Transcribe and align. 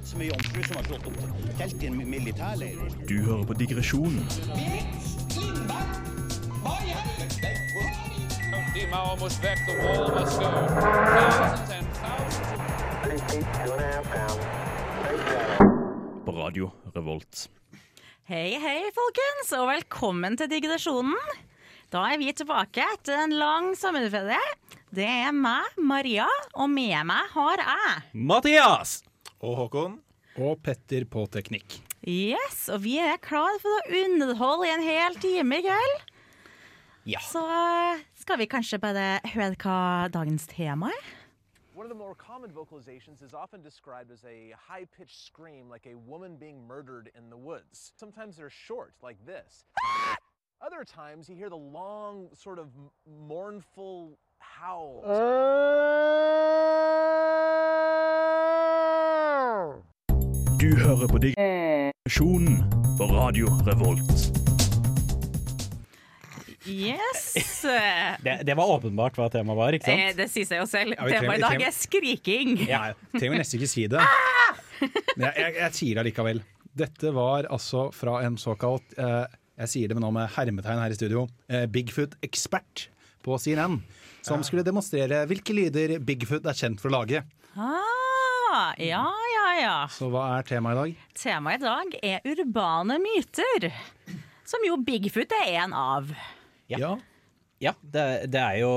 sett 0.00 0.08
så 0.10 0.18
mye 0.18 0.28
jomfruer 0.28 0.64
som 0.64 0.76
har 0.76 0.84
slått 0.84 1.06
opp 1.06 1.58
telt 1.58 1.82
i 1.82 1.86
en 1.86 1.98
militærleir. 2.10 2.78
Du 3.08 3.20
hører 3.24 3.44
på 3.46 3.54
digresjonen 3.54 4.24
på 16.24 16.32
Radio 16.36 16.70
Revolt. 16.94 17.48
Hei, 18.30 18.54
hei, 18.62 18.80
folkens, 18.94 19.52
og 19.58 19.68
velkommen 19.72 20.36
til 20.38 20.50
digresjonen. 20.50 21.16
Da 21.90 22.04
er 22.12 22.20
vi 22.22 22.30
tilbake 22.32 22.84
etter 22.94 23.24
en 23.24 23.34
lang 23.34 23.72
sommerferie. 23.78 24.38
Det 24.94 25.06
er 25.06 25.34
meg, 25.34 25.74
Maria, 25.78 26.28
og 26.54 26.70
med 26.70 26.94
meg 27.10 27.34
har 27.34 27.62
jeg. 27.66 28.02
Mathias! 28.14 29.00
Og 29.40 29.56
Håkon. 29.56 30.00
Og 30.40 30.60
Petter 30.62 31.06
på 31.08 31.24
teknikk. 31.32 31.80
Yes, 32.06 32.68
og 32.72 32.82
vi 32.84 32.98
er 33.00 33.16
klar 33.20 33.56
for 33.60 33.72
å 33.72 34.02
underholde 34.04 34.68
i 34.68 34.72
en 34.72 34.84
hel 34.84 35.16
time 35.20 35.58
i 35.58 35.64
kveld. 35.64 36.02
Ja. 37.08 37.20
Så 37.24 37.42
skal 38.20 38.38
vi 38.40 38.46
kanskje 38.48 38.78
bare 38.80 39.18
høre 39.32 39.56
hva 39.60 40.08
dagens 40.12 40.46
tema 40.48 40.92
er? 40.92 41.08
One 41.74 41.86
of 41.86 41.90
the 41.90 41.96
more 41.96 42.14
common 42.14 42.52
vocalizations 42.52 43.22
is 43.22 43.32
often 43.32 43.62
described 43.62 44.10
as 44.12 44.22
a 44.24 44.52
high 44.68 44.84
pitched 44.84 45.24
scream, 45.24 45.70
like 45.70 45.86
a 45.86 45.96
woman 45.96 46.36
being 46.36 46.66
murdered 46.66 47.10
in 47.16 47.30
the 47.30 47.38
woods. 47.38 47.92
Sometimes 47.96 48.36
they're 48.36 48.50
short, 48.50 48.92
like 49.02 49.16
this. 49.24 49.64
Other 50.60 50.84
times 50.84 51.30
you 51.30 51.36
hear 51.36 51.48
the 51.48 51.56
long, 51.56 52.28
sort 52.34 52.58
of 52.58 52.68
mournful 53.06 54.18
howl. 54.38 55.00
Du 60.60 60.68
hører 60.76 61.08
på 61.08 61.18
digresjonen 61.22 62.60
på 62.98 63.06
Radio 63.10 63.48
Revolt. 63.66 64.26
Yes. 66.68 67.30
Det, 68.24 68.34
det 68.46 68.54
var 68.56 68.68
åpenbart 68.76 69.16
hva 69.18 69.26
temaet 69.32 69.58
var, 69.58 69.74
ikke 69.76 69.90
Eh, 69.92 70.00
sant? 70.10 70.18
det 70.20 70.26
sier 70.32 70.46
seg 70.48 70.60
jo 70.62 70.66
selv. 70.68 70.94
Ja, 70.96 71.08
Temaet 71.20 71.40
i 71.40 71.42
dag 71.44 71.62
er 71.66 71.74
skriking. 71.76 72.52
Nei, 72.68 72.90
trenger 73.16 73.40
nesten 73.40 73.58
ikke 73.60 73.68
si 73.72 73.84
det. 73.90 74.00
Men 75.16 75.26
jeg, 75.26 75.34
jeg, 75.40 75.54
jeg 75.58 75.76
sier 75.78 75.96
det 75.98 76.02
allikevel. 76.04 76.42
Dette 76.80 77.12
var 77.16 77.48
altså 77.52 77.86
fra 77.96 78.20
en 78.24 78.36
såkalt 78.40 78.94
eh, 79.00 79.24
Jeg 79.64 79.72
sier 79.74 79.90
det 79.90 79.96
med 79.98 80.04
nå 80.06 80.12
med 80.14 80.30
hermetegn 80.36 80.80
her 80.84 80.92
i 80.94 80.96
studio. 80.98 81.26
Eh, 81.52 81.66
Bigfoot-ekspert 81.72 82.86
på 83.26 83.36
CNN. 83.40 83.80
Som 84.24 84.44
skulle 84.46 84.64
demonstrere 84.64 85.24
hvilke 85.28 85.56
lyder 85.56 85.96
Bigfoot 86.04 86.46
er 86.48 86.56
kjent 86.56 86.80
for 86.80 86.92
å 86.92 87.00
lage. 87.00 87.24
Ah, 87.56 88.72
ja, 88.80 89.04
ja, 89.60 89.68
ja. 89.68 89.88
Så 89.92 90.08
hva 90.12 90.26
er 90.38 90.46
temaet 90.48 90.76
i 90.76 90.80
dag? 90.80 91.06
Temaet 91.20 91.60
i 91.60 91.66
dag 91.68 91.96
er 92.02 92.28
urbane 92.32 92.96
myter. 93.02 93.70
Som 94.48 94.64
jo 94.66 94.78
Bigfoot 94.82 95.32
er 95.42 95.52
en 95.62 95.74
av. 95.76 96.10
Ja. 96.70 96.96
Ja, 97.60 97.74
det, 97.82 98.06
det 98.32 98.40
er 98.40 98.62
jo 98.62 98.72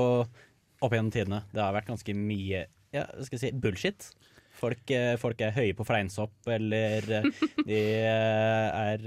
opp 0.84 0.92
gjennom 0.92 1.12
tidene. 1.14 1.40
Det 1.54 1.62
har 1.62 1.72
vært 1.74 1.88
ganske 1.88 2.14
mye 2.16 2.66
ja, 2.94 3.06
skal 3.24 3.38
jeg 3.38 3.42
si, 3.42 3.52
bullshit. 3.58 4.10
Folk, 4.64 4.90
eh, 4.96 5.14
folk 5.20 5.40
er 5.44 5.52
høye 5.52 5.74
på 5.76 5.84
fleinsopp, 5.84 6.32
eller 6.48 7.04
eh, 7.18 7.26
de 7.68 7.78
eh, 8.00 8.78
er 8.94 9.04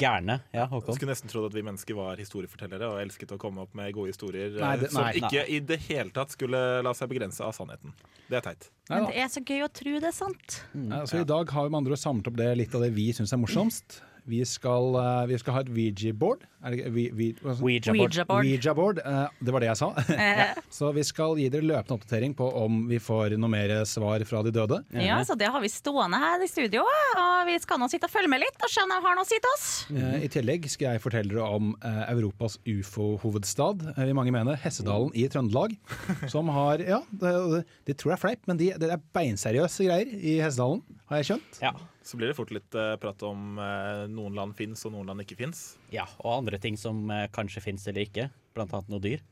gærne. 0.00 0.38
Ja, 0.54 0.62
Jeg 0.64 0.70
Håkon? 0.72 0.96
skulle 0.96 1.12
nesten 1.12 1.28
trodd 1.32 1.50
at 1.50 1.56
vi 1.56 1.64
mennesker 1.66 1.98
var 1.98 2.16
historiefortellere 2.20 2.88
og 2.94 3.00
elsket 3.02 3.34
å 3.36 3.38
komme 3.42 3.60
opp 3.66 3.74
med 3.76 3.92
gode 3.96 4.14
historier 4.14 4.56
Nei, 4.56 4.72
det- 4.80 4.90
som 4.94 5.04
nei. 5.04 5.12
ikke 5.20 5.44
i 5.52 5.60
det 5.60 5.78
hele 5.90 6.10
tatt 6.16 6.32
skulle 6.32 6.62
la 6.86 6.92
seg 6.96 7.10
begrense 7.12 7.44
av 7.44 7.52
sannheten. 7.56 7.92
Det 8.30 8.40
er 8.40 8.46
teit. 8.48 8.70
Men 8.88 9.06
det 9.10 9.16
er 9.20 9.28
så 9.36 9.44
gøy 9.44 9.64
å 9.66 9.70
tro 9.72 9.98
det 10.00 10.08
er 10.10 10.16
sant. 10.16 10.60
Nei, 10.74 11.00
altså, 11.02 11.20
I 11.20 11.28
dag 11.28 11.50
har 11.50 11.68
vi 11.68 11.70
med 11.76 11.82
andre 11.84 11.96
samlet 12.00 12.26
opp 12.32 12.36
det, 12.40 12.50
litt 12.56 12.74
av 12.74 12.80
det 12.86 12.92
vi 12.96 13.10
syns 13.12 13.32
er 13.36 13.42
morsomst. 13.42 14.00
Vi 14.26 14.40
skal, 14.44 14.94
eh, 14.98 15.26
vi 15.30 15.36
skal 15.38 15.54
ha 15.54 15.60
et 15.62 15.68
Ouija-board. 15.70 16.40
Ouija-board. 16.66 18.98
Eh, 18.98 19.26
det 19.38 19.52
var 19.54 19.62
det 19.62 19.68
jeg 19.68 19.78
sa. 19.78 19.92
ja. 20.18 20.46
Så 20.72 20.88
vi 20.96 21.04
skal 21.06 21.36
gi 21.38 21.46
dere 21.52 21.62
løpende 21.62 21.94
oppdatering 22.00 22.34
på 22.34 22.48
om 22.58 22.88
vi 22.90 22.98
får 23.02 23.36
noe 23.38 23.50
mer 23.52 23.84
svar 23.86 24.24
fra 24.26 24.40
de 24.42 24.50
døde. 24.56 24.80
ja, 24.98 25.20
så 25.26 25.36
det 25.38 25.46
har 25.52 25.60
vi 25.62 25.70
stående 25.70 26.18
her 26.18 26.42
i 26.42 26.48
studio, 26.50 26.82
og 26.82 27.46
vi 27.46 27.54
skal 27.62 27.78
nå 27.82 27.86
sitte 27.92 28.08
og 28.10 28.14
følge 28.16 28.30
med 28.32 28.42
litt 28.42 28.58
og 28.66 28.70
se 28.72 28.82
om 28.82 28.90
de 28.96 29.00
har 29.06 29.14
noe 29.18 29.26
å 29.26 29.30
si 29.30 29.38
til 29.38 29.52
oss. 29.54 29.68
Eh, 29.94 30.18
I 30.26 30.28
tillegg 30.32 30.66
skal 30.72 30.96
jeg 30.96 31.04
fortelle 31.06 31.30
dere 31.30 31.46
om 31.46 31.76
Europas 32.10 32.58
ufo-hovedstad, 32.66 33.86
vil 34.00 34.16
mange 34.18 34.34
mene, 34.34 34.58
Hessedalen 34.62 35.14
i 35.14 35.28
Trøndelag. 35.30 35.70
Som 36.34 36.50
har 36.54 36.82
Ja, 36.86 37.00
de, 37.22 37.62
de 37.86 37.92
tror 37.94 38.10
det 38.12 38.16
er 38.18 38.24
fleip, 38.26 38.42
men 38.50 38.56
de, 38.58 38.72
det 38.80 38.90
er 38.90 38.98
beinseriøse 39.14 39.86
greier 39.86 40.08
i 40.18 40.40
Hessedalen, 40.42 40.82
har 41.06 41.20
jeg 41.20 41.28
skjønt. 41.30 41.60
Ja. 41.62 41.72
Så 42.06 42.18
blir 42.18 42.30
det 42.30 42.36
fort 42.38 42.52
litt 42.54 42.74
eh, 42.78 42.94
prat 43.02 43.22
om 43.26 43.60
eh, 43.62 44.04
noen 44.10 44.34
land 44.38 44.56
fins 44.58 44.82
og 44.86 44.94
noen 44.94 45.10
land 45.10 45.22
ikke 45.22 45.38
fins. 45.38 45.76
ja. 45.94 46.06
Og 46.24 46.40
andre 46.40 46.58
ting 46.62 46.78
som 46.80 47.04
eh, 47.14 47.28
kanskje 47.34 47.62
fins 47.64 47.86
eller 47.86 48.06
ikke. 48.06 48.28
Annet 48.56 48.88
noe 48.88 49.02
dyr. 49.04 49.22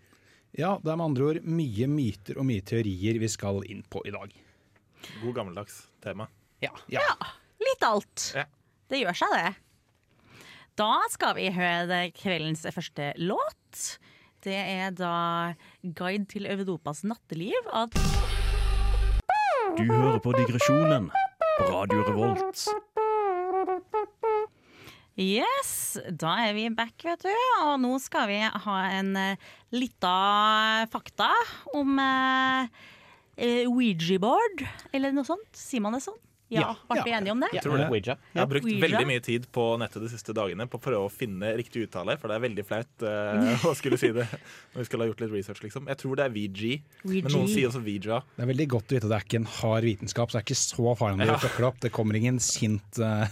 Ja, 0.55 0.77
det 0.79 0.93
er 0.93 0.99
med 1.01 1.09
andre 1.09 1.29
ord 1.31 1.47
mye 1.49 1.87
myter 1.91 2.39
og 2.39 2.47
mye 2.47 2.63
teorier 2.63 3.19
vi 3.19 3.31
skal 3.33 3.63
inn 3.67 3.83
på 3.91 4.05
i 4.07 4.13
dag. 4.15 4.35
God 5.23 5.35
gammeldags 5.35 5.81
tema. 6.05 6.29
Ja. 6.63 6.71
Ja. 6.93 7.03
Litt 7.63 7.87
alt. 7.87 8.31
Ja. 8.37 8.45
Det 8.93 9.01
gjør 9.01 9.19
seg, 9.25 9.35
det. 9.35 10.45
Da 10.79 10.93
skal 11.11 11.35
vi 11.39 11.49
høre 11.55 12.01
kveldens 12.15 12.67
første 12.75 13.13
låt. 13.19 13.99
Det 14.45 14.55
er 14.55 14.91
da 14.93 15.55
'Guide 15.83 16.29
til 16.29 16.47
Europas 16.47 17.03
natteliv' 17.03 17.71
av 17.73 17.89
Du 19.79 19.85
hører 19.89 20.21
på 20.21 20.35
digresjonen 20.37 21.09
på 21.59 21.67
Radio 21.71 22.03
Revolt. 22.09 22.67
Yes, 25.15 25.95
da 26.11 26.33
er 26.49 26.57
vi 26.57 26.67
back, 26.75 26.97
vet 27.07 27.23
du. 27.23 27.31
Og 27.63 27.77
nå 27.83 27.93
skal 28.03 28.27
vi 28.33 28.41
ha 28.43 28.79
en 28.97 29.13
uh, 29.15 29.53
lita 29.75 30.15
fakta 30.91 31.31
om 31.77 32.01
uh, 32.03 32.67
Ouija-board, 33.39 34.65
eller 34.95 35.15
noe 35.15 35.27
sånt. 35.29 35.51
Sier 35.55 35.85
man 35.85 35.95
det 35.95 36.03
sånn? 36.09 36.19
Ja, 36.61 36.71
ble 36.91 36.99
ja. 37.01 37.05
vi 37.07 37.15
enige 37.19 37.33
om 37.35 37.41
det? 37.43 37.51
Jeg 37.57 37.65
Tror 37.65 37.79
det. 37.81 37.89
Ouija. 37.91 38.17
Jeg 38.35 38.41
har 38.43 38.49
brukt 38.51 38.67
Ouija. 38.69 38.81
veldig 38.85 39.07
mye 39.11 39.23
tid 39.25 39.47
på 39.55 39.65
nettet 39.81 40.03
de 40.05 40.09
siste 40.13 40.35
dagene 40.37 40.67
på 40.71 40.79
å 40.79 40.83
prøve 40.85 41.09
å 41.09 41.11
finne 41.13 41.53
riktig 41.59 41.87
uttale, 41.89 42.17
for 42.21 42.31
det 42.31 42.37
er 42.39 42.45
veldig 42.47 42.65
flaut 42.69 43.05
uh, 43.07 43.67
å 43.71 43.75
skulle 43.79 43.99
si 44.01 44.11
det 44.15 44.27
når 44.29 44.79
vi 44.81 44.87
skulle 44.89 45.07
ha 45.07 45.11
gjort 45.13 45.23
litt 45.25 45.33
research, 45.35 45.63
liksom. 45.65 45.89
Jeg 45.91 46.01
tror 46.03 46.19
det 46.21 46.25
er 46.29 46.35
VG, 46.35 46.63
men 47.05 47.31
noen 47.33 47.49
sier 47.51 47.69
også 47.71 47.83
Vija. 47.85 48.21
Det 48.37 48.45
er 48.47 48.51
veldig 48.51 48.69
godt 48.75 48.93
å 48.93 48.97
vite 48.97 49.07
at 49.09 49.13
det 49.15 49.19
er 49.21 49.27
ikke 49.29 49.41
en 49.43 49.51
hard 49.59 49.89
vitenskap, 49.89 50.31
så 50.31 50.39
det 50.39 50.43
er 50.43 50.47
ikke 50.49 50.61
så 50.63 50.95
farlig 50.99 51.19
om 51.19 51.25
du 51.25 51.33
Ja. 51.35 51.39
fucker 51.43 51.65
det 51.65 51.69
opp. 51.71 51.81
Det 51.85 51.93
kommer 51.95 52.19
ingen 52.19 52.39
sint 52.43 52.99
uh, 53.03 53.25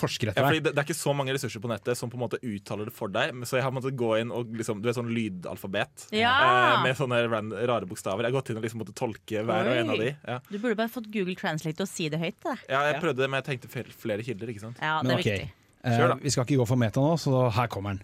forsker 0.00 0.32
etter 0.32 0.48
deg. 0.50 0.62
det, 0.64 0.72
det 0.74 0.80
er 0.82 0.86
ikke 0.88 0.96
så 0.98 1.14
mange 1.16 1.34
ressurser 1.36 1.62
på 1.64 1.70
nettet 1.70 1.98
som 1.98 2.10
på 2.12 2.18
en 2.18 2.24
måte 2.26 2.40
uttaler 2.42 2.88
det 2.90 2.94
for 2.96 3.12
deg, 3.12 3.34
så 3.48 3.58
jeg 3.58 3.64
har 3.66 3.74
måttet 3.74 3.96
gå 3.98 4.10
inn 4.20 4.32
og 4.34 4.52
liksom, 4.56 4.80
du 4.82 4.88
vet 4.88 4.96
sånn 4.98 5.12
lydalfabet 5.14 6.08
Ja. 6.14 6.34
eh, 6.78 6.82
med 6.84 6.96
sånne 6.98 7.22
rare 7.28 7.86
bokstaver. 7.88 8.24
Jeg 8.26 8.32
har 8.32 8.38
gått 8.40 8.50
inn 8.52 8.60
og 8.60 8.64
liksom 8.66 8.80
måttet 8.82 8.96
tolke 8.98 9.44
hver 9.44 9.70
og 9.70 9.76
en 9.78 9.90
av 9.94 10.00
de. 10.00 10.10
Ja. 10.24 10.38
Du 10.50 10.58
burde 10.58 10.76
bare 10.78 10.92
fått 10.92 11.10
Google 11.14 11.36
Translate 11.38 11.84
og 11.84 11.90
si 11.90 12.08
det 12.12 12.20
høyt. 12.22 12.36
til 12.42 12.53
deg. 12.54 12.64
ja, 12.70 12.80
jeg 12.92 13.00
prøvde 13.02 13.20
det, 13.22 13.28
men 13.30 13.42
jeg 13.42 13.46
tenkte 13.50 13.70
fel- 13.72 13.92
flere 14.04 14.22
kilder, 14.26 14.50
ikke 14.54 14.60
sant. 14.64 14.78
Ja, 14.82 14.96
det 15.02 15.06
Men 15.08 15.16
er 15.16 15.20
ok, 15.20 15.28
viktig. 15.28 15.50
eh, 15.84 15.98
Kjør 15.98 16.08
da. 16.14 16.16
vi 16.22 16.30
skal 16.34 16.44
ikke 16.48 16.58
gå 16.62 16.66
for 16.72 16.76
meta 16.80 17.00
nå, 17.04 17.14
så 17.20 17.50
her 17.52 17.66
kommer 17.72 17.94
den. 17.96 18.02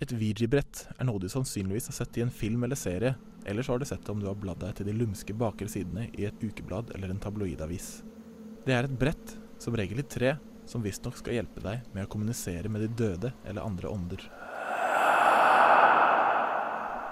Et 0.00 0.12
Ouija-brett 0.14 0.84
er 0.98 1.04
noe 1.08 1.18
du 1.18 1.26
sannsynligvis 1.28 1.88
har 1.90 1.96
sett 1.98 2.18
i 2.18 2.22
en 2.22 2.30
film 2.30 2.62
eller 2.64 2.76
serie, 2.78 3.16
eller 3.44 3.62
så 3.66 3.72
har 3.74 3.78
du 3.82 3.84
sett 3.88 4.04
det 4.04 4.12
om 4.14 4.20
du 4.22 4.26
har 4.30 4.36
bladd 4.38 4.60
deg 4.62 4.76
til 4.78 4.86
de 4.86 4.92
lumske 4.94 5.34
bakre 5.34 5.66
sidene 5.68 6.04
i 6.14 6.24
et 6.28 6.38
ukeblad 6.44 6.92
eller 6.94 7.10
en 7.10 7.18
tabloidavis. 7.18 8.02
Det 8.64 8.74
er 8.76 8.84
et 8.86 8.98
brett, 9.00 9.34
som 9.58 9.74
regel 9.74 9.98
i 9.98 10.06
tre, 10.06 10.36
som 10.68 10.82
visstnok 10.84 11.16
skal 11.18 11.34
hjelpe 11.40 11.62
deg 11.64 11.80
med 11.94 12.04
å 12.06 12.10
kommunisere 12.12 12.68
med 12.70 12.82
de 12.84 12.88
døde 12.94 13.32
eller 13.48 13.64
andre 13.64 13.88
ånder. 13.90 14.22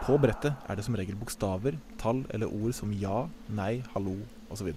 På 0.06 0.14
brettet 0.22 0.54
er 0.70 0.76
det 0.78 0.84
som 0.86 0.94
regel 0.94 1.16
bokstaver, 1.18 1.80
tall 1.98 2.20
eller 2.30 2.46
ord 2.46 2.74
som 2.76 2.92
ja, 2.94 3.24
nei, 3.50 3.80
hallo 3.96 4.14
osv. 4.54 4.68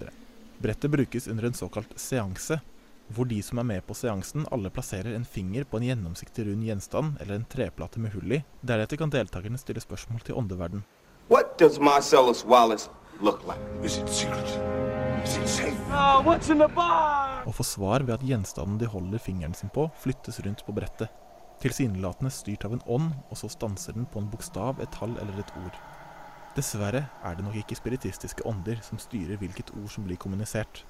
Brettet 0.60 0.90
brukes 0.90 1.28
under 1.28 1.44
en 1.44 1.54
såkalt 1.56 1.92
seanse, 1.96 2.60
hvor 3.08 3.24
de 3.24 3.40
som 3.42 3.58
er 3.58 3.64
med 3.64 3.86
på 3.86 3.94
seansen 3.96 4.44
alle 4.52 4.70
plasserer 4.70 5.14
en 5.16 5.24
finger 5.24 5.64
på 5.64 5.80
en 5.80 5.86
gjennomsiktig 5.88 6.44
rund 6.46 6.66
gjenstand 6.68 7.16
eller 7.20 7.40
en 7.40 7.46
treplate 7.48 8.00
med 8.00 8.12
hull 8.12 8.36
i. 8.36 8.42
Deretter 8.60 9.00
kan 9.00 9.10
deltakerne 9.10 9.58
stille 9.58 9.80
spørsmål 9.80 10.20
til 10.26 10.36
åndeverden. 10.36 10.84
What 11.30 11.56
does 11.58 11.80
Marcellus 11.80 12.44
Wallace 12.44 12.90
look 13.22 13.40
like? 13.48 13.60
Is 13.84 13.98
it 13.98 14.08
secret? 14.08 14.58
Is 15.24 15.36
it 15.38 15.48
safe? 15.48 15.80
og 17.46 17.54
få 17.56 17.64
svar 17.64 18.04
ved 18.04 18.14
at 18.14 18.26
gjenstanden 18.26 18.78
de 18.80 18.86
holder 18.86 19.18
fingeren 19.18 19.54
sin 19.54 19.72
på, 19.72 19.88
flyttes 20.02 20.40
rundt 20.44 20.64
på 20.66 20.74
brettet. 20.76 21.08
Tilsynelatende 21.60 22.32
styrt 22.32 22.64
av 22.64 22.76
en 22.76 22.84
ånd, 22.86 23.10
og 23.30 23.40
så 23.40 23.48
stanser 23.52 23.96
den 23.96 24.06
på 24.12 24.20
en 24.20 24.28
bokstav, 24.32 24.80
et 24.80 24.92
tall 24.96 25.16
eller 25.20 25.40
et 25.40 25.52
ord. 25.64 25.80
Dessverre 26.56 27.04
er 27.22 27.36
det 27.38 27.44
nok 27.46 27.56
ikke 27.60 27.76
spiritistiske 27.78 28.42
ånder 28.48 28.80
som 28.82 28.98
styrer 28.98 29.38
hvilket 29.38 29.70
ord 29.78 29.90
som 29.92 30.06
blir 30.06 30.18
kommunisert. 30.18 30.82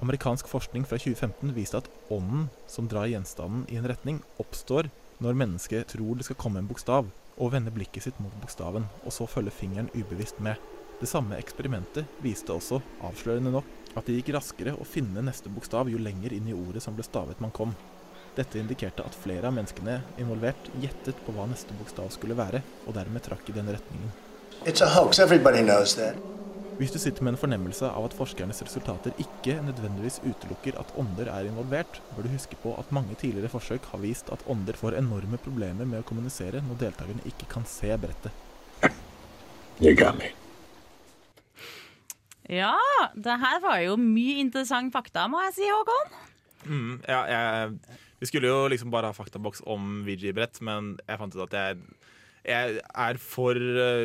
Amerikansk 0.00 0.48
forskning 0.48 0.86
fra 0.88 0.96
2015 0.96 1.52
viste 1.54 1.78
at 1.82 1.90
ånden 2.14 2.48
som 2.66 2.88
drar 2.88 3.10
gjenstanden 3.10 3.66
i 3.68 3.76
en 3.78 3.88
retning, 3.90 4.22
oppstår 4.40 4.88
når 5.22 5.36
mennesket 5.38 5.92
tror 5.92 6.16
det 6.16 6.26
skal 6.26 6.40
komme 6.40 6.62
en 6.62 6.70
bokstav, 6.70 7.10
og 7.36 7.52
vender 7.52 7.74
blikket 7.74 8.06
sitt 8.06 8.18
mot 8.22 8.34
bokstaven, 8.40 8.88
og 9.04 9.14
så 9.14 9.28
følger 9.28 9.54
fingeren 9.54 9.92
ubevisst 9.94 10.40
med. 10.42 10.56
Det 11.00 11.10
samme 11.10 11.36
eksperimentet 11.36 12.08
viste 12.24 12.54
også, 12.54 12.80
avslørende 13.04 13.52
nok, 13.54 13.68
at 13.94 14.08
det 14.08 14.18
gikk 14.18 14.32
raskere 14.38 14.74
å 14.74 14.88
finne 14.88 15.22
neste 15.26 15.52
bokstav 15.52 15.90
jo 15.92 16.00
lenger 16.00 16.32
inn 16.32 16.48
i 16.48 16.56
ordet 16.56 16.82
som 16.82 16.96
ble 16.96 17.06
stavet 17.06 17.44
man 17.44 17.52
kom. 17.54 17.76
Dette 18.34 18.58
indikerte 18.58 19.04
at 19.04 19.14
flere 19.14 19.46
av 19.50 19.54
menneskene 19.54 20.00
involvert 20.18 20.72
gjettet 20.82 21.20
på 21.26 21.34
hva 21.36 21.46
neste 21.50 21.76
bokstav 21.78 22.08
skulle 22.14 22.38
være, 22.38 22.64
og 22.88 22.96
dermed 22.96 23.22
trakk 23.26 23.52
i 23.52 23.58
den 23.60 23.70
retningen. 23.70 24.14
It's 24.62 24.80
a 24.80 24.88
hoax. 24.88 25.18
Everybody 25.18 25.62
knows 25.62 25.94
that. 25.94 26.16
Hvis 26.78 26.90
du 26.90 26.98
sitter 26.98 27.22
med 27.22 27.34
en 27.34 27.38
fornemmelse 27.38 27.86
av 27.86 28.08
at 28.08 28.14
forskernes 28.18 28.62
resultater 28.66 29.14
ikke 29.22 29.60
nødvendigvis 29.62 30.20
utelukker 30.24 30.78
at 30.80 30.94
ånder 30.98 31.28
er 31.30 31.46
involvert, 31.46 32.00
bør 32.16 32.26
du 32.26 32.32
huske 32.32 32.58
på 32.62 32.72
at 32.78 32.90
mange 32.94 33.14
tidligere 33.20 33.52
forsøk 33.52 33.84
har 33.92 34.02
vist 34.02 34.32
at 34.34 34.42
ånder 34.50 34.74
får 34.78 34.96
enorme 34.98 35.38
problemer 35.38 35.86
med 35.86 36.02
å 36.02 36.06
kommunisere 36.08 36.62
når 36.66 36.80
deltakerne 36.80 37.22
ikke 37.30 37.46
kan 37.52 37.66
se 37.70 37.94
brettet. 37.94 38.34
You 39.78 39.94
got 39.94 40.18
me. 40.18 40.32
Ja, 42.50 42.74
det 43.14 43.38
her 43.40 43.60
var 43.62 43.78
jo 43.80 43.94
mye 44.00 44.40
interessant 44.42 44.92
fakta, 44.92 45.28
må 45.30 45.40
jeg 45.46 45.54
si, 45.60 45.68
Håkon. 45.70 46.18
Mm, 46.64 46.92
ja, 47.08 47.20
jeg, 47.28 48.00
vi 48.20 48.28
skulle 48.28 48.50
jo 48.50 48.66
liksom 48.72 48.90
bare 48.92 49.12
ha 49.12 49.16
faktaboks 49.16 49.62
om 49.70 50.02
VG-brett, 50.06 50.60
men 50.64 50.94
jeg 51.06 51.20
fant 51.22 51.38
ut 51.38 51.46
at 51.46 51.56
jeg, 51.56 51.78
jeg 52.44 52.80
er 52.80 53.20
for 53.22 53.56
uh, 53.56 54.04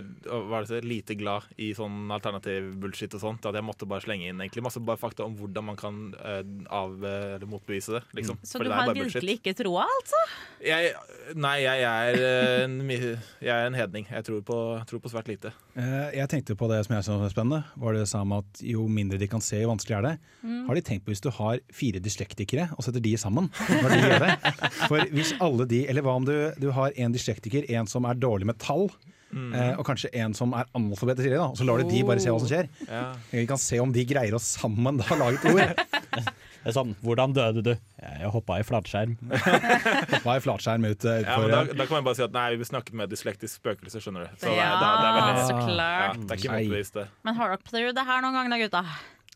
hva 0.50 0.62
er 0.62 0.70
det, 0.70 0.82
lite 0.88 1.16
glad 1.20 1.48
i 1.60 1.72
sånn 1.78 2.10
alternativ 2.16 2.72
bullshit 2.80 3.16
og 3.18 3.24
sånt 3.24 3.48
at 3.50 3.58
jeg 3.58 3.66
måtte 3.68 3.88
bare 3.90 4.04
slenge 4.06 4.30
inn 4.30 4.40
egentlig 4.40 4.64
masse 4.66 4.82
bare 4.84 5.00
fakta 5.02 5.26
om 5.28 5.36
hvordan 5.40 5.68
man 5.72 5.80
kan 5.80 5.98
uh, 6.16 6.42
av, 6.72 6.96
eller 7.04 7.50
motbevise 7.50 7.98
det. 7.98 8.04
Liksom. 8.22 8.40
Så 8.44 8.60
Fordi 8.60 8.72
du 8.72 8.76
har 8.76 8.88
virkelig 8.88 9.04
bullshit. 9.04 9.20
virkelig 9.20 9.38
ikke 9.42 9.56
troa, 9.60 9.86
altså? 9.98 10.22
Jeg, 10.64 10.94
nei, 11.40 11.56
jeg 11.64 11.84
er, 11.88 12.18
eh, 12.20 12.64
en, 12.66 12.80
jeg 12.90 13.54
er 13.54 13.68
en 13.68 13.78
hedning. 13.78 14.08
Jeg 14.12 14.26
tror 14.28 14.42
på, 14.46 14.58
tror 14.90 15.04
på 15.04 15.12
svært 15.12 15.30
lite. 15.32 15.54
Uh, 15.76 16.10
Jeg 16.16 16.28
tenkte 16.32 16.56
på 16.60 16.68
det 16.72 16.82
som 16.86 16.96
jeg 16.96 17.08
syntes 17.08 17.24
var 17.24 17.34
spennende. 17.34 17.62
Var 17.80 17.96
det 17.96 18.08
samme 18.12 18.42
at 18.44 18.64
Jo 18.66 18.88
mindre 18.92 19.20
de 19.22 19.30
kan 19.32 19.44
se, 19.44 19.62
jo 19.64 19.72
vanskeligere 19.72 20.00
er 20.00 20.08
det. 20.10 20.34
Mm. 20.44 20.66
Har 20.68 20.80
de 20.80 20.84
tenkt 20.86 21.06
på 21.06 21.14
hvis 21.14 21.24
du 21.24 21.30
har 21.36 21.62
fire 21.74 22.02
dyslektikere 22.04 22.70
og 22.78 22.86
setter 22.86 23.04
de 23.04 23.16
sammen? 23.20 23.50
Hva 23.68 23.92
de 23.92 24.00
gjør 24.00 24.26
det? 24.26 24.54
For 24.90 25.14
hvis 25.16 25.34
alle 25.44 25.68
de, 25.70 25.84
eller 25.92 26.06
hva 26.06 26.18
om 26.20 26.28
du, 26.28 26.36
du 26.60 26.70
har 26.76 26.96
en 26.96 27.16
dyslektiker, 27.16 27.68
en 27.76 27.90
som 27.90 28.08
er 28.08 28.20
dårlig 28.20 28.29
med 28.46 28.58
tall, 28.60 28.90
Mm. 29.30 29.54
eh, 29.54 29.76
og 29.78 29.86
kanskje 29.86 30.10
en 30.18 30.34
som 30.34 30.54
er 30.58 30.66
analfabet 30.74 31.18
tidligere, 31.18 31.38
da, 31.38 31.50
og 31.54 31.58
så 31.58 31.64
lar 31.64 31.78
du 31.78 31.84
de 31.90 32.00
bare 32.04 32.18
se 32.20 32.30
hva 32.34 32.40
som 32.40 32.48
skjer. 32.50 32.68
Ja. 32.90 33.14
Vi 33.30 33.46
kan 33.46 33.58
se 33.62 33.78
om 33.80 33.92
de 33.94 34.04
greier 34.04 34.34
å 34.34 34.40
sammen 34.42 34.98
da 34.98 35.16
lage 35.16 35.38
et 35.38 35.46
ord. 35.54 35.76
Det 36.60 36.68
er 36.68 36.74
sånn, 36.76 36.96
Hvordan 37.02 37.32
døde 37.34 37.62
du? 37.64 37.70
Jeg 38.02 38.30
hoppa 38.34 38.58
i 38.60 38.64
flatskjerm. 38.64 39.14
hoppa 40.12 40.34
i 40.36 40.42
flatskjerm 40.44 40.84
ut 40.90 41.06
eh, 41.06 41.22
Ja, 41.24 41.38
men 41.40 41.50
da, 41.54 41.62
da 41.72 41.86
kan 41.86 41.96
man 42.00 42.04
bare 42.10 42.16
si 42.18 42.24
at 42.26 42.34
nei, 42.36 42.56
vi 42.60 42.66
snakket 42.68 42.94
med 43.00 43.10
dyslektisk 43.14 43.62
spøkelse, 43.62 44.02
skjønner 44.04 44.26
du. 44.26 44.34
Så 44.42 44.50
Ja, 44.52 44.74
det, 44.76 44.90
er- 44.90 44.98
det 45.00 45.12
er 45.12 45.30
veldig 45.30 45.46
så 45.46 45.60
klart. 45.62 46.18
Ja, 46.18 46.26
det 46.26 46.32
er 46.36 46.42
ikke 46.42 46.58
motbevist, 46.58 46.94
det. 47.00 47.06
Men 47.24 47.36
har 47.40 47.54
dere 47.54 47.62
prøvd 47.70 47.96
det 47.96 48.06
her 48.10 48.22
noen 48.26 48.34
gang 48.40 48.50
da, 48.50 48.58
gutta? 48.66 48.82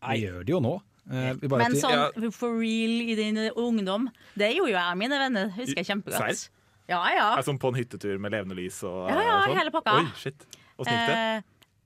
Vi 0.10 0.18
gjør 0.26 0.42
det 0.44 0.50
jo 0.56 0.60
nå. 0.60 0.74
Eh, 1.14 1.30
vi 1.40 1.48
bare 1.54 1.64
Men 1.64 1.72
de- 1.78 1.80
sånn 1.86 2.34
for 2.34 2.58
real 2.60 2.98
i 3.14 3.16
din 3.22 3.38
ungdom, 3.56 4.10
det 4.36 4.52
gjorde 4.58 4.74
jo 4.74 4.78
jeg 4.80 4.92
og 4.92 4.98
mine 5.06 5.22
venner. 5.24 5.50
Husker 5.56 5.80
jeg 5.80 5.86
kjempegodt. 5.94 6.20
Serr? 6.20 6.50
Ja, 6.90 7.00
ja. 7.16 7.30
Er 7.38 7.42
som 7.48 7.58
på 7.62 7.68
en 7.72 7.78
hyttetur 7.80 8.20
med 8.20 8.32
levende 8.36 8.56
lys 8.58 8.82
og 8.84 9.08
Ja, 9.10 9.16
ja, 9.16 9.22
og 9.38 9.44
sånn? 9.48 9.58
hele 9.62 9.72
pakka. 9.74 9.94
Oi, 10.02 10.06
shit. 10.20 10.40
Og? 10.78 10.88
Eh, 10.90 11.42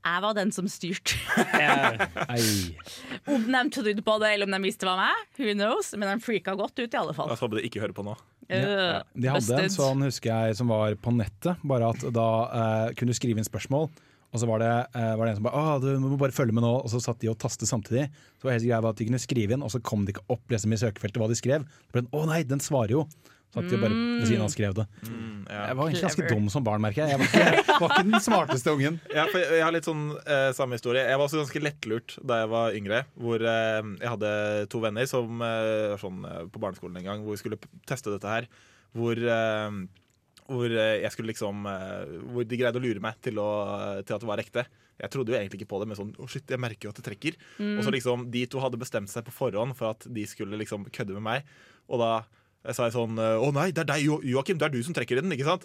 jeg 0.07 0.21
var 0.23 0.33
den 0.38 0.51
som 0.55 0.67
styrte. 0.71 1.17
Om 3.27 3.44
de 3.51 3.61
trodde 3.75 4.03
på 4.05 4.13
det, 4.23 4.29
eller 4.33 4.45
om 4.47 4.53
de 4.55 4.59
visste 4.63 4.85
det 4.85 4.91
var 4.94 4.99
meg, 5.01 5.15
who 5.39 5.53
knows? 5.57 5.88
Men 5.97 6.05
de 6.13 6.23
freaka 6.23 6.53
godt 6.57 6.77
ut, 6.79 6.88
i 6.94 6.97
alle 6.99 7.15
fall. 7.17 7.29
Jeg 7.33 7.41
håper 7.44 7.59
de 7.59 7.63
ikke 7.67 7.81
hører 7.83 7.95
på 7.97 8.05
nå. 8.07 8.13
Ja. 8.47 9.01
De 9.11 9.27
hadde 9.27 9.57
en 9.65 9.73
sånn, 9.73 10.05
husker 10.07 10.31
jeg, 10.31 10.55
som 10.59 10.69
var 10.71 10.95
på 11.03 11.11
nettet. 11.15 11.59
Bare 11.67 11.89
at 11.91 12.05
da 12.15 12.27
eh, 12.47 12.94
kunne 12.97 13.11
du 13.11 13.17
skrive 13.19 13.38
inn 13.41 13.47
spørsmål. 13.47 13.89
Og 14.35 14.39
så 14.41 14.45
var 14.49 14.59
det, 14.63 14.69
eh, 14.99 15.11
var 15.19 15.23
det 15.27 15.31
en 15.33 15.38
som 15.39 15.45
bare 15.47 15.59
Å, 15.59 15.75
du 15.83 15.89
må 16.03 16.15
bare 16.19 16.35
følge 16.35 16.55
med 16.55 16.63
nå. 16.63 16.71
Og 16.83 16.88
så 16.91 16.99
satt 17.03 17.19
de 17.23 17.29
og 17.31 17.38
tastet 17.41 17.67
samtidig. 17.69 18.07
Så 18.39 18.47
var 18.47 18.53
det 18.53 18.57
helt 18.61 18.69
greia 18.69 18.91
at 18.94 18.99
de 19.01 19.07
kunne 19.09 19.21
skrive 19.23 19.51
inn, 19.57 19.63
og 19.65 19.71
så 19.73 19.79
kom 19.83 20.05
det 20.07 20.15
ikke 20.15 20.27
opp 20.35 20.45
liksom, 20.53 20.71
i 20.75 20.79
søkefeltet 20.79 21.19
hva 21.21 21.27
de 21.31 21.38
skrev. 21.39 21.65
Så 21.88 21.91
ble 21.97 22.05
den, 22.05 22.11
Å 22.15 22.23
nei, 22.31 22.41
den 22.47 22.63
svarer 22.63 22.95
jo! 22.95 23.03
De 23.55 23.77
bare 23.79 23.95
ved 23.95 24.27
siden 24.27 24.44
av 24.44 24.51
skrev 24.53 24.73
det. 24.77 24.83
Mm, 25.07 25.45
ja. 25.49 25.61
Jeg 25.69 25.77
var 25.79 25.88
egentlig 25.88 26.03
ganske 26.03 26.25
dum 26.29 26.49
som 26.53 26.65
barn, 26.65 26.83
merker 26.83 27.03
jeg. 27.05 27.15
Jeg 27.15 27.21
var 27.21 27.29
ikke, 27.31 27.75
var 27.81 27.94
ikke 27.95 28.07
den 28.09 28.23
smarteste 28.25 28.73
ungen. 28.75 28.99
Ja, 29.09 29.23
for 29.31 29.39
jeg 29.41 29.57
jeg 29.57 29.63
har 29.65 29.73
litt 29.73 29.88
sånn 29.88 30.03
eh, 30.19 30.49
samme 30.57 30.77
historie. 30.77 31.05
Jeg 31.07 31.17
var 31.17 31.25
også 31.25 31.39
ganske 31.41 31.61
lettlurt 31.63 32.17
da 32.21 32.41
jeg 32.44 32.51
var 32.51 32.77
yngre. 32.77 33.03
Hvor 33.17 33.41
eh, 33.41 33.79
jeg 34.03 34.11
hadde 34.13 34.31
to 34.73 34.81
venner 34.83 35.09
som 35.09 35.41
eh, 35.47 35.95
sånn 36.01 36.19
eh, 36.27 36.44
på 36.53 36.61
barneskolen 36.61 36.99
en 37.01 37.07
gang, 37.09 37.23
hvor 37.25 37.33
vi 37.38 37.41
skulle 37.41 37.59
teste 37.89 38.13
dette 38.13 38.35
her. 38.35 38.49
Hvor, 38.97 39.17
eh, 39.17 39.81
hvor 40.51 40.67
eh, 40.69 40.97
jeg 41.01 41.13
skulle 41.15 41.33
liksom 41.33 41.65
eh, 41.67 42.13
Hvor 42.31 42.45
de 42.47 42.59
greide 42.59 42.79
å 42.79 42.83
lure 42.83 43.01
meg 43.03 43.17
til, 43.25 43.41
å, 43.41 43.49
til 44.03 44.19
at 44.19 44.23
det 44.23 44.29
var 44.29 44.44
ekte. 44.44 44.67
Jeg 44.97 45.13
trodde 45.13 45.33
jo 45.33 45.38
egentlig 45.38 45.61
ikke 45.61 45.71
på 45.73 45.81
det, 45.81 45.89
men 45.89 45.97
sånn 45.97 46.13
Å, 46.17 46.29
shit, 46.29 46.45
jeg 46.49 46.61
merker 46.61 46.88
jo 46.89 46.94
at 46.94 46.99
det 47.01 47.05
trekker. 47.09 47.35
Og 47.77 47.83
så 47.85 47.94
liksom 47.94 48.27
De 48.33 48.45
to 48.49 48.61
hadde 48.61 48.79
bestemt 48.81 49.11
seg 49.11 49.25
på 49.27 49.33
forhånd 49.35 49.77
for 49.77 49.95
at 49.95 50.05
de 50.09 50.23
skulle 50.29 50.59
liksom 50.61 50.88
kødde 50.94 51.17
med 51.17 51.25
meg. 51.31 51.55
Og 51.88 52.01
da 52.01 52.11
sa 52.75 52.89
sånn 52.91 53.15
Å 53.19 53.53
nei, 53.53 53.71
det 53.71 53.85
er 53.85 53.91
deg, 53.93 54.01
Jo- 54.03 54.21
Joakim. 54.23 54.57
Det 54.57 54.65
er 54.65 54.69
du 54.75 54.81
som 54.83 54.93
trekker 54.93 55.17
i 55.17 55.21
den, 55.21 55.31
ikke 55.31 55.45
sant? 55.47 55.63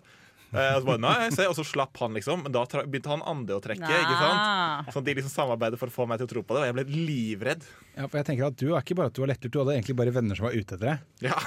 Eh, 0.53 0.75
og, 0.77 0.83
så 0.83 0.85
bare, 0.85 1.01
nei, 1.01 1.31
se, 1.33 1.47
og 1.49 1.55
så 1.57 1.65
slapp 1.65 1.97
han, 1.97 2.13
liksom. 2.13 2.43
Men 2.45 2.53
da 2.53 2.67
begynte 2.85 3.09
han 3.09 3.23
andre 3.25 3.57
å 3.57 3.63
trekke. 3.65 3.89
ikke 3.89 4.17
sant? 4.21 4.91
Sånn 4.93 5.05
de 5.07 5.15
liksom 5.17 5.33
samarbeider 5.33 5.81
for 5.81 5.89
å 5.89 5.95
få 5.95 6.05
meg 6.07 6.19
til 6.21 6.27
å 6.29 6.31
tro 6.35 6.43
på 6.45 6.53
det, 6.53 6.61
og 6.61 6.67
jeg 6.69 6.77
ble 6.77 6.85
livredd. 7.09 7.63
Ja, 7.97 8.05
for 8.07 8.19
jeg 8.21 8.27
tenker 8.29 8.47
at 8.51 8.57
Du 8.61 8.75
er 8.75 8.83
ikke 8.85 8.95
bare 8.99 9.09
at 9.09 9.15
du 9.17 9.23
har 9.25 9.31
lettlurt, 9.33 9.51
du 9.55 9.59
hadde 9.63 9.79
egentlig 9.79 9.97
bare 9.97 10.13
venner 10.13 10.37
som 10.37 10.45
var 10.45 10.53
ute 10.53 10.77
etter 10.77 10.83
deg. 10.91 10.99
Ja. 11.25 11.39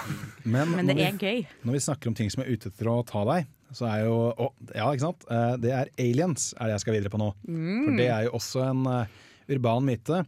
Men, 0.44 0.74
Men 0.74 0.90
det 0.90 0.98
er 0.98 1.12
vi, 1.12 1.22
gøy. 1.22 1.46
når 1.70 1.78
vi 1.78 1.84
snakker 1.86 2.08
om 2.10 2.18
ting 2.18 2.34
som 2.34 2.42
er 2.42 2.50
ute 2.50 2.72
etter 2.74 2.90
å 2.90 2.98
ta 3.06 3.22
deg, 3.30 3.46
så 3.78 3.86
er 3.92 4.06
jo 4.08 4.18
å, 4.34 4.50
Ja, 4.74 4.90
ikke 4.90 5.06
sant? 5.06 5.24
Eh, 5.30 5.54
Det 5.62 5.72
er 5.84 5.94
aliens 6.02 6.50
er 6.58 6.66
det 6.66 6.80
jeg 6.80 6.86
skal 6.88 6.98
videre 6.98 7.14
på 7.14 7.22
nå. 7.22 7.30
For 7.46 7.94
det 8.02 8.10
er 8.10 8.26
jo 8.26 8.34
også 8.40 8.66
en 8.72 8.84
uh, 8.90 9.06
urban 9.54 9.86
myte. 9.86 10.26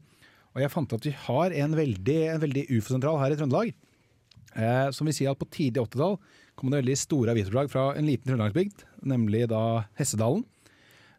Og 0.53 0.61
jeg 0.61 0.69
fant 0.73 0.93
at 0.93 1.05
vi 1.09 1.17
har 1.25 1.53
en 1.65 1.73
veldig, 1.77 2.19
en 2.35 2.41
veldig 2.45 2.67
ufo-sentral 2.77 3.17
her 3.25 3.33
i 3.33 3.41
Trøndelag. 3.41 3.73
Eh, 4.55 4.89
som 4.95 5.09
vil 5.09 5.15
si 5.15 5.27
at 5.29 5.39
på 5.39 5.49
tidlig 5.51 5.83
80-tall 5.83 6.17
kom 6.57 6.71
det 6.71 6.81
veldig 6.81 6.97
store 6.97 7.33
avisoppslag 7.35 7.69
fra 7.71 7.89
en 7.97 8.07
liten 8.07 8.29
trøndelagsbygd, 8.29 8.85
nemlig 9.09 9.45
da 9.51 9.63
Hessedalen. 9.99 10.45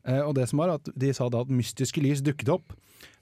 Eh, 0.09 0.23
og 0.25 0.35
det 0.39 0.49
som 0.51 0.63
var 0.63 0.77
at 0.79 0.89
De 0.97 1.13
sa 1.15 1.29
da 1.31 1.45
at 1.45 1.53
mystiske 1.53 2.03
lys 2.03 2.25
dukket 2.25 2.51
opp. 2.57 2.75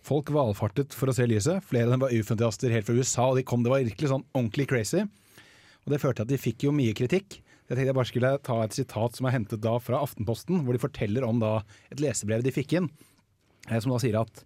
Folk 0.07 0.31
valfartet 0.31 0.95
for 0.95 1.11
å 1.11 1.17
se 1.17 1.27
lyset. 1.27 1.65
Flere 1.67 1.89
av 1.89 1.97
dem 1.97 2.05
var 2.05 2.15
ufo-entusiaster 2.15 2.73
helt 2.73 2.87
fra 2.87 2.95
USA, 2.95 3.31
og 3.31 3.41
de 3.41 3.47
kom, 3.47 3.65
det 3.65 3.73
var 3.73 3.83
virkelig 3.83 4.13
sånn 4.13 4.27
ordentlig 4.37 4.69
crazy. 4.71 5.03
Og 5.87 5.93
Det 5.93 6.01
førte 6.03 6.23
til 6.23 6.27
at 6.27 6.33
de 6.33 6.41
fikk 6.41 6.67
jo 6.67 6.75
mye 6.75 6.95
kritikk. 6.95 7.41
Jeg 7.67 7.75
tenkte 7.75 7.91
jeg 7.91 7.99
bare 7.99 8.11
skulle 8.11 8.31
ta 8.47 8.57
et 8.63 8.77
sitat 8.77 9.19
som 9.19 9.27
er 9.27 9.35
hentet 9.35 9.63
da 9.63 9.75
fra 9.83 9.99
Aftenposten, 10.07 10.63
hvor 10.63 10.77
de 10.77 10.83
forteller 10.83 11.27
om 11.27 11.41
da 11.43 11.65
et 11.91 12.03
lesebrev 12.03 12.45
de 12.47 12.55
fikk 12.55 12.77
inn, 12.79 12.89
eh, 13.69 13.81
som 13.83 13.91
da 13.91 13.99
sier 14.03 14.21
at 14.21 14.45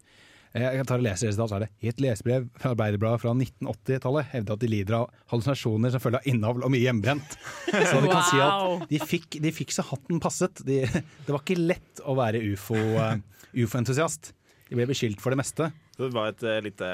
jeg 0.51 0.87
tar 0.89 0.99
og 0.99 1.05
leser 1.07 1.31
det 1.31 1.37
så 1.39 1.57
er 1.57 1.63
det 1.63 1.69
I 1.79 1.91
et 1.93 2.01
lesebrev 2.03 2.49
fra 2.59 2.73
Arbeiderbladet 2.75 3.23
fra 3.23 3.35
1980-tallet 3.37 4.33
hevder 4.33 4.57
at 4.57 4.63
de 4.65 4.71
lider 4.71 4.97
av 4.99 5.05
hallusinasjoner 5.31 5.93
som 5.95 6.03
følge 6.03 6.19
av 6.19 6.27
innavl 6.33 6.65
og 6.67 6.73
mye 6.75 6.83
hjemmebrent. 6.83 7.37
Så 7.91 8.01
de 8.03 8.11
kan 8.11 8.25
si 8.27 8.41
at 8.43 8.89
de 8.91 9.01
fikk, 9.13 9.39
de 9.45 9.53
fikk 9.55 9.77
så 9.77 9.85
hatten 9.93 10.19
passet. 10.23 10.65
De, 10.67 10.81
det 10.91 11.31
var 11.31 11.45
ikke 11.45 11.61
lett 11.61 12.03
å 12.03 12.17
være 12.19 12.43
ufo, 12.51 12.75
eh, 12.75 13.21
ufo-entusiast. 13.63 14.33
de 14.71 14.79
ble 14.79 14.89
beskyldt 14.91 15.23
for 15.23 15.31
det 15.31 15.39
meste. 15.39 15.71
Så 16.01 16.09
det 16.09 16.17
var 16.17 16.31
et 16.33 16.43
uh, 16.47 16.57
lite 16.65 16.91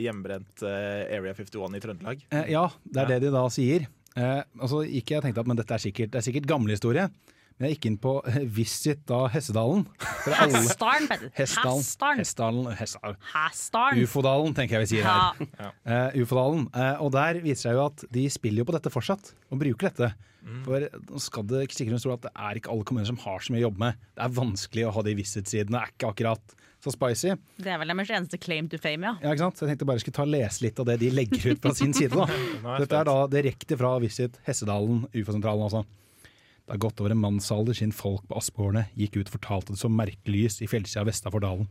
hjemmebrent 0.00 0.62
uh, 0.64 1.04
Area 1.12 1.34
51 1.36 1.74
i 1.76 1.80
Trøndelag? 1.84 2.26
Eh, 2.32 2.46
ja, 2.54 2.64
det 2.82 3.02
er 3.02 3.10
det 3.12 3.18
de 3.26 3.32
da 3.34 3.42
sier. 3.52 3.84
Eh, 4.18 4.40
og 4.58 4.70
så 4.70 4.84
gikk 4.86 5.12
jeg 5.12 5.20
og 5.20 5.26
tenkte 5.26 5.42
at 5.44 5.50
men 5.50 5.58
dette 5.58 5.76
er 5.76 5.82
sikkert, 5.82 6.12
det 6.14 6.20
er 6.20 6.26
sikkert 6.26 6.48
gamle 6.48 6.74
historie. 6.74 7.04
Men 7.58 7.68
jeg 7.68 7.76
gikk 7.76 7.86
inn 7.90 7.98
på 7.98 8.12
eh, 8.30 8.38
Visit 8.54 9.00
da 9.10 9.24
Hessedalen. 9.32 9.84
Hestdalen, 9.98 10.54
Hessdalen, 10.54 11.08
Petter. 11.10 11.32
Hessdalen. 11.34 11.82
Hessdalen. 11.82 12.20
Hessdalen. 12.22 12.68
Hessdalen. 12.78 13.18
Hessdalen. 13.32 14.02
Ufodalen, 14.06 14.54
tenker 14.54 14.78
jeg 14.78 14.84
vi 14.84 14.90
sier 14.92 15.08
her. 15.08 15.42
Ja. 15.58 15.72
Uh, 15.82 16.22
Ufodalen. 16.22 16.68
Uh, 16.70 17.02
og 17.02 17.10
der 17.16 17.40
viser 17.42 17.68
seg 17.68 17.78
jo 17.78 17.88
at 17.88 18.06
de 18.14 18.24
spiller 18.30 18.62
jo 18.62 18.68
på 18.68 18.76
dette 18.78 18.92
fortsatt, 18.94 19.32
og 19.50 19.62
bruker 19.62 19.90
dette. 19.90 20.12
For 20.64 20.86
nå 20.86 21.20
skal 21.20 21.44
det 21.50 21.64
ikke 21.66 21.76
sikkert 21.76 22.00
stå 22.02 22.14
at 22.14 22.22
det 22.28 22.30
er 22.32 22.60
ikke 22.60 22.70
alle 22.72 22.86
kommuner 22.88 23.08
som 23.08 23.18
har 23.20 23.42
så 23.42 23.52
mye 23.52 23.60
å 23.60 23.66
jobbe 23.66 23.82
med. 23.82 23.98
Det 24.16 24.24
er 24.24 24.38
vanskelig 24.38 24.86
å 24.88 24.94
ha 24.96 25.04
de 25.04 25.14
Visit-sidene, 25.18 25.74
det 25.74 25.82
er 25.82 25.92
ikke 25.92 26.12
akkurat 26.14 26.54
så 26.84 26.92
spicy. 26.94 27.34
Det 27.58 27.72
er 27.74 27.80
vel 27.82 27.90
deres 27.90 28.12
eneste 28.14 28.38
claim 28.40 28.68
to 28.70 28.78
fame, 28.80 29.02
ja. 29.02 29.16
Ja, 29.24 29.34
ikke 29.34 29.48
sant? 29.48 29.58
Så 29.58 29.66
jeg 29.66 29.74
tenkte 29.74 29.88
bare 29.90 29.98
jeg 29.98 30.06
skulle 30.06 30.18
ta 30.20 30.24
og 30.24 30.32
lese 30.32 30.64
litt 30.64 30.78
av 30.78 30.88
det 30.88 30.98
de 31.02 31.10
legger 31.10 31.48
ut 31.52 31.62
fra 31.64 31.74
sin 31.74 31.94
side. 31.96 32.14
da. 32.14 32.28
Er 32.78 32.84
Dette 32.84 33.00
er 33.00 33.08
da 33.10 33.16
direkte 33.32 33.78
fra 33.80 33.96
Visit 34.02 34.38
Hessedalen, 34.46 35.02
UFO-sentralen 35.10 35.66
altså. 35.66 35.82
Det 36.68 36.74
har 36.76 36.82
gått 36.84 37.00
over 37.00 37.14
en 37.14 37.20
mannsalder 37.22 37.72
siden 37.72 37.94
folk 37.96 38.26
på 38.28 38.36
Aspegårdene 38.36 38.82
gikk 38.92 39.14
ut 39.16 39.30
og 39.30 39.38
fortalte 39.38 39.72
det 39.72 39.80
som 39.80 39.94
merkelys 39.96 40.58
i 40.60 40.66
fjellsida 40.68 41.00
vestafor 41.08 41.40
dalen, 41.40 41.64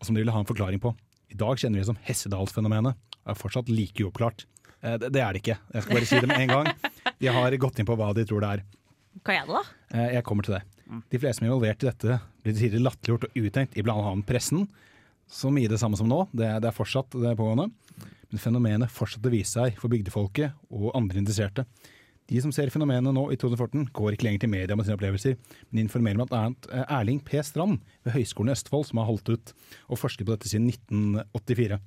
og 0.00 0.06
som 0.08 0.16
de 0.16 0.22
ville 0.22 0.32
ha 0.32 0.40
en 0.40 0.48
forklaring 0.48 0.80
på. 0.80 0.94
I 1.28 1.36
dag 1.36 1.60
kjenner 1.60 1.76
vi 1.76 1.82
det 1.82 1.90
som 1.90 1.98
Hessedalsfenomenet, 2.06 2.96
og 3.20 3.32
er 3.34 3.36
fortsatt 3.36 3.68
like 3.68 4.00
uoppklart. 4.00 4.46
Eh, 4.80 4.96
Det, 4.96 5.10
det 5.12 5.20
er 5.20 5.32
det 5.36 5.42
ikke. 5.42 5.58
Jeg 5.74 5.82
skal 5.84 5.98
bare 5.98 6.08
si 6.08 6.20
det 6.24 6.30
med 6.30 6.40
en 6.40 6.54
gang. 6.54 6.72
De 7.20 7.28
har 7.36 7.56
gått 7.60 7.78
inn 7.78 7.86
på 7.88 7.96
hva 8.00 8.14
de 8.16 8.24
tror 8.24 8.40
det 8.40 8.50
er. 8.54 8.64
Hva 9.20 9.34
er 9.36 9.44
det, 9.44 9.58
da? 9.58 9.62
Eh, 9.92 10.14
Jeg 10.16 10.24
kommer 10.24 10.42
til 10.48 10.56
det. 10.56 10.62
De 11.12 11.18
fleste 11.20 11.38
som 11.42 11.44
er 11.44 11.50
involvert 11.52 11.84
i 11.84 11.90
dette, 11.90 12.18
blir 12.44 12.56
tidligere 12.56 12.84
latterliggjort 12.88 13.28
og 13.28 13.36
utenkt 13.44 13.76
i 13.76 13.84
annet 13.84 14.26
pressen. 14.26 14.68
Som 15.28 15.56
i 15.58 15.68
det 15.68 15.78
samme 15.80 15.96
som 16.00 16.08
nå. 16.08 16.28
Det, 16.32 16.48
det 16.64 16.68
er 16.68 16.76
fortsatt 16.76 17.12
det 17.12 17.28
er 17.28 17.36
pågående. 17.36 17.68
Men 18.32 18.40
fenomenet 18.40 18.90
fortsatte 18.92 19.28
å 19.28 19.32
vise 19.36 19.52
seg 19.60 19.76
for 19.80 19.92
bygdefolket 19.92 20.52
og 20.72 20.92
andre 20.96 21.20
interesserte. 21.20 21.64
De 22.30 22.40
som 22.40 22.52
ser 22.56 22.70
fenomenet 22.72 23.12
nå 23.12 23.24
i 23.34 23.36
2014, 23.36 23.90
går 23.92 24.14
ikke 24.14 24.24
lenger 24.24 24.44
til 24.44 24.52
media 24.54 24.76
med 24.76 24.86
sine 24.86 24.96
opplevelser, 24.96 25.34
men 25.68 25.82
informerer 25.82 26.24
bl.a. 26.24 26.84
Erling 26.86 27.20
P. 27.24 27.42
Strand 27.44 27.82
ved 28.06 28.14
Høgskolen 28.14 28.52
i 28.52 28.54
Østfold, 28.54 28.86
som 28.88 29.02
har 29.02 29.10
holdt 29.10 29.28
ut 29.34 29.52
og 29.90 30.00
forsket 30.00 30.24
på 30.24 30.32
dette 30.32 30.48
siden 30.48 30.70
1984. 30.72 31.80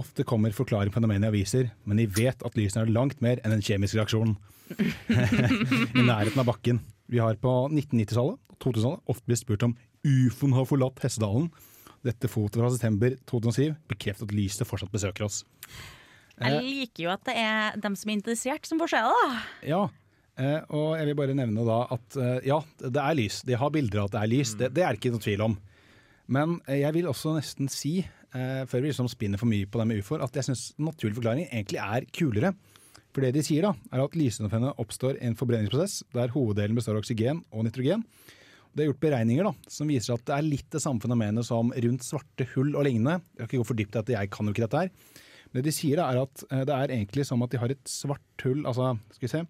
Ofte 0.00 0.24
kommer 0.24 0.56
forklaring 0.56 0.88
på 0.88 0.96
fenomenet 0.96 1.28
i 1.28 1.32
aviser, 1.34 1.68
men 1.84 2.00
de 2.00 2.08
vet 2.08 2.40
at 2.40 2.56
lysene 2.56 2.86
er 2.86 2.94
langt 2.96 3.20
mer 3.20 3.42
enn 3.44 3.52
en 3.52 3.64
kjemisk 3.64 3.98
reaksjon 3.98 4.38
i 5.98 6.06
nærheten 6.06 6.40
av 6.40 6.48
bakken. 6.48 6.80
Vi 7.12 7.20
har 7.20 7.36
på 7.36 7.52
1990-tallet 7.68 8.40
og 8.40 8.56
2000-tallet 8.64 9.12
ofte 9.12 9.28
blitt 9.28 9.42
spurt 9.42 9.66
om 9.68 9.76
ufoen 10.00 10.56
har 10.56 10.68
forlatt 10.70 11.04
Hessedalen. 11.04 11.50
Dette 12.02 12.30
fotoet 12.30 12.62
fra 12.64 12.70
september 12.72 13.18
2007 13.28 13.76
bekrefter 13.92 14.26
at 14.26 14.32
lyset 14.34 14.66
fortsatt 14.66 14.94
besøker 14.94 15.28
oss. 15.28 15.42
Jeg 16.48 16.62
liker 16.66 17.06
jo 17.06 17.10
at 17.14 17.26
det 17.28 17.34
er 17.38 17.82
dem 17.82 17.98
som 17.98 18.10
er 18.10 18.18
interessert, 18.18 18.68
som 18.68 18.80
får 18.82 18.94
se 18.94 19.02
det. 19.08 19.42
Ja, 19.72 19.82
eh, 20.40 20.58
og 20.70 20.96
jeg 20.98 21.10
vil 21.10 21.18
bare 21.22 21.36
nevne 21.38 21.66
da 21.68 21.82
at 21.96 22.18
eh, 22.18 22.48
ja, 22.50 22.58
det 22.82 23.04
er 23.04 23.18
lys. 23.18 23.42
De 23.48 23.58
har 23.58 23.74
bilder 23.74 24.02
av 24.02 24.10
at 24.10 24.16
det 24.16 24.24
er 24.24 24.32
lys, 24.34 24.56
det, 24.60 24.72
det 24.76 24.86
er 24.86 24.98
ikke 24.98 25.14
noe 25.14 25.24
tvil 25.24 25.46
om. 25.48 25.56
Men 26.32 26.58
eh, 26.66 26.82
jeg 26.82 26.96
vil 26.98 27.08
også 27.10 27.36
nesten 27.36 27.70
si, 27.72 27.98
eh, 28.02 28.62
før 28.68 28.84
vi 28.84 28.90
liksom 28.92 29.10
spinner 29.10 29.40
for 29.40 29.50
mye 29.50 29.68
på 29.68 29.80
det 29.80 29.88
med 29.90 30.02
ufoer, 30.02 30.24
at 30.24 30.36
jeg 30.38 30.50
syns 30.50 30.70
naturlig 30.80 31.18
forklaring 31.18 31.48
egentlig 31.48 31.82
er 31.82 32.06
kulere. 32.14 32.54
For 33.12 33.24
det 33.24 33.34
de 33.36 33.42
sier 33.44 33.66
da, 33.66 33.74
er 33.92 34.04
at 34.06 34.14
lysfenomenet 34.16 34.78
oppstår 34.80 35.18
i 35.18 35.26
en 35.28 35.36
forbrenningsprosess 35.36 35.98
der 36.14 36.32
hoveddelen 36.32 36.78
består 36.78 36.96
av 36.96 37.02
oksygen 37.02 37.42
og 37.52 37.66
nitrogen. 37.66 38.06
Det 38.72 38.86
er 38.86 38.88
gjort 38.88 39.02
beregninger 39.02 39.44
da, 39.44 39.52
som 39.68 39.90
viser 39.92 40.14
at 40.14 40.24
det 40.24 40.32
er 40.32 40.46
litt 40.46 40.68
det 40.72 40.80
samme 40.80 41.02
fenomenet 41.02 41.44
som 41.44 41.74
rundt 41.84 42.06
svarte 42.06 42.46
hull 42.54 42.72
og 42.72 42.86
lignende. 42.86 43.18
Jeg 43.36 43.42
kan 43.42 43.50
ikke 43.50 43.60
gå 43.60 43.68
for 43.68 43.80
dypt 43.82 43.98
i 43.98 44.00
at 44.00 44.12
jeg 44.14 44.30
kan 44.32 44.48
jo 44.48 44.54
ikke 44.54 44.64
dette 44.64 44.80
her. 44.80 45.20
Det 45.52 45.64
de 45.66 45.74
sier 45.74 46.00
da, 46.00 46.08
er 46.12 46.22
at 46.24 46.44
eh, 46.50 46.64
det 46.68 46.78
er 46.78 46.94
egentlig 46.96 47.26
som 47.28 47.42
at 47.44 47.52
de 47.52 47.60
har 47.60 47.74
et 47.74 47.84
svart 47.88 48.46
hull, 48.46 48.64
altså, 48.68 48.94
skal 49.16 49.28
vi 49.28 49.32
se, 49.34 49.42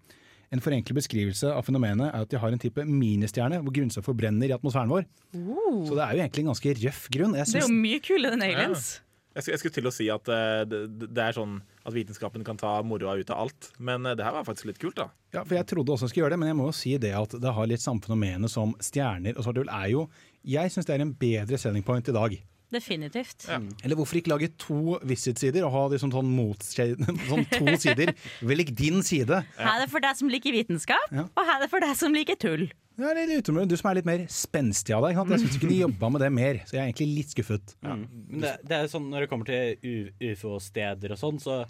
en 0.53 0.61
forenklet 0.61 0.99
beskrivelse 0.99 1.49
av 1.49 1.63
fenomenet 1.65 2.11
er 2.11 2.27
at 2.27 2.29
de 2.29 2.37
har 2.37 2.53
en 2.53 2.61
type 2.61 2.83
ministjerne 2.85 3.57
hvor 3.63 3.73
grunnstoff 3.73 4.05
forbrenner 4.05 4.51
i 4.51 4.53
atmosfæren 4.53 4.91
vår. 4.91 5.07
Så 5.33 5.95
det 5.97 6.03
er 6.03 6.11
jo 6.13 6.21
egentlig 6.21 6.43
en 6.43 6.51
ganske 6.51 6.75
røff 6.83 7.07
grunn. 7.15 7.33
Jeg 7.39 7.49
Det 7.49 7.63
er 7.63 7.65
jo 7.65 7.79
mye 7.79 8.03
kulere 8.05 8.37
enn 8.37 8.45
aliens. 8.45 8.91
Jeg 9.33 9.41
skulle, 9.41 9.53
jeg 9.55 9.61
skulle 9.63 9.77
til 9.79 9.89
å 9.89 9.93
si 9.95 10.07
at 10.13 10.29
eh, 10.29 10.59
det, 10.69 10.79
det 11.09 11.23
er 11.23 11.33
sånn 11.33 11.55
at 11.57 11.95
vitenskapen 11.95 12.43
kan 12.45 12.59
ta 12.59 12.75
moroa 12.85 13.15
ut 13.17 13.31
av 13.33 13.47
alt, 13.47 13.71
men 13.81 14.05
eh, 14.05 14.13
det 14.19 14.27
her 14.27 14.35
var 14.35 14.45
faktisk 14.45 14.69
litt 14.69 14.81
kult, 14.81 14.99
da. 14.99 15.07
Ja, 15.33 15.41
for 15.41 15.57
Jeg 15.57 15.65
trodde 15.71 15.95
også 15.95 16.05
jeg 16.05 16.13
skulle 16.13 16.27
gjøre 16.27 16.35
det, 16.35 16.41
men 16.43 16.51
jeg 16.51 16.59
må 16.59 16.67
jo 16.69 16.75
si 16.77 16.93
det 17.01 17.15
at 17.17 17.33
det 17.41 17.53
har 17.57 17.69
litt 17.71 17.81
samme 17.81 18.05
fenomenet 18.05 18.53
som 18.53 18.75
stjerner 18.77 19.33
og 19.33 19.47
svart 19.47 19.57
hull. 19.63 19.71
er 19.73 19.89
jo, 19.89 20.05
Jeg 20.45 20.69
syns 20.69 20.85
det 20.85 20.99
er 20.99 21.05
en 21.07 21.15
bedre 21.17 21.57
selling 21.57 21.81
point 21.87 22.13
i 22.13 22.13
dag. 22.13 22.37
Definitivt. 22.73 23.47
Eller 23.49 23.97
hvorfor 23.99 24.19
ikke 24.19 24.33
lage 24.33 24.51
to 24.61 24.97
visit-sider 25.07 25.65
og 25.67 25.73
ha 25.75 25.83
liksom 25.93 26.13
sånn, 26.13 26.31
sånn 27.31 27.49
to 27.53 27.75
sider? 27.81 28.13
Velg 28.41 28.73
din 28.77 29.03
side. 29.05 29.43
Her 29.59 29.75
er 29.75 29.83
det 29.85 29.91
for 29.93 30.03
deg 30.03 30.17
som 30.19 30.31
liker 30.31 30.55
vitenskap, 30.55 31.11
og 31.13 31.43
her 31.43 31.59
er 31.59 31.67
det 31.67 31.71
for 31.73 31.85
deg 31.85 31.99
som 31.99 32.15
liker 32.15 32.39
tull. 32.41 32.67
Ja, 32.99 33.09
litt 33.17 33.47
Du 33.47 33.75
som 33.77 33.89
er 33.89 33.97
litt 33.97 34.07
mer 34.07 34.25
spenstig 34.29 34.93
av 34.93 35.07
deg. 35.07 35.17
Jeg 35.17 35.41
syns 35.41 35.55
ikke 35.57 35.71
de 35.71 35.79
jobba 35.79 36.11
med 36.13 36.21
det 36.21 36.29
mer, 36.33 36.59
så 36.67 36.77
jeg 36.77 36.81
er 36.83 36.91
egentlig 36.91 37.07
litt 37.17 37.33
skuffet. 37.33 37.73
Mm. 37.81 38.03
Men 38.29 38.43
det, 38.43 38.51
det 38.69 38.77
er 38.77 38.91
sånn 38.91 39.07
Når 39.09 39.25
det 39.25 39.29
kommer 39.31 39.49
til 39.49 40.11
ufo-steder 40.29 41.15
og 41.15 41.21
sånn, 41.21 41.39
så 41.41 41.63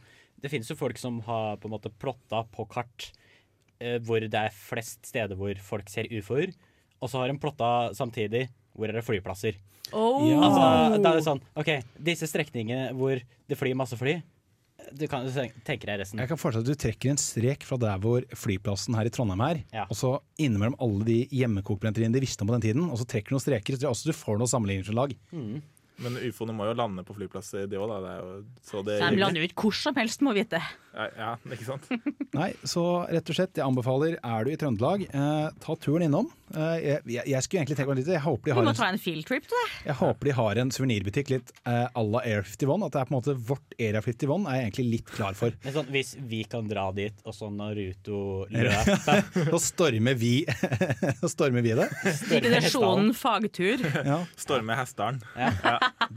det 0.44 0.52
finnes 0.52 0.68
jo 0.68 0.76
folk 0.76 1.00
som 1.00 1.22
har 1.24 1.62
på 1.62 1.70
en 1.70 1.76
måte 1.78 1.94
plotta 2.04 2.42
på 2.52 2.66
kart 2.72 3.08
eh, 3.80 4.02
hvor 4.04 4.20
det 4.20 4.40
er 4.40 4.52
flest 4.56 5.08
steder 5.08 5.40
hvor 5.40 5.56
folk 5.64 5.88
ser 5.92 6.10
ufoer, 6.12 6.52
og 7.00 7.12
så 7.12 7.22
har 7.22 7.32
de 7.32 7.40
plotta 7.40 7.94
samtidig 7.96 8.50
hvor 8.76 8.90
er 8.90 9.00
det 9.00 9.06
flyplasser. 9.08 9.56
Oh. 9.92 10.24
Altså, 10.40 11.02
da 11.04 11.10
er 11.12 11.18
det 11.20 11.26
sånn 11.26 11.42
OK, 11.60 11.70
disse 12.00 12.30
strekningene 12.30 12.94
hvor 12.96 13.20
det 13.20 13.58
flyr 13.60 13.76
masse 13.76 13.98
fly, 14.00 14.22
du 14.94 15.06
kan 15.08 15.26
tenke 15.66 15.88
deg 15.88 16.00
resten. 16.02 16.20
Jeg 16.20 16.30
kan 16.32 16.40
forestille 16.40 16.66
at 16.66 16.72
du 16.72 16.80
trekker 16.82 17.12
en 17.14 17.20
strek 17.22 17.64
fra 17.68 17.78
der 17.82 18.00
hvor 18.04 18.26
flyplassen 18.38 18.96
her 18.98 19.08
i 19.08 19.12
Trondheim 19.14 19.42
er, 19.46 19.62
Ja. 19.74 19.86
og 19.90 19.96
så 19.96 20.16
innimellom 20.38 20.76
alle 20.80 21.06
de 21.08 21.20
hjemmekokbrenneriene 21.32 22.14
de 22.16 22.24
visste 22.24 22.42
om 22.44 22.50
på 22.52 22.58
den 22.58 22.66
tiden, 22.68 22.90
og 22.90 22.98
så 23.00 23.06
trekker 23.08 23.32
du 23.32 23.36
noen 23.38 23.46
streker, 23.46 23.78
så 23.80 23.92
også 23.92 24.12
du 24.12 24.16
får 24.18 24.40
noe 24.42 24.50
sammenligningsgrunnlag. 24.52 25.16
Men 26.04 26.18
ufoene 26.26 26.56
må 26.58 26.66
jo 26.68 26.74
lande 26.74 27.04
på 27.06 27.14
flyplasser, 27.16 27.68
de 27.70 27.78
òg, 27.78 27.88
da. 27.92 28.00
Det 28.02 28.12
er 28.12 28.20
jo, 28.24 28.46
så 28.66 28.84
det 28.84 29.00
De 29.00 29.20
lander 29.22 29.44
jo 29.44 29.48
ikke 29.48 29.68
hvor 29.68 29.76
som 29.78 29.96
helst, 29.96 30.24
må 30.26 30.34
vite. 30.36 30.60
Ja, 30.94 31.08
ja, 31.18 31.30
ikke 31.50 31.66
sant? 31.66 31.88
Nei, 32.38 32.52
så 32.70 32.84
rett 33.10 33.30
og 33.30 33.38
slett, 33.38 33.58
jeg 33.58 33.66
anbefaler, 33.66 34.20
er 34.22 34.46
du 34.46 34.52
i 34.54 34.58
Trøndelag, 34.62 35.08
eh, 35.10 35.48
ta 35.64 35.76
turen 35.82 36.06
innom. 36.06 36.30
Eh, 36.54 37.00
jeg, 37.10 37.24
jeg, 37.32 37.42
skulle 37.42 37.64
egentlig 37.64 37.78
tenke 37.80 37.90
meg 37.90 38.02
litt, 38.04 38.12
jeg 38.14 38.22
håper 38.22 38.52
de 38.52 38.54
Du 38.54 38.60
må 38.62 38.70
en, 38.70 38.78
ta 38.78 38.90
en 38.94 39.00
fieldtrip 39.02 39.48
til 39.50 39.58
det. 39.58 39.70
jeg 39.88 39.96
håper 39.98 40.30
de 40.30 40.36
har 40.38 40.60
en 40.62 40.74
suvenirbutikk 40.76 41.32
litt 41.34 41.54
eh, 41.66 41.88
à 41.90 42.04
la 42.06 42.22
Air 42.30 42.46
51, 42.46 42.86
at 42.86 42.94
det 42.94 43.02
er 43.02 43.10
på 43.10 43.14
en 43.14 43.18
måte 43.18 43.36
vårt 43.50 43.78
Area 43.80 44.04
51 44.06 44.46
er 44.46 44.60
jeg 44.60 44.68
egentlig 44.68 44.86
litt 44.92 45.14
klar 45.16 45.40
for. 45.40 45.58
Men 45.66 45.76
sånn, 45.80 45.90
hvis 45.96 46.14
vi 46.30 46.44
kan 46.50 46.70
dra 46.70 46.86
dit, 46.94 47.26
og 47.26 47.38
så 47.38 47.50
Naruto 47.54 48.22
løper 48.54 49.26
Så 49.50 49.64
stormer 49.66 50.20
vi, 50.20 50.36
så 51.24 51.32
stormer 51.32 51.66
vi 51.66 51.74
det. 51.80 51.90
Digresjonen 52.30 53.14
fagtur. 53.18 53.82
Ja. 54.04 54.22
Storme 54.38 54.78
Hessdalen. 54.78 55.24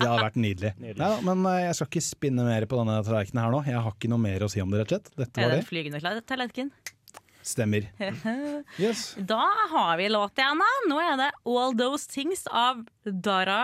Det 0.00 0.08
hadde 0.10 0.24
vært 0.26 0.38
nydelig. 0.42 0.72
Neida, 0.82 1.08
men 1.26 1.46
eh, 1.50 1.60
jeg 1.66 1.74
skal 1.78 1.88
ikke 1.92 2.02
spinne 2.06 2.44
mer 2.46 2.66
på 2.70 2.78
denne 2.80 2.98
tallerkenen 3.06 3.42
her 3.44 3.54
nå. 3.56 3.62
Jeg 3.68 3.80
har 3.86 3.94
ikke 3.96 4.10
noe 4.12 4.22
mer 4.22 4.44
å 4.46 4.50
si 4.52 4.60
om 4.64 4.70
det, 4.74 4.82
rett 4.84 4.92
og 4.92 5.00
slett. 5.00 5.10
Dette 5.22 5.40
Er 5.40 5.48
var 5.48 5.54
det 5.56 5.62
det. 5.62 5.68
flygende 5.70 6.00
kla- 6.04 6.20
tallerken? 6.28 6.70
Stemmer. 7.46 7.84
Yes. 8.82 9.14
Da 9.22 9.42
har 9.70 9.96
vi 10.00 10.08
låt 10.10 10.38
igjen, 10.40 10.58
da. 10.64 10.70
Nå 10.90 10.96
er 11.02 11.16
det 11.20 11.28
All 11.46 11.76
Those 11.78 12.08
Things 12.10 12.42
av 12.50 12.80
Dara. 13.06 13.60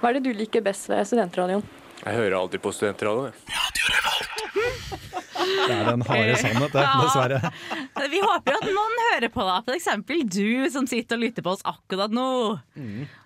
Hva 0.00 0.10
er 0.10 0.18
det 0.20 0.24
du 0.28 0.32
liker 0.36 0.62
best 0.64 0.88
ved 0.92 1.06
studentradioen? 1.08 1.64
Jeg 2.04 2.16
hører 2.16 2.36
alltid 2.38 2.62
på 2.64 2.72
studentradioen. 2.72 3.32
Det 5.40 5.74
er 5.76 5.86
den 5.90 6.04
harde 6.08 6.36
sannhet, 6.40 6.74
det, 6.74 6.84
Ja. 6.84 8.06
Vi 8.10 8.20
håper 8.24 8.54
jo 8.54 8.58
at 8.60 8.68
noen 8.68 8.98
hører 9.06 9.32
på, 9.32 9.44
da. 9.46 9.60
For 9.66 9.76
eksempel 9.76 10.24
du 10.28 10.68
som 10.72 10.88
sitter 10.90 11.18
og 11.18 11.24
lytter 11.24 11.46
på 11.46 11.54
oss 11.54 11.64
akkurat 11.68 12.12
nå. 12.14 12.26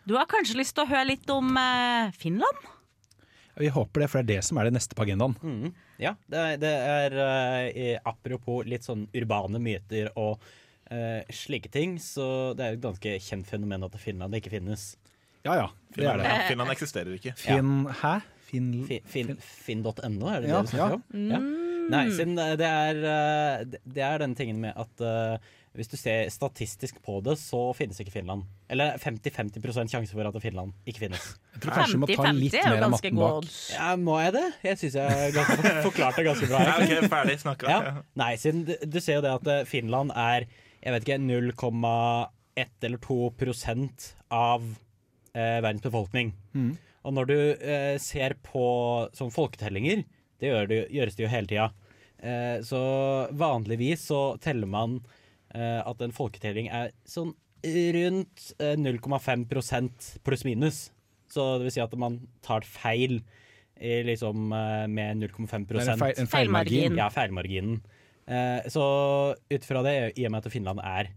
Du 0.09 0.16
har 0.18 0.28
kanskje 0.30 0.59
lyst 0.61 0.76
til 0.76 0.85
å 0.87 0.90
høre 0.90 1.09
litt 1.14 1.30
om 1.33 1.54
eh, 1.61 2.12
Finland? 2.18 2.71
Vi 3.54 3.71
håper 3.71 4.02
det, 4.02 4.11
for 4.11 4.18
det 4.21 4.25
er 4.25 4.40
det 4.40 4.47
som 4.49 4.59
er 4.59 4.68
det 4.68 4.75
neste 4.75 4.97
på 4.99 5.04
agendaen. 5.06 5.37
Ja, 6.02 6.16
det 6.26 6.42
er, 6.42 6.59
det 6.59 6.75
er 6.75 7.16
eh, 7.23 7.97
apropos 8.02 8.66
litt 8.66 8.87
sånn 8.87 9.06
urbane 9.14 9.61
myter 9.62 10.11
og 10.18 10.42
eh, 10.90 11.23
slike 11.30 11.71
ting, 11.75 11.99
så 12.02 12.52
det 12.59 12.64
er 12.64 12.75
jo 12.75 12.80
et 12.80 12.87
ganske 12.88 13.16
kjent 13.28 13.50
fenomen 13.50 13.87
at 13.87 13.94
Finland 14.02 14.35
ikke 14.40 14.56
finnes. 14.56 14.94
Ja 15.44 15.59
ja, 15.61 15.68
det 15.94 16.09
er 16.09 16.18
det. 16.18 16.25
Finland, 16.25 16.49
Finland 16.49 16.75
eksisterer 16.75 17.18
ikke. 17.18 17.35
Finn 17.38 17.75
Hæ? 18.00 18.14
Finn... 18.49 18.71
fin, 19.11 19.35
Finn.no, 19.40 20.28
er 20.30 20.44
det 20.44 20.50
Ja, 20.50 20.62
det 20.62 20.71
du 20.71 20.75
snakker 20.75 20.97
ja. 20.97 20.99
om? 20.99 21.30
Ja. 21.30 21.40
Nei, 21.92 22.06
siden 22.14 22.34
det 22.36 22.64
er, 22.68 23.02
eh, 23.04 23.64
det- 23.84 24.02
er 24.04 24.18
den 24.22 24.34
tingen 24.34 24.60
med 24.60 24.72
at 24.76 25.00
eh, 25.04 25.38
hvis 25.74 25.90
du 25.90 25.96
ser 25.98 26.28
statistisk 26.30 27.00
på 27.02 27.18
det, 27.26 27.34
så 27.36 27.74
finnes 27.74 27.98
ikke 28.00 28.12
Finland. 28.14 28.44
Eller 28.70 28.94
50-50 29.02 29.90
sjanse 29.90 30.12
for 30.14 30.28
at 30.28 30.36
Finland 30.42 30.72
ikke 30.86 31.02
finnes. 31.08 31.24
Jeg 31.54 31.64
tror 31.64 31.74
kanskje 31.74 31.96
du 31.98 31.98
må 31.98 32.06
ta 32.06 32.22
50-50 32.30 32.38
litt 32.40 32.54
er 32.54 32.70
mer 32.70 32.84
av 32.86 32.90
matten 32.94 33.18
bak. 33.18 33.48
Ja, 33.74 33.88
Må 33.96 34.18
jeg 34.22 34.32
det? 34.36 34.44
Jeg 34.62 34.78
syns 34.78 34.94
jeg 35.00 35.32
ganske, 35.34 35.74
forklarte 35.88 36.22
det 36.22 36.26
ganske 36.30 36.48
bra. 36.52 36.60
Ja, 36.62 36.76
okay, 36.78 37.00
ok, 37.00 37.10
ferdig 37.10 37.36
snakka. 37.42 37.68
Ja. 37.74 38.02
Nei, 38.22 38.30
siden 38.38 38.64
du, 38.68 38.76
du 38.86 39.00
ser 39.02 39.18
jo 39.18 39.24
det 39.26 39.34
at 39.34 39.50
eh, 39.50 39.64
Finland 39.66 40.14
er 40.14 40.46
jeg 40.84 40.92
vet 40.92 41.06
ikke, 41.08 41.18
0,1 41.24 42.68
eller 42.84 43.00
2 43.02 43.18
prosent 43.40 44.10
av 44.30 44.62
eh, 45.34 45.60
verdens 45.64 45.82
befolkning. 45.84 46.34
Mm. 46.54 46.74
Og 47.04 47.14
når 47.16 47.30
du 47.30 47.36
eh, 47.56 47.96
ser 48.00 48.36
på 48.44 48.64
sånn 49.16 49.32
folketellinger, 49.34 50.04
det, 50.44 50.50
gjør 50.52 50.68
det, 50.70 50.80
gjøres 50.94 51.16
det 51.18 51.24
jo 51.26 51.32
hele 51.32 51.50
tida. 51.50 51.70
Eh, 52.24 52.58
så 52.64 52.80
vanligvis 53.36 54.04
så 54.12 54.20
teller 54.44 54.68
man 54.70 54.98
eh, 55.54 55.80
at 55.84 56.04
en 56.04 56.14
folketelling 56.14 56.68
er 56.72 56.92
sånn 57.08 57.32
rundt 57.64 58.50
eh, 58.60 58.76
0,5% 58.76 60.10
pluss-minus. 60.24 60.90
Så 61.32 61.46
det 61.58 61.66
vil 61.68 61.74
si 61.74 61.82
at 61.82 61.96
man 61.98 62.20
tar 62.44 62.66
feil 62.68 63.22
i 63.80 63.96
liksom 64.06 64.52
eh, 64.54 64.86
med 64.92 65.24
0,5 65.24 65.66
Det 65.68 65.80
er 65.82 65.92
en 65.96 66.02
feil- 66.04 66.18
en 66.22 66.30
feilmargin. 66.30 66.96
Ja, 67.00 67.08
feilmarginen. 67.10 67.80
Eh, 68.26 68.68
så 68.72 68.84
ut 69.50 69.64
fra 69.68 69.82
det, 69.84 69.96
i 70.18 70.26
og 70.28 70.32
med 70.32 70.44
at 70.46 70.52
Finland 70.52 70.80
er 70.84 71.10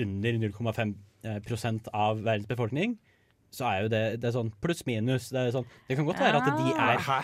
under 0.00 0.40
0,5 0.42 0.94
eh, 1.24 1.90
av 1.94 2.24
verdens 2.24 2.48
befolkning, 2.50 2.96
så 3.54 3.70
er 3.70 3.82
jo 3.84 3.90
det, 3.92 4.04
det 4.20 4.30
er 4.30 4.36
sånn 4.36 4.52
pluss-minus. 4.62 5.30
Det, 5.32 5.40
er 5.48 5.54
sånn, 5.54 5.66
det 5.88 5.98
kan 5.98 6.08
godt 6.08 6.22
være 6.22 6.40
at 6.40 6.56
de 6.58 6.72
er 6.74 7.04
Hæ? 7.04 7.18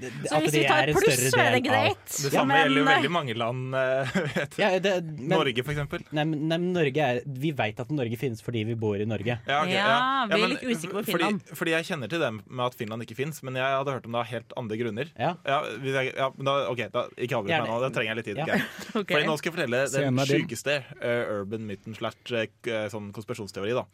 det- 0.00 0.12
Så 0.28 0.40
hvis 0.42 0.52
vi 0.52 0.64
tar 0.66 0.88
er 0.88 0.92
pluss, 0.92 1.06
større 1.06 1.30
så 1.32 1.40
er 1.40 1.52
det 1.56 1.62
del 1.64 1.74
av- 1.74 1.96
Det 2.06 2.32
samme 2.32 2.48
Men, 2.48 2.58
gjelder 2.66 2.80
jo 2.80 2.86
veldig 2.90 3.12
mange 3.14 3.34
land. 3.36 3.74
eh. 3.74 4.16
Ja, 4.62 4.78
det, 4.78 4.92
men, 5.04 5.28
Norge, 5.32 5.64
for 5.64 5.72
eksempel. 5.72 6.04
Nei, 6.12 6.24
men, 6.24 6.48
nei, 6.50 6.58
Norge 6.58 7.06
er, 7.06 7.20
vi 7.26 7.52
veit 7.52 7.80
at 7.80 7.90
Norge 7.90 8.18
finnes 8.20 8.42
fordi 8.42 8.64
vi 8.66 8.74
bor 8.74 8.96
i 8.96 9.06
Norge. 9.08 9.38
Ja, 9.46 9.62
okay, 9.62 9.72
Ja, 9.78 10.26
vi 10.26 10.34
er 10.34 10.42
men 10.42 10.54
litt 10.56 10.66
usikre 10.66 11.00
på 11.00 11.04
Finland. 11.12 11.40
Fordi 11.56 11.76
jeg 11.76 11.88
kjenner 11.90 12.12
til 12.12 12.20
det 12.20 12.32
med 12.34 12.64
at 12.66 12.74
Finland 12.74 13.06
ikke 13.06 13.16
fins, 13.16 13.42
men 13.46 13.54
jeg 13.56 13.64
hadde 13.64 13.96
hørt 13.96 14.06
om 14.06 14.12
det 14.12 14.20
av 14.20 14.30
helt 14.34 14.52
andre 14.56 14.76
grunner. 14.82 15.12
Ja. 15.18 15.34
hvis 15.80 15.96
jeg, 15.96 16.12
ja, 16.16 16.30
da, 16.30 16.56
ok, 16.70 16.84
da, 16.92 17.06
Ikke 17.16 17.40
avbryt 17.40 17.54
meg 17.56 17.70
nå, 17.70 17.80
da 17.80 17.90
trenger 17.94 18.12
jeg 18.12 18.20
litt 18.20 18.30
tid. 18.32 18.42
Ja. 18.42 18.46
ok. 18.46 19.02
Ok. 19.06 19.12
Fordi 19.12 19.26
nå 19.28 19.34
skal 19.38 19.50
jeg 19.50 19.54
fortelle 19.54 19.80
den 19.92 20.20
sjukeste 20.26 20.74
uh, 20.82 21.06
eh, 21.06 21.34
urban 21.36 21.66
myten 21.68 21.94
slash 21.94 22.32
uh, 22.34 22.86
sånn 22.92 23.12
konspirasjonsteori. 23.14 23.74
da 23.76 23.84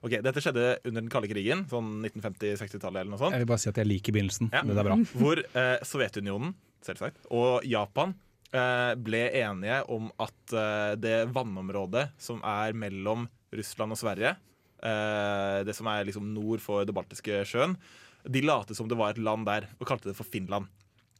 Ok, 0.00 0.14
Dette 0.24 0.40
skjedde 0.40 0.66
under 0.88 1.02
den 1.02 1.10
kalde 1.12 1.28
krigen, 1.28 1.66
sånn 1.68 2.00
1950-60-tallet 2.08 3.02
eller 3.02 3.12
noe 3.12 3.20
sånt. 3.20 3.34
Jeg 3.36 3.44
vil 3.44 3.50
bare 3.50 3.60
si 3.60 3.68
at 3.68 3.80
jeg 3.82 3.88
liker 3.88 4.16
begynnelsen. 4.16 4.48
Ja. 4.54 4.62
Det 4.64 4.76
er 4.80 4.88
bra. 4.88 4.96
Hvor 5.20 5.42
eh, 5.44 5.76
Sovjetunionen 5.84 6.54
selvsagt, 6.86 7.26
og 7.36 7.66
Japan 7.68 8.14
eh, 8.56 8.94
ble 8.96 9.26
enige 9.42 9.82
om 9.92 10.08
at 10.22 10.54
eh, 10.56 10.94
det 11.00 11.16
vannområdet 11.34 12.06
som 12.20 12.40
er 12.46 12.76
mellom 12.78 13.26
Russland 13.52 13.92
og 13.92 14.00
Sverige, 14.00 14.32
eh, 14.80 15.58
det 15.68 15.76
som 15.76 15.90
er 15.92 16.08
liksom 16.08 16.32
nord 16.32 16.64
for 16.64 16.88
det 16.88 16.96
baltiske 16.96 17.42
sjøen, 17.48 17.76
de 18.24 18.42
late 18.44 18.76
som 18.76 18.88
det 18.88 18.98
var 19.00 19.14
et 19.14 19.20
land 19.20 19.44
der, 19.48 19.68
og 19.78 19.88
kalte 19.88 20.10
det 20.10 20.16
for 20.16 20.28
Finland. 20.28 20.68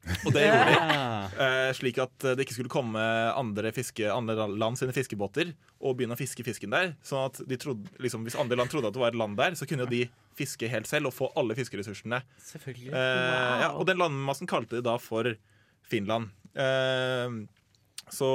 Og 0.26 0.32
det 0.32 0.46
gjorde 0.46 0.70
de. 0.70 0.78
Eh, 1.44 1.70
slik 1.76 1.98
at 2.02 2.24
det 2.24 2.46
ikke 2.46 2.56
skulle 2.56 2.72
komme 2.72 3.02
andre, 3.36 3.72
fiske, 3.76 4.06
andre 4.10 4.48
land 4.48 4.80
sine 4.80 4.94
fiskebåter 4.96 5.52
og 5.80 5.98
begynne 5.98 6.16
å 6.16 6.20
fiske 6.20 6.44
fisken 6.44 6.72
der. 6.72 6.94
Sånn 7.06 7.28
at 7.28 7.40
de 7.48 7.58
trodde, 7.60 7.92
liksom, 8.02 8.24
Hvis 8.26 8.38
andre 8.40 8.58
land 8.58 8.72
trodde 8.72 8.90
at 8.90 8.96
det 8.96 9.02
var 9.02 9.12
et 9.12 9.20
land 9.20 9.38
der, 9.40 9.56
så 9.60 9.68
kunne 9.68 9.88
de 9.90 10.06
fiske 10.38 10.68
helt 10.72 10.88
selv 10.88 11.10
og 11.10 11.16
få 11.16 11.30
alle 11.38 11.56
fiskeressursene. 11.58 12.22
Selvfølgelig. 12.50 12.92
Eh, 12.96 13.54
ja, 13.66 13.70
og 13.74 13.86
den 13.88 14.00
landmassen 14.00 14.50
kalte 14.50 14.78
de 14.78 14.84
da 14.88 14.96
for 15.02 15.34
Finland. 15.90 16.32
Eh, 16.54 17.40
så, 18.10 18.30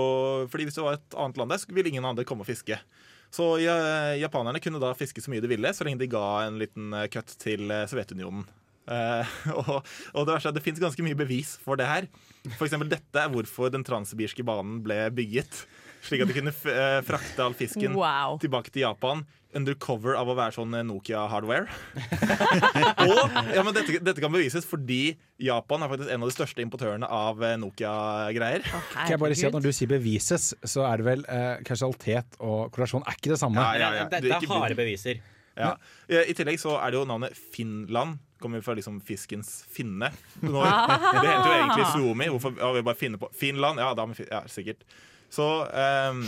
fordi 0.52 0.70
hvis 0.70 0.78
det 0.78 0.86
var 0.86 1.00
et 1.00 1.18
annet 1.20 1.42
land 1.42 1.52
der, 1.52 1.62
så 1.62 1.76
ville 1.76 1.92
ingen 1.92 2.08
andre 2.08 2.26
komme 2.28 2.46
og 2.46 2.50
fiske. 2.50 2.78
Så 3.36 3.48
ja, 3.60 3.76
japanerne 4.16 4.62
kunne 4.64 4.80
da 4.80 4.94
fiske 4.96 5.22
så 5.24 5.32
mye 5.34 5.44
de 5.44 5.50
ville, 5.52 5.72
så 5.76 5.84
lenge 5.84 6.00
de 6.00 6.12
ga 6.12 6.46
en 6.46 6.60
liten 6.62 6.94
eh, 6.96 7.10
cut 7.12 7.34
til 7.42 7.68
eh, 7.74 7.88
Sovjetunionen. 7.90 8.46
Eh, 8.86 9.38
og, 9.60 9.80
og 10.14 10.28
det 10.28 10.36
verste 10.36 10.52
er 10.52 10.54
at 10.54 10.60
det 10.60 10.66
fins 10.66 10.82
ganske 10.82 11.06
mye 11.06 11.18
bevis 11.18 11.56
for 11.64 11.80
det 11.80 11.88
her. 11.90 12.10
Eksempel 12.56 12.92
dette 12.92 13.24
er 13.24 13.32
hvorfor 13.34 13.72
den 13.74 13.86
transsibirske 13.88 14.46
banen 14.46 14.82
ble 14.86 15.08
bygget. 15.16 15.66
Slik 16.06 16.22
at 16.22 16.30
de 16.30 16.36
kunne 16.38 16.54
f 16.54 16.68
eh, 16.70 17.00
frakte 17.06 17.42
all 17.42 17.56
fisken 17.58 17.96
Wow. 17.98 18.38
tilbake 18.42 18.70
til 18.70 18.86
Japan. 18.86 19.26
Under 19.56 19.72
cover 19.80 20.18
av 20.20 20.28
å 20.28 20.34
være 20.36 20.52
sånn 20.58 20.74
eh, 20.76 20.84
Nokia-hardware. 20.86 21.66
og 23.08 23.38
ja, 23.56 23.64
men 23.64 23.72
dette, 23.74 24.02
dette 24.04 24.22
kan 24.22 24.34
bevises 24.34 24.68
fordi 24.68 25.16
Japan 25.42 25.86
er 25.86 25.90
faktisk 25.94 26.12
en 26.12 26.26
av 26.26 26.30
de 26.30 26.36
største 26.36 26.62
importørene 26.62 27.08
av 27.10 27.42
Nokia-greier. 27.64 28.68
Kan 28.68 29.16
jeg 29.16 29.22
bare 29.24 29.40
si 29.40 29.48
at 29.48 29.56
Når 29.56 29.66
du 29.66 29.72
sier 29.74 29.90
bevises, 29.90 30.52
så 30.62 30.86
er 30.92 31.02
det 31.02 31.08
vel 31.08 31.26
eh, 31.32 31.64
kausalitet 31.66 32.38
og 32.38 32.70
korrelasjon 32.76 33.08
er 33.08 33.18
ikke 33.18 33.34
det 33.34 33.42
samme. 33.42 33.64
Ja, 33.64 33.80
ja, 33.80 34.04
ja. 34.04 34.06
Det, 34.12 34.22
det 34.28 34.36
er 34.38 34.54
harde 34.54 34.78
beviser. 34.78 35.24
Ja. 35.56 35.74
I 36.12 36.36
tillegg 36.36 36.60
så 36.60 36.76
er 36.84 36.92
det 36.92 37.00
jo 37.00 37.08
navnet 37.08 37.34
Finland. 37.56 38.20
Kommer 38.42 38.62
fra 38.62 38.76
liksom 38.78 39.00
fiskens 39.06 39.58
finne. 39.72 40.12
Nå, 40.44 40.62
det 40.62 41.26
heter 41.26 41.50
jo 41.50 41.58
egentlig 41.58 41.90
Suomi. 41.94 42.30
Hvorfor 42.34 42.56
ja, 42.60 42.72
vi 42.76 42.86
bare 42.86 43.00
finne 43.00 43.22
på 43.22 43.30
Finland? 43.34 43.82
Ja, 43.82 43.94
da, 43.98 44.08
ja 44.30 44.46
sikkert. 44.52 44.84
Så 45.34 45.48
um, 45.66 46.24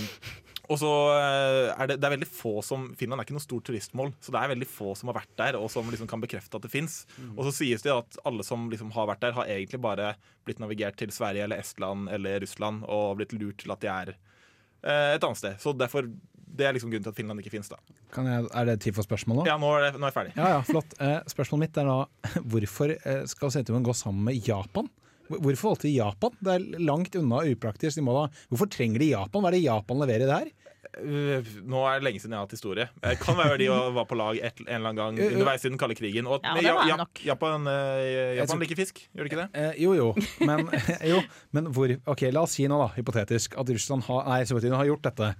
og 0.67 0.79
så 0.81 0.91
eh, 1.15 1.69
er 1.71 1.89
det, 1.89 1.95
det 2.01 2.07
er 2.07 2.13
veldig 2.17 2.27
få 2.27 2.57
som 2.65 2.89
Finland 2.99 3.21
er 3.21 3.27
ikke 3.27 3.37
noe 3.37 3.43
stort 3.43 3.67
turistmål, 3.69 4.11
så 4.19 4.33
det 4.35 4.39
er 4.41 4.51
veldig 4.51 4.67
få 4.67 4.93
som 4.99 5.11
har 5.11 5.17
vært 5.21 5.35
der 5.39 5.57
og 5.59 5.69
som 5.71 5.87
liksom 5.91 6.09
kan 6.11 6.23
bekrefte 6.23 6.59
at 6.59 6.65
det 6.65 6.71
fins. 6.73 6.99
Og 7.37 7.45
så 7.47 7.53
sies 7.61 7.85
det 7.85 7.93
at 7.93 8.19
alle 8.27 8.43
som 8.43 8.67
liksom 8.71 8.91
har 8.97 9.07
vært 9.07 9.23
der, 9.23 9.35
har 9.37 9.51
egentlig 9.53 9.79
bare 9.83 10.13
blitt 10.47 10.59
navigert 10.63 10.99
til 10.99 11.13
Sverige 11.15 11.45
eller 11.47 11.63
Estland 11.63 12.11
eller 12.11 12.41
Russland 12.43 12.83
og 12.83 13.21
blitt 13.21 13.35
lurt 13.37 13.61
til 13.63 13.71
at 13.71 13.83
de 13.83 13.91
er 13.93 14.11
eh, 14.11 15.13
et 15.15 15.23
annet 15.23 15.39
sted. 15.39 15.55
Så 15.63 15.71
derfor 15.77 16.11
Det 16.57 16.65
er 16.65 16.73
liksom 16.77 16.89
grunnen 16.91 17.03
til 17.05 17.13
at 17.13 17.17
Finland 17.19 17.41
ikke 17.43 17.51
finnes 17.53 17.69
da. 17.69 17.77
Kan 18.13 18.25
jeg, 18.29 18.47
er 18.49 18.69
det 18.69 18.77
tid 18.81 18.95
for 18.97 19.05
spørsmål 19.05 19.41
nå? 19.41 19.47
Ja, 19.49 19.57
nå 19.61 19.71
er, 19.77 19.87
det, 19.87 19.99
nå 19.99 20.07
er 20.07 20.11
jeg 20.13 20.17
ferdig. 20.17 20.35
Ja, 20.39 20.47
ja, 20.55 20.61
flott. 20.65 20.95
Eh, 21.03 21.17
spørsmålet 21.33 21.67
mitt 21.67 21.81
er 21.81 21.89
da 21.91 21.97
hvorfor 22.53 22.93
eh, 22.95 23.25
skal 23.29 23.53
Sovjetunionen 23.53 23.85
gå 23.85 23.97
sammen 23.97 24.23
med 24.29 24.47
Japan? 24.47 24.89
Hvorfor 25.27 25.73
valgte 25.73 25.89
de 25.89 25.97
Japan? 25.97 26.37
Det 26.39 26.53
er 26.55 26.85
langt 26.87 27.15
unna 27.19 27.41
upraktisk. 27.51 27.99
De 27.99 28.05
må 28.05 28.15
da, 28.15 28.27
hvorfor 28.51 28.69
trenger 28.71 29.03
de 29.03 29.11
Japan? 29.11 29.43
Hva 29.43 29.51
er 29.51 29.57
det 29.57 29.65
Japan 29.65 30.01
leverer 30.05 30.25
det 30.29 30.37
her? 30.37 30.53
Uh, 30.97 31.43
Nå 31.67 31.81
er 31.85 31.99
det 31.99 32.05
lenge 32.07 32.21
siden 32.21 32.33
jeg 32.33 32.39
har 32.39 32.45
hatt 32.47 32.53
historie. 32.55 32.85
Eh, 33.05 33.17
Kan 33.21 33.35
være 33.37 33.57
de 33.59 33.67
var 33.69 34.05
på 34.09 34.17
lag 34.17 34.39
et, 34.39 34.61
en 34.63 34.69
eller 34.79 34.93
annen 34.93 34.99
gang 35.19 35.19
underveis 35.35 35.65
i 35.67 35.69
den 35.71 35.77
kalde 35.81 35.97
krigen. 35.99 36.29
Og, 36.29 36.41
Ja, 36.47 36.55
det 36.57 36.73
var 36.73 36.89
Ja- 36.89 36.97
nok. 37.03 37.21
Japan, 37.27 37.67
eh, 37.69 38.37
Japan 38.39 38.53
tror- 38.53 38.63
liker 38.63 38.79
fisk, 38.79 39.03
gjør 39.13 39.27
de 39.27 39.31
ikke 39.31 39.41
det? 39.43 39.49
Eh, 39.53 39.81
jo, 39.83 39.93
jo. 39.97 40.07
Men, 40.47 40.65
jo, 41.11 41.21
men 41.53 41.69
hvor 41.75 41.93
Ok, 42.07 42.23
la 42.33 42.45
oss 42.47 42.55
si 42.57 42.65
nå, 42.71 42.79
da, 42.81 42.87
hypotetisk, 42.95 43.57
at 43.59 43.69
Russland 43.75 44.07
har, 44.07 44.23
nei, 44.31 44.39
har 44.79 44.89
gjort 44.89 45.05
dette. 45.11 45.33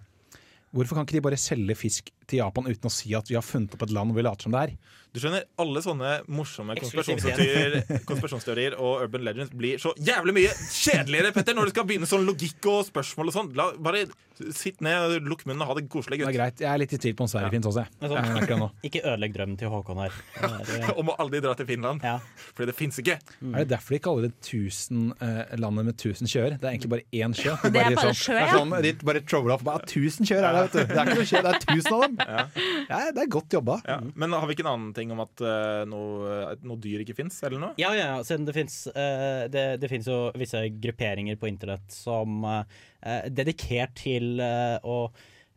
Hvorfor 0.72 0.96
kan 0.96 1.04
ikke 1.08 1.18
de 1.18 1.22
bare 1.22 1.38
selge 1.38 1.76
fisk 1.76 2.10
til 2.28 2.42
Japan 2.42 2.68
uten 2.70 2.90
å 2.90 2.94
si 2.94 3.14
at 3.18 3.30
vi 3.32 3.38
har 3.38 3.46
funnet 3.46 3.76
opp 3.76 3.86
et 3.88 3.94
land 3.96 4.12
hvor 4.12 4.20
vi 4.20 4.28
later 4.28 4.48
som 4.48 4.56
det 4.56 4.64
er? 4.66 4.78
Du 5.16 5.22
skjønner, 5.24 5.48
Alle 5.58 5.82
sånne 5.82 6.12
morsomme 6.30 6.76
konspirasjonsteorier, 6.78 7.80
konspirasjonsteorier 8.10 8.76
og 8.78 9.06
urban 9.08 9.24
legends 9.26 9.54
blir 9.56 9.82
så 9.82 9.96
jævlig 9.98 10.36
mye 10.38 10.54
kjedeligere 10.68 11.34
Petter, 11.34 11.58
når 11.58 11.70
du 11.70 11.76
skal 11.76 11.88
begynne 11.90 12.10
sånn 12.10 12.28
logikk 12.28 12.68
og 12.70 12.86
spørsmål 12.92 13.32
og 13.32 13.38
sånn. 13.40 13.52
La, 13.58 13.72
bare 13.82 14.06
sitt 14.54 14.84
ned, 14.86 15.16
lukk 15.26 15.46
munnen 15.48 15.64
og 15.66 15.72
ha 15.72 15.76
det 15.80 15.88
koselig, 15.90 16.20
Det 16.22 16.28
er 16.30 16.36
greit. 16.36 16.62
Jeg 16.62 16.70
er 16.70 16.78
litt 16.78 16.94
i 16.94 17.00
tvil 17.02 17.16
på 17.18 17.26
om 17.26 17.30
Sverige 17.32 17.50
finnes 17.56 17.70
også, 17.72 17.86
jeg. 17.88 18.12
Sånn, 18.12 18.66
ikke 18.86 19.02
ødelegg 19.02 19.34
drømmen 19.34 19.58
til 19.58 19.72
Håkon 19.74 20.02
her. 20.04 20.20
Og 20.98 21.02
må 21.08 21.16
aldri 21.18 21.42
dra 21.42 21.56
til 21.58 21.66
Finland, 21.70 22.06
Ja. 22.06 22.20
fordi 22.54 22.70
det 22.70 22.76
fins 22.78 23.00
ikke. 23.02 23.18
Er 23.18 23.64
det 23.64 23.72
derfor 23.72 23.98
de 23.98 24.02
kaller 24.06 24.28
det 24.28 24.36
tusen, 24.46 25.08
uh, 25.22 25.56
landet 25.58 25.90
med 25.90 25.98
tusen 25.98 26.30
sjøer? 26.30 26.58
Det 26.58 26.68
er 26.68 26.76
egentlig 26.76 26.94
bare 26.94 27.08
én 27.10 27.34
sjø. 27.38 27.56
Det 27.66 27.82
er 27.82 27.98
bare 27.98 28.12
sånn, 28.12 28.20
sjø, 28.22 28.38
er 28.38 28.46
ja. 28.46 28.60
sånn, 28.60 28.78
De 28.86 28.94
bare 29.10 29.24
troller 29.26 29.56
opp. 29.58 29.66
Bare, 29.66 29.90
tusen 29.90 30.30
sjøer 30.30 30.46
er 30.46 30.60
det, 30.60 30.64
vet 30.68 30.78
du. 30.78 30.94
Det 30.94 31.02
er 31.02 31.10
ikke 31.10 31.18
noe 31.24 31.30
sjø, 31.32 31.42
det 31.48 31.56
er 31.56 31.66
tusen 31.66 31.98
av 31.98 32.06
dem. 32.06 32.17
Ja, 32.88 33.00
det 33.12 33.24
er 33.24 33.32
godt 33.32 33.54
jobba. 33.54 33.80
Ja. 33.88 34.00
Men 34.16 34.36
har 34.36 34.46
vi 34.48 34.56
ikke 34.56 34.64
en 34.66 34.72
annen 34.72 34.94
ting 34.96 35.12
om 35.14 35.22
at 35.24 35.44
uh, 35.44 35.84
noe, 35.90 36.56
noe 36.64 36.80
dyr 36.82 37.04
ikke 37.04 37.18
fins, 37.18 37.40
eller 37.44 37.62
noe? 37.62 37.74
Ja, 37.82 37.92
ja, 37.98 38.14
ja, 38.16 38.20
siden 38.28 38.48
det 38.48 38.56
fins 38.56 38.78
det, 38.88 39.66
det 39.82 39.90
finnes 39.92 40.08
jo 40.10 40.20
visse 40.40 40.62
grupperinger 40.82 41.38
på 41.40 41.50
internett 41.50 41.92
som 41.94 42.46
uh, 42.48 42.62
er 43.08 43.34
dedikert 43.34 43.96
til 43.98 44.38
eh, 44.44 44.78
å 44.84 45.00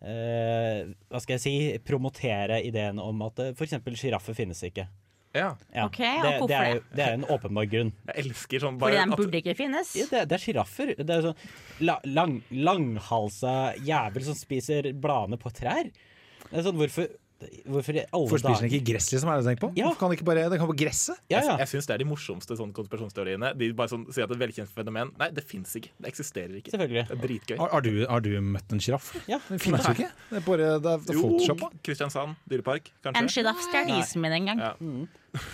eh, 0.01 0.89
Hva 1.11 1.21
skal 1.21 1.37
jeg 1.37 1.45
si 1.45 1.55
promotere 1.87 2.61
ideen 2.67 3.01
om 3.03 3.27
at 3.27 3.41
uh, 3.43 3.53
f.eks. 3.55 3.79
sjiraffer 4.01 4.37
finnes 4.37 4.61
ikke. 4.67 4.87
Ja. 5.37 5.53
Ja, 5.71 5.85
Ok, 5.87 6.01
og 6.03 6.49
det, 6.49 6.51
det, 6.51 6.57
er, 6.59 6.81
det? 6.91 7.05
er 7.05 7.17
en 7.19 7.27
åpenbar 7.31 7.69
grunn. 7.71 7.93
Jeg 8.09 8.25
elsker 8.25 8.65
sånn 8.65 8.81
Fordi 8.83 8.99
den 8.99 9.15
burde 9.15 9.39
ikke 9.39 9.55
finnes. 9.59 9.93
Ja, 9.99 10.09
det, 10.11 10.25
det 10.31 10.39
er 10.39 10.43
sjiraffer. 10.43 10.95
Det 10.99 11.17
er 11.17 11.29
sånn 11.29 11.85
la, 11.87 12.01
lang, 12.09 12.41
langhalsa 12.51 13.77
jævel 13.87 14.27
som 14.27 14.39
spiser 14.39 14.91
bladene 14.99 15.39
på 15.41 15.53
trær. 15.55 15.93
Det 16.51 16.59
er 16.61 16.65
sånn, 16.67 16.79
hvorfor, 16.81 17.07
hvorfor 17.71 17.97
i 17.97 18.01
alle 18.03 18.27
Hvorfor 18.27 18.41
spiser 18.43 18.65
den 18.67 18.73
ikke 18.75 18.87
gress, 18.91 19.07
liksom? 19.15 19.31
Er 19.33 19.39
det 19.41 19.47
tenkt 19.47 19.63
på? 19.63 19.69
Ja. 19.79 19.85
Hvorfor 19.87 20.01
kan 20.03 20.11
den 20.11 20.17
ikke 20.19 20.27
bare 20.29 20.43
Den 20.51 20.59
kan 20.61 20.69
bare 20.69 20.81
gresset? 20.83 21.21
Ja, 21.31 21.39
Jeg, 21.39 21.47
ja. 21.47 21.55
jeg 21.63 21.71
syns 21.71 21.87
det 21.89 21.95
er 21.95 22.03
de 22.03 22.07
morsomste 22.11 22.57
sånne 22.59 22.75
konspirasjonsteoriene. 22.77 23.53
De 23.61 23.69
bare 23.79 23.93
sånn, 23.93 24.05
sier 24.13 24.27
at 24.27 24.33
det 24.33 24.37
er 24.37 24.41
et 24.41 24.45
velkjent 24.45 24.75
fenomen. 24.77 25.13
Nei, 25.23 25.31
det 25.39 25.45
fins 25.49 25.73
ikke. 25.81 25.93
Det 25.97 26.11
eksisterer 26.13 26.59
ikke. 26.61 26.75
Selvfølgelig. 26.75 27.07
Det 27.09 27.17
er 27.17 27.23
dritgøy. 27.25 27.57
Har, 27.63 27.73
har, 27.79 27.87
du, 27.87 27.93
har 28.11 28.27
du 28.27 28.31
møtt 28.51 28.77
en 28.77 28.83
sjiraff? 28.85 29.13
Ja. 29.31 29.39
Den 29.49 29.63
finnes 29.63 29.87
jo 29.89 29.95
ikke. 29.97 30.11
Det 30.35 30.41
er 30.43 30.47
bare 30.51 30.69
det 30.85 30.93
er, 30.95 31.03
det 31.07 31.17
er 31.17 31.21
photoshoppa. 31.23 31.71
Kristiansand 31.89 32.37
dyrepark, 32.53 32.93
En 33.07 33.13
kanskje. 33.15 33.39
sjiraff 33.39 33.65
stjal 33.71 33.95
isen 34.01 34.27
min 34.27 34.37
en 34.43 34.51
gang. 34.53 34.65
Ja. 34.67 34.73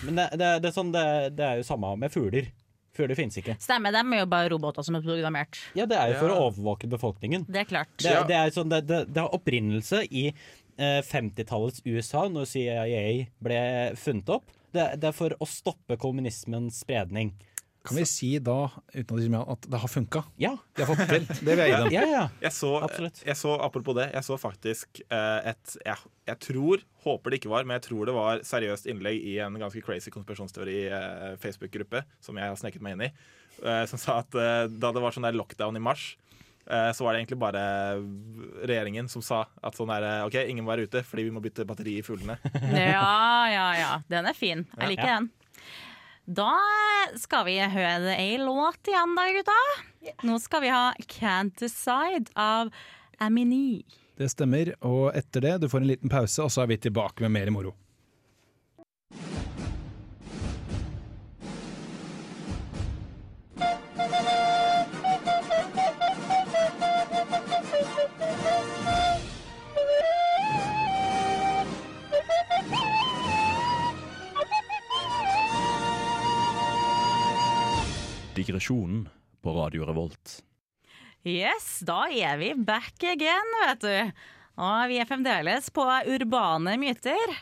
Men 0.03 0.19
det, 0.23 0.27
det, 0.41 0.51
det, 0.65 0.71
er 0.73 0.75
sånn, 0.75 0.91
det, 0.95 1.05
det 1.37 1.45
er 1.53 1.61
jo 1.61 1.67
samme 1.71 1.93
med 2.01 2.11
fugler. 2.11 2.51
Fugler 2.97 3.13
finnes 3.13 3.35
ikke. 3.37 3.53
Stemmer, 3.61 3.93
dem 3.93 4.11
er 4.17 4.23
jo 4.23 4.27
bare 4.31 4.49
roboter 4.49 4.81
som 4.83 4.95
er 4.97 5.03
programmert. 5.05 5.59
Ja, 5.77 5.85
det 5.85 5.99
er 6.01 6.15
jo 6.15 6.21
for 6.23 6.31
Ja. 6.33 6.37
å 6.41 6.47
overvåke 6.49 6.87
befolkningen. 6.89 7.43
Det 7.45 7.61
er 7.61 7.67
klart. 7.69 7.91
Det, 8.01 8.13
det, 8.27 8.39
er 8.41 8.49
sånn, 8.55 8.71
det, 8.73 8.79
det, 8.89 9.03
det 9.13 9.21
har 9.21 9.29
opprinnelse 9.37 9.99
i 10.09 10.31
50-tallets 10.77 11.81
USA, 11.87 12.27
når 12.29 12.49
CIA 12.51 13.03
ble 13.43 13.61
funnet 13.97 14.29
opp. 14.29 14.51
Det, 14.75 14.91
det 15.01 15.09
er 15.09 15.15
for 15.15 15.33
å 15.41 15.47
stoppe 15.49 15.97
kommunismens 15.99 16.83
spredning. 16.83 17.31
Kan 17.87 17.95
vi 17.95 18.03
si 18.09 18.29
da, 18.43 18.67
at 18.67 19.65
det 19.69 19.79
har 19.79 19.87
funka? 19.91 20.23
Ja, 20.41 20.57
De 20.75 20.83
har 20.83 20.89
fått 20.91 21.07
til. 21.07 21.23
Det 21.39 21.53
vil 21.55 21.61
jeg 21.63 21.71
gi 21.71 21.77
dem. 21.85 21.93
ja, 21.95 22.03
ja. 22.11 22.23
Jeg 22.43 22.51
så, 22.57 22.71
Absolutt. 22.83 23.21
jeg 23.23 23.39
så, 23.39 23.53
apropos 23.63 23.95
det, 23.95 24.09
jeg 24.11 24.27
så 24.27 24.37
faktisk 24.41 25.01
eh, 25.07 25.51
et 25.53 25.77
jeg, 25.85 26.11
jeg 26.27 26.41
tror, 26.43 26.83
håper 27.05 27.31
det 27.31 27.39
ikke 27.39 27.53
var, 27.53 27.67
men 27.67 27.77
jeg 27.77 27.87
tror 27.87 28.09
det 28.09 28.15
var 28.17 28.43
seriøst 28.47 28.89
innlegg 28.91 29.23
i 29.31 29.37
en 29.45 29.55
ganske 29.61 29.83
crazy 29.85 30.11
konspirasjonsteori-Facebook-gruppe 30.11 32.03
som 32.23 32.39
jeg 32.39 32.51
har 32.51 32.59
sneket 32.59 32.83
meg 32.83 32.97
inn 32.97 33.05
i, 33.07 33.11
eh, 33.63 33.83
som 33.87 34.01
sa 34.01 34.19
at 34.25 34.35
eh, 34.35 34.65
da 34.67 34.91
det 34.91 35.03
var 35.03 35.15
sånn 35.15 35.27
der 35.29 35.39
lockdown 35.39 35.79
i 35.79 35.83
mars, 35.87 36.09
eh, 36.26 36.26
så 36.67 37.03
var 37.05 37.13
det 37.15 37.21
egentlig 37.21 37.37
bare 37.39 37.61
regjeringen 38.67 39.07
som 39.09 39.21
sa 39.23 39.45
at 39.63 39.75
sånn 39.77 39.87
der, 39.87 40.25
OK, 40.27 40.35
ingen 40.49 40.65
må 40.65 40.73
være 40.73 40.87
ute 40.89 41.03
fordi 41.07 41.23
vi 41.29 41.31
må 41.31 41.39
bytte 41.43 41.63
batteri 41.67 41.97
i 41.99 42.03
fuglene. 42.05 42.35
Ja, 42.91 43.47
ja, 43.51 43.67
ja. 43.79 43.91
Den 44.11 44.27
er 44.27 44.35
fin. 44.35 44.65
Jeg 44.77 44.89
liker 44.95 45.07
Ja. 45.07 45.19
den. 45.21 45.29
Da 46.27 46.49
skal 47.15 47.45
vi 47.47 47.55
høre 47.71 48.17
ei 48.19 48.35
låt 48.41 48.83
igjen 48.91 49.13
da, 49.15 49.29
gutta. 49.31 49.55
Nå 50.27 50.35
skal 50.43 50.61
vi 50.65 50.73
ha 50.75 50.93
'Can't 51.07 51.55
Decide' 51.55 52.33
av 52.35 52.69
Amini. 53.23 53.85
Det 54.17 54.27
stemmer. 54.33 54.73
Og 54.83 55.15
etter 55.15 55.39
det, 55.41 55.61
du 55.61 55.69
får 55.69 55.81
en 55.81 55.87
liten 55.87 56.09
pause, 56.11 56.43
og 56.43 56.51
så 56.51 56.63
er 56.63 56.67
vi 56.73 56.77
tilbake 56.77 57.21
med 57.23 57.31
mer 57.31 57.49
moro. 57.51 57.75
Digresjonen 78.47 79.09
på 79.43 79.51
Radio 79.51 79.83
Revolt. 79.83 80.41
Yes, 81.27 81.81
da 81.83 82.05
er 82.07 82.37
vi 82.39 82.53
back 82.55 83.03
again, 83.03 83.49
vet 83.65 83.81
du. 83.83 84.21
Og 84.63 84.85
vi 84.87 84.99
er 85.01 85.09
fremdeles 85.09 85.67
på 85.75 85.83
urbane 85.83 86.77
myter. 86.79 87.33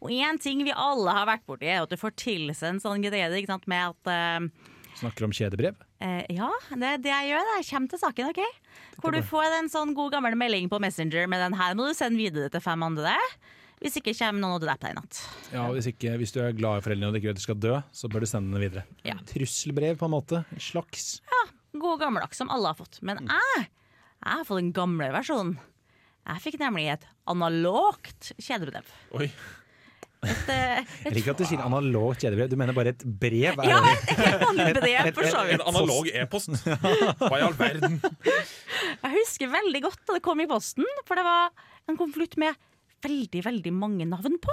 Og 0.00 0.14
én 0.14 0.40
ting 0.40 0.62
vi 0.64 0.72
alle 0.72 1.12
har 1.12 1.28
vært 1.28 1.44
borti, 1.44 1.68
er 1.68 1.82
at 1.84 1.92
du 1.92 2.00
får 2.00 2.16
tilsendt 2.22 2.84
sånn 2.86 3.04
greie 3.04 3.28
ikke 3.36 3.52
sant, 3.52 3.68
med 3.68 3.92
at 3.92 4.08
uh, 4.08 4.72
Snakker 4.96 5.26
om 5.28 5.34
kjedebrev. 5.36 5.76
Uh, 6.00 6.24
ja, 6.32 6.48
det 6.72 6.88
er 6.88 7.04
det 7.04 7.12
jeg 7.12 7.30
gjør. 7.34 7.52
Det. 7.52 7.68
Kommer 7.68 7.92
til 7.92 8.00
saken, 8.06 8.32
OK? 8.32 8.42
Hvor 9.02 9.12
du 9.12 9.20
får 9.28 9.58
en 9.58 9.68
sånn 9.68 9.92
god 9.98 10.16
gammel 10.16 10.38
melding 10.40 10.72
på 10.72 10.80
Messenger 10.80 11.28
med 11.28 11.44
den 11.44 11.60
her 11.60 11.76
må 11.76 11.90
du 11.90 11.98
sende 11.98 12.22
videre 12.22 12.48
til 12.48 12.64
fem 12.64 12.80
andre. 12.86 13.12
Hvis 13.82 13.98
ikke 14.00 14.14
kommer 14.16 14.40
noen 14.40 14.56
og 14.56 14.62
dreper 14.64 14.88
deg 14.88 14.94
i 14.94 14.96
natt. 14.96 15.18
Ja, 15.52 15.66
hvis, 15.74 15.88
ikke, 15.90 16.14
hvis 16.20 16.32
du 16.32 16.40
er 16.40 16.54
glad 16.56 16.80
i 16.80 16.84
foreldrene 16.86 17.10
og 17.12 17.18
ikke 17.18 17.28
vil 17.28 17.34
at 17.36 17.40
du 17.40 17.44
skal 17.44 17.58
dø, 17.60 17.74
så 17.92 18.08
bør 18.08 18.24
du 18.24 18.28
sende 18.30 18.54
den 18.54 18.64
videre. 18.64 18.86
Ja. 19.04 19.18
Trusselbrev, 19.28 19.98
på 20.00 20.08
en 20.08 20.14
måte. 20.14 20.40
Slags. 20.62 21.18
God 21.76 22.00
gammeldags 22.00 22.40
som 22.40 22.48
alle 22.52 22.72
har 22.72 22.78
fått. 22.78 23.02
Men 23.04 23.20
jeg, 23.28 23.66
jeg 23.66 24.32
har 24.32 24.46
fått 24.48 24.62
den 24.62 24.72
gamle 24.76 25.10
versjonen. 25.12 25.58
Jeg 26.26 26.42
fikk 26.42 26.56
nemlig 26.62 26.88
et 26.96 27.04
analogt 27.30 28.32
kjedebrev. 28.42 28.88
Oi. 29.14 29.28
Et, 30.26 30.48
et, 30.50 30.94
Jeg 31.04 31.12
liker 31.18 31.34
at 31.34 31.42
du 31.42 31.44
sier 31.46 31.60
analogt 31.62 32.24
kjedebrev. 32.24 32.48
Du 32.50 32.56
mener 32.58 32.74
bare 32.74 32.94
et 32.96 33.04
brev? 33.04 33.60
Ja, 33.68 33.82
et 33.92 34.08
helt 34.16 34.40
vanlig 34.42 34.70
brev, 34.80 35.10
for 35.18 35.28
så 35.30 35.44
vidt. 35.46 35.60
En 35.60 35.66
analog 35.74 36.08
e-post. 36.10 36.56
Hva 37.20 37.34
i 37.36 37.44
all 37.44 37.54
verden? 37.60 38.00
Jeg 38.24 39.12
husker 39.20 39.52
veldig 39.52 39.84
godt 39.84 40.00
da 40.08 40.16
det 40.16 40.24
kom 40.24 40.40
i 40.42 40.48
posten, 40.50 40.88
for 41.06 41.20
det 41.20 41.26
var 41.28 41.52
en 41.86 42.00
konvolutt 42.00 42.34
med 42.40 42.56
veldig, 43.06 43.42
veldig 43.46 43.72
mange 43.72 44.06
navn 44.10 44.36
på. 44.42 44.52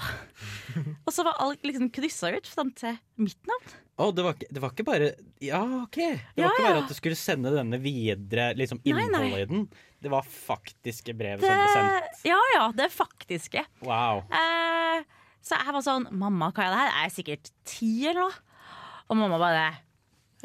Og 1.04 1.12
så 1.14 1.26
var 1.26 1.40
alt 1.44 1.64
liksom 1.66 1.90
kryssa 1.94 2.32
ut 2.38 2.48
fram 2.50 2.70
til 2.78 2.96
mitt 3.22 3.40
navn. 3.50 3.74
Å, 4.02 4.08
det, 4.16 4.24
var 4.26 4.34
ikke, 4.38 4.48
det 4.56 4.62
var 4.64 4.72
ikke 4.74 4.86
bare 4.88 5.08
Ja, 5.46 5.60
OK. 5.84 5.98
Det 6.00 6.42
Ja, 6.42 6.48
var 6.48 6.56
ikke 6.56 6.64
ja. 6.64 6.70
bare 6.72 6.80
at 6.86 6.90
du 6.90 6.96
skulle 6.98 7.18
sende 7.20 7.52
denne 7.54 7.78
videre, 7.84 8.48
liksom 8.58 8.80
innholdet 8.90 9.44
i 9.44 9.50
den. 9.52 9.68
Det 10.04 10.10
var 10.12 10.26
faktiske 10.26 11.14
brev 11.16 11.44
Det, 11.44 11.48
som 11.48 11.60
ble 11.60 11.68
sendt. 11.76 12.24
ja 12.28 12.40
ja, 12.56 12.64
det 12.76 12.90
faktiske. 12.92 13.62
Wow. 13.86 14.24
Eh, 14.34 15.04
så 15.46 15.60
jeg 15.62 15.76
var 15.78 15.86
sånn 15.86 16.08
Mamma, 16.12 16.50
hva 16.56 16.66
er 16.66 16.74
det 16.74 16.80
her? 16.82 16.92
Jeg 16.98 17.06
er 17.12 17.16
sikkert 17.20 17.52
ti 17.70 17.92
eller 18.10 18.26
noe. 18.26 18.42
Og 19.12 19.20
mamma 19.20 19.38
bare 19.42 19.66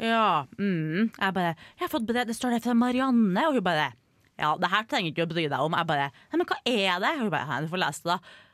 Ja, 0.03 0.45
mm. 0.59 1.09
Jeg 1.17 1.33
bare 1.35 1.55
Jeg 1.57 1.83
har 1.87 1.91
fått 1.91 2.05
brev, 2.07 2.27
det 2.29 2.37
står 2.37 2.55
det 2.55 2.61
fra 2.67 2.77
Marianne. 2.77 3.47
Og 3.49 3.57
hun 3.57 3.65
bare 3.65 3.89
Ja, 4.39 4.53
det 4.59 4.69
her 4.71 4.85
trenger 4.89 5.09
du 5.09 5.15
ikke 5.17 5.27
å 5.27 5.33
bry 5.33 5.47
deg 5.51 5.65
om. 5.65 5.75
Jeg 5.75 5.89
bare 5.89 6.11
Nei, 6.11 6.37
men 6.39 6.47
hva 6.49 6.59
er 6.63 7.01
det? 7.03 7.15
Hun 7.19 7.33
bare 7.33 7.49
Nei, 7.49 7.63
du 7.65 7.73
får 7.73 7.83
lese 7.85 8.05
det, 8.05 8.15
da. 8.15 8.45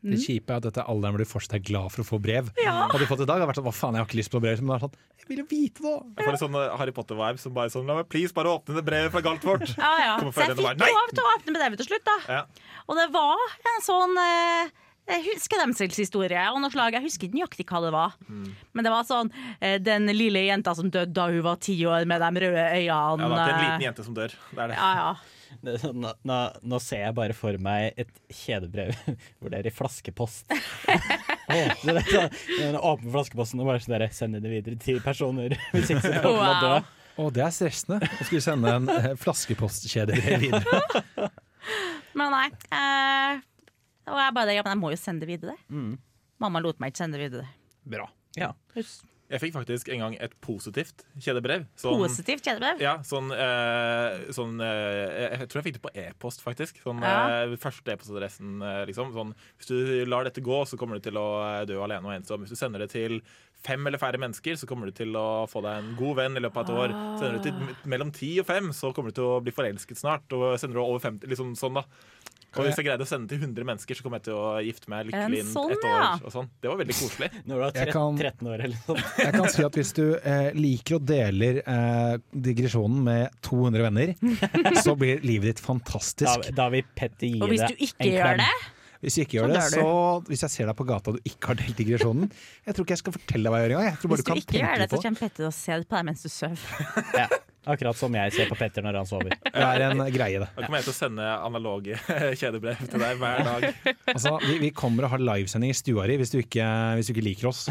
Det 0.00 0.16
kjipe 0.16 0.48
er 0.48 0.62
at 0.62 0.64
dette 0.64 0.80
er 0.80 0.88
alderen 0.88 1.12
hvor 1.12 1.20
du 1.20 1.28
fortsatt 1.28 1.58
er 1.58 1.64
glad 1.64 1.92
for 1.92 2.00
å 2.00 2.06
få 2.08 2.18
brev. 2.24 2.46
Ja. 2.62 2.86
Hadde 2.88 3.04
du 3.04 3.08
fått 3.10 3.20
det 3.20 3.26
i 3.26 3.28
dag, 3.28 3.42
hadde 3.42 3.50
vært 3.50 3.58
sånn 3.60 3.66
Hva 3.68 3.74
faen, 3.76 3.96
jeg 3.98 4.00
har 4.00 4.08
ikke 4.08 4.20
lyst 4.20 4.32
på 4.32 4.40
brev. 4.40 4.62
Men 4.62 4.72
det 4.72 4.76
er 4.78 4.84
sånn, 4.86 4.94
jeg 5.20 5.28
vil 5.28 5.42
jo 5.42 5.46
vite 5.50 5.84
det! 5.84 5.92
Jeg 6.00 6.24
får 6.24 6.36
litt 6.36 6.42
sånn 6.44 6.56
Harry 6.80 6.94
Potter-vibe 6.96 7.42
som 7.42 7.56
bare 7.58 7.72
sånn 7.74 7.90
La 7.90 7.98
meg 7.98 8.08
please 8.12 8.36
bare 8.36 8.54
åpne 8.56 8.78
det 8.78 8.84
brevet 8.86 9.12
fra 9.12 9.22
Galtvort. 9.26 9.66
Ja, 9.76 9.92
ja. 10.00 10.14
Så 10.24 10.46
jeg 10.46 10.56
fikk 10.56 10.86
lov 10.86 11.12
til 11.12 11.24
å 11.24 11.34
åpne 11.34 11.56
brevet 11.58 11.82
til 11.82 11.90
slutt, 11.90 12.06
da. 12.08 12.16
Ja. 12.38 12.70
Og 12.88 12.96
det 12.96 13.06
var 13.12 13.44
en 13.74 13.84
sånn 13.84 14.16
eh, 14.24 14.72
eh, 15.10 15.26
skremselshistorie 15.42 16.44
av 16.48 16.60
noe 16.62 16.70
slag. 16.72 16.94
Jeg 16.96 17.06
husker 17.06 17.28
ikke 17.28 17.38
nøyaktig 17.40 17.66
hva 17.70 17.82
det 17.84 17.90
var. 17.94 18.14
Men 18.28 18.86
det 18.86 18.92
var 18.94 19.08
sånn 19.08 19.32
eh, 19.58 19.76
den 19.82 20.08
lille 20.14 20.44
jenta 20.46 20.74
som 20.78 20.90
døde 20.92 21.12
da 21.16 21.28
hun 21.30 21.42
var 21.46 21.60
ti 21.62 21.76
år 21.88 22.06
med 22.08 22.22
de 22.22 22.46
røde 22.46 22.64
øynene. 22.78 22.86
Ja, 22.86 23.02
det 23.18 23.26
er 23.26 23.52
en 23.52 23.60
liten 23.64 23.76
eh, 23.76 23.86
jente 23.88 24.06
som 24.06 24.16
dør. 24.16 24.34
Det 24.52 24.64
er 24.64 24.72
det. 24.72 24.78
Ja, 24.80 24.90
ja. 25.00 25.36
Det, 25.60 25.74
sånn, 25.82 25.98
nå, 26.00 26.12
nå, 26.24 26.36
nå 26.72 26.78
ser 26.80 27.02
jeg 27.02 27.14
bare 27.16 27.34
for 27.36 27.56
meg 27.60 27.98
et 27.98 28.12
kjedebrev 28.30 28.94
hvor 29.40 29.50
det 29.52 29.58
er 29.60 29.68
i 29.68 29.74
flaskepost. 29.74 30.46
Så 31.50 31.90
det 31.90 32.04
er 32.04 32.06
sånn, 32.06 32.38
den 32.60 32.78
åpne 32.78 33.10
flaskeposten 33.16 33.60
og 33.62 33.72
bare 33.72 33.82
sånn 33.82 33.96
der, 33.96 34.06
sende 34.14 34.40
det 34.44 34.52
videre 34.52 34.78
til 34.80 35.02
personer. 35.02 35.56
Hvis 35.74 35.90
ikke 35.90 36.06
så 36.06 36.22
kommer 36.22 36.44
man 36.44 36.56
til 36.62 36.70
å 36.70 36.72
dø. 36.78 36.96
Å, 37.20 37.24
det 37.34 37.42
er 37.44 37.52
stressende 37.52 37.98
å 38.06 38.24
skulle 38.24 38.44
sende 38.44 38.74
en 38.78 39.18
flaskepostkjede 39.20 40.14
videre. 40.40 41.28
Men 42.16 42.32
nei. 42.32 42.46
Eh, 42.70 43.42
og 44.12 44.18
jeg 44.24 44.34
bare 44.34 44.54
Ja, 44.56 44.62
men 44.66 44.74
jeg 44.76 44.82
må 44.82 44.90
jo 44.94 45.00
sende 45.00 45.26
det 45.26 45.32
videre. 45.40 45.56
Mm. 45.70 45.98
Mamma 46.40 46.60
lot 46.64 46.78
meg 46.80 46.92
ikke 46.92 47.04
sende 47.04 47.18
det 47.20 47.30
videre. 47.30 47.48
Bra. 47.86 48.08
Ja. 48.38 48.52
Jeg 49.30 49.38
fikk 49.44 49.52
faktisk 49.54 49.88
en 49.94 50.00
gang 50.02 50.14
et 50.18 50.32
positivt 50.42 51.04
kjedebrev. 51.22 51.68
Sånn- 51.78 52.00
Positivt 52.02 52.42
kjedebrev? 52.42 52.80
Ja, 52.82 52.96
sånn, 53.06 53.28
eh, 53.30 54.32
sånn 54.34 54.56
eh, 54.60 55.36
Jeg 55.38 55.48
tror 55.48 55.62
jeg 55.62 55.66
fikk 55.68 55.76
det 55.78 55.82
på 55.84 55.92
e-post, 55.94 56.42
faktisk. 56.42 56.80
Sånn, 56.82 57.00
Ja. 57.00 57.44
eh, 57.44 57.54
første 57.56 57.92
e-postadressen, 57.92 58.60
eh, 58.60 58.86
liksom. 58.86 59.12
Sånn, 59.14 59.32
hvis 59.60 59.68
du 59.68 60.04
lar 60.06 60.24
dette 60.24 60.40
gå, 60.42 60.64
så 60.66 60.76
kommer 60.76 60.94
du 60.98 61.00
til 61.10 61.14
å 61.14 61.60
eh, 61.62 61.64
dø 61.64 61.78
alene 61.80 62.04
og 62.06 62.12
ensom. 62.20 62.40
Hvis 62.42 62.48
du 62.50 62.56
sender 62.56 62.80
det 62.80 62.90
til 62.90 63.20
fem 63.62 63.86
eller 63.86 63.98
færre 63.98 64.18
mennesker, 64.18 64.54
så 64.58 64.66
kommer 64.66 64.86
du 64.86 64.92
til 64.92 65.12
å 65.12 65.46
få 65.48 65.62
deg 65.62 65.78
en 65.84 65.94
god 65.94 66.16
venn 66.16 66.36
i 66.36 66.40
løpet 66.40 66.56
av 66.56 66.68
et 66.68 66.90
år. 66.90 66.90
Ah. 66.92 67.18
Sender 67.20 67.38
du 67.38 67.42
til 67.44 67.76
mellom 67.86 68.10
ti 68.12 68.40
og 68.40 68.46
fem, 68.46 68.70
så 68.72 68.92
kommer 68.92 69.12
du 69.14 69.20
til 69.20 69.24
å 69.30 69.40
bli 69.44 69.52
forelsket 69.52 69.94
snart. 69.96 70.26
Og 70.32 70.58
sender 70.58 70.74
du 70.74 70.80
over 70.82 70.98
50, 70.98 71.28
liksom 71.28 71.54
sånn, 71.54 71.74
da. 71.74 71.84
Og 72.50 72.64
hvis 72.66 72.78
jeg 72.80 72.86
greide 72.88 73.04
å 73.04 73.08
sende 73.08 73.30
til 73.30 73.38
100 73.44 73.66
mennesker, 73.68 73.94
så 73.94 74.02
kommer 74.02 74.18
jeg 74.18 74.24
til 74.26 74.34
å 74.34 74.46
gifte 74.66 74.90
meg 74.90 75.06
lykkelig 75.06 75.38
inn 75.44 75.52
sånn, 75.52 75.70
ett 75.76 75.84
ja. 75.86 75.92
år. 75.94 76.24
Og 76.26 76.32
sånn. 76.34 76.48
Det 76.58 76.70
var 76.72 76.80
veldig 76.80 76.96
koselig. 76.98 77.28
Når 77.46 77.54
du 77.54 77.60
var 77.62 77.78
Jeg 77.78 77.92
kan- 77.94 78.18
13 78.18 78.48
år 78.50 78.64
eller 78.66 78.74
noe 78.74 78.86
sånt. 78.88 79.12
Jeg 79.24 79.36
kan 79.36 79.48
si 79.54 79.66
at 79.68 79.78
hvis 79.78 79.92
du 80.00 80.02
eh, 80.18 80.50
liker 80.58 80.98
og 80.98 81.06
deler 81.06 81.60
eh, 81.62 82.16
digresjonen 82.48 83.04
med 83.06 83.38
200 83.46 83.86
venner, 83.86 84.14
så 84.86 84.96
blir 84.98 85.22
livet 85.22 85.52
ditt 85.54 85.62
fantastisk. 85.62 86.50
da 86.56 86.66
vil 86.74 86.84
Petter 86.98 87.30
gi 87.30 87.38
Og 87.40 87.52
hvis 87.52 87.62
deg 87.62 87.76
du 87.78 87.84
ikke 87.86 88.06
en 88.08 88.12
gjør 88.16 88.34
klem. 88.34 88.42
det 88.42 89.04
Hvis 89.04 89.14
du 89.16 89.20
ikke 89.22 89.36
gjør 89.38 89.46
Så 89.48 89.54
det, 89.54 89.62
så 89.72 89.84
Hvis 90.28 90.42
jeg 90.44 90.52
ser 90.56 90.66
deg 90.72 90.76
på 90.76 90.84
gata 90.90 91.12
og 91.14 91.16
du 91.20 91.28
ikke 91.30 91.52
har 91.52 91.60
delt 91.60 91.78
digresjonen 91.78 92.26
Jeg 92.66 92.74
tror 92.76 92.84
ikke 92.84 92.96
jeg 92.96 93.02
skal 93.04 93.14
fortelle 93.16 93.46
deg 93.46 93.54
hva 93.54 93.60
jeg 93.62 93.70
gjør 93.70 93.76
engang. 93.78 93.86
Jeg 93.94 94.10
Hvis 94.10 94.24
du 94.26 94.32
du 94.32 94.40
ikke 94.42 94.58
gjør 94.60 94.82
det, 94.82 94.88
så 94.90 95.00
kommer 95.06 95.22
Petter 95.24 95.46
og 95.48 95.54
ser 95.56 95.86
på 95.86 95.96
deg 96.00 96.08
mens 96.10 96.26
du 96.26 96.28
sover. 96.32 96.66
Ja, 97.16 97.28
akkurat 97.66 97.96
som 97.98 98.14
jeg 98.16 98.32
ser 98.32 98.48
på 98.50 98.56
Petter 98.58 98.82
når 98.86 99.00
han 99.02 99.08
sover. 99.08 99.34
Det 99.52 99.64
er 99.66 99.84
en 99.90 100.00
greie, 100.14 100.40
det. 100.40 100.48
Da 100.56 100.64
kommer 100.64 100.80
jeg 100.80 100.88
til 100.88 100.94
å 100.94 100.98
sende 101.00 101.30
analoge 101.44 101.98
kjedebrev 102.40 102.84
til 102.88 103.02
deg 103.02 103.20
hver 103.20 103.42
dag. 103.46 103.66
Altså, 104.14 104.36
vi, 104.46 104.58
vi 104.62 104.70
kommer 104.74 105.06
og 105.06 105.12
har 105.16 105.22
livesending 105.22 105.70
i 105.74 105.76
stua 105.78 106.06
di 106.10 106.16
hvis 106.20 106.32
du 106.34 106.38
ikke, 106.42 106.68
hvis 106.98 107.10
du 107.10 107.14
ikke 107.14 107.26
liker 107.28 107.50
oss. 107.52 107.66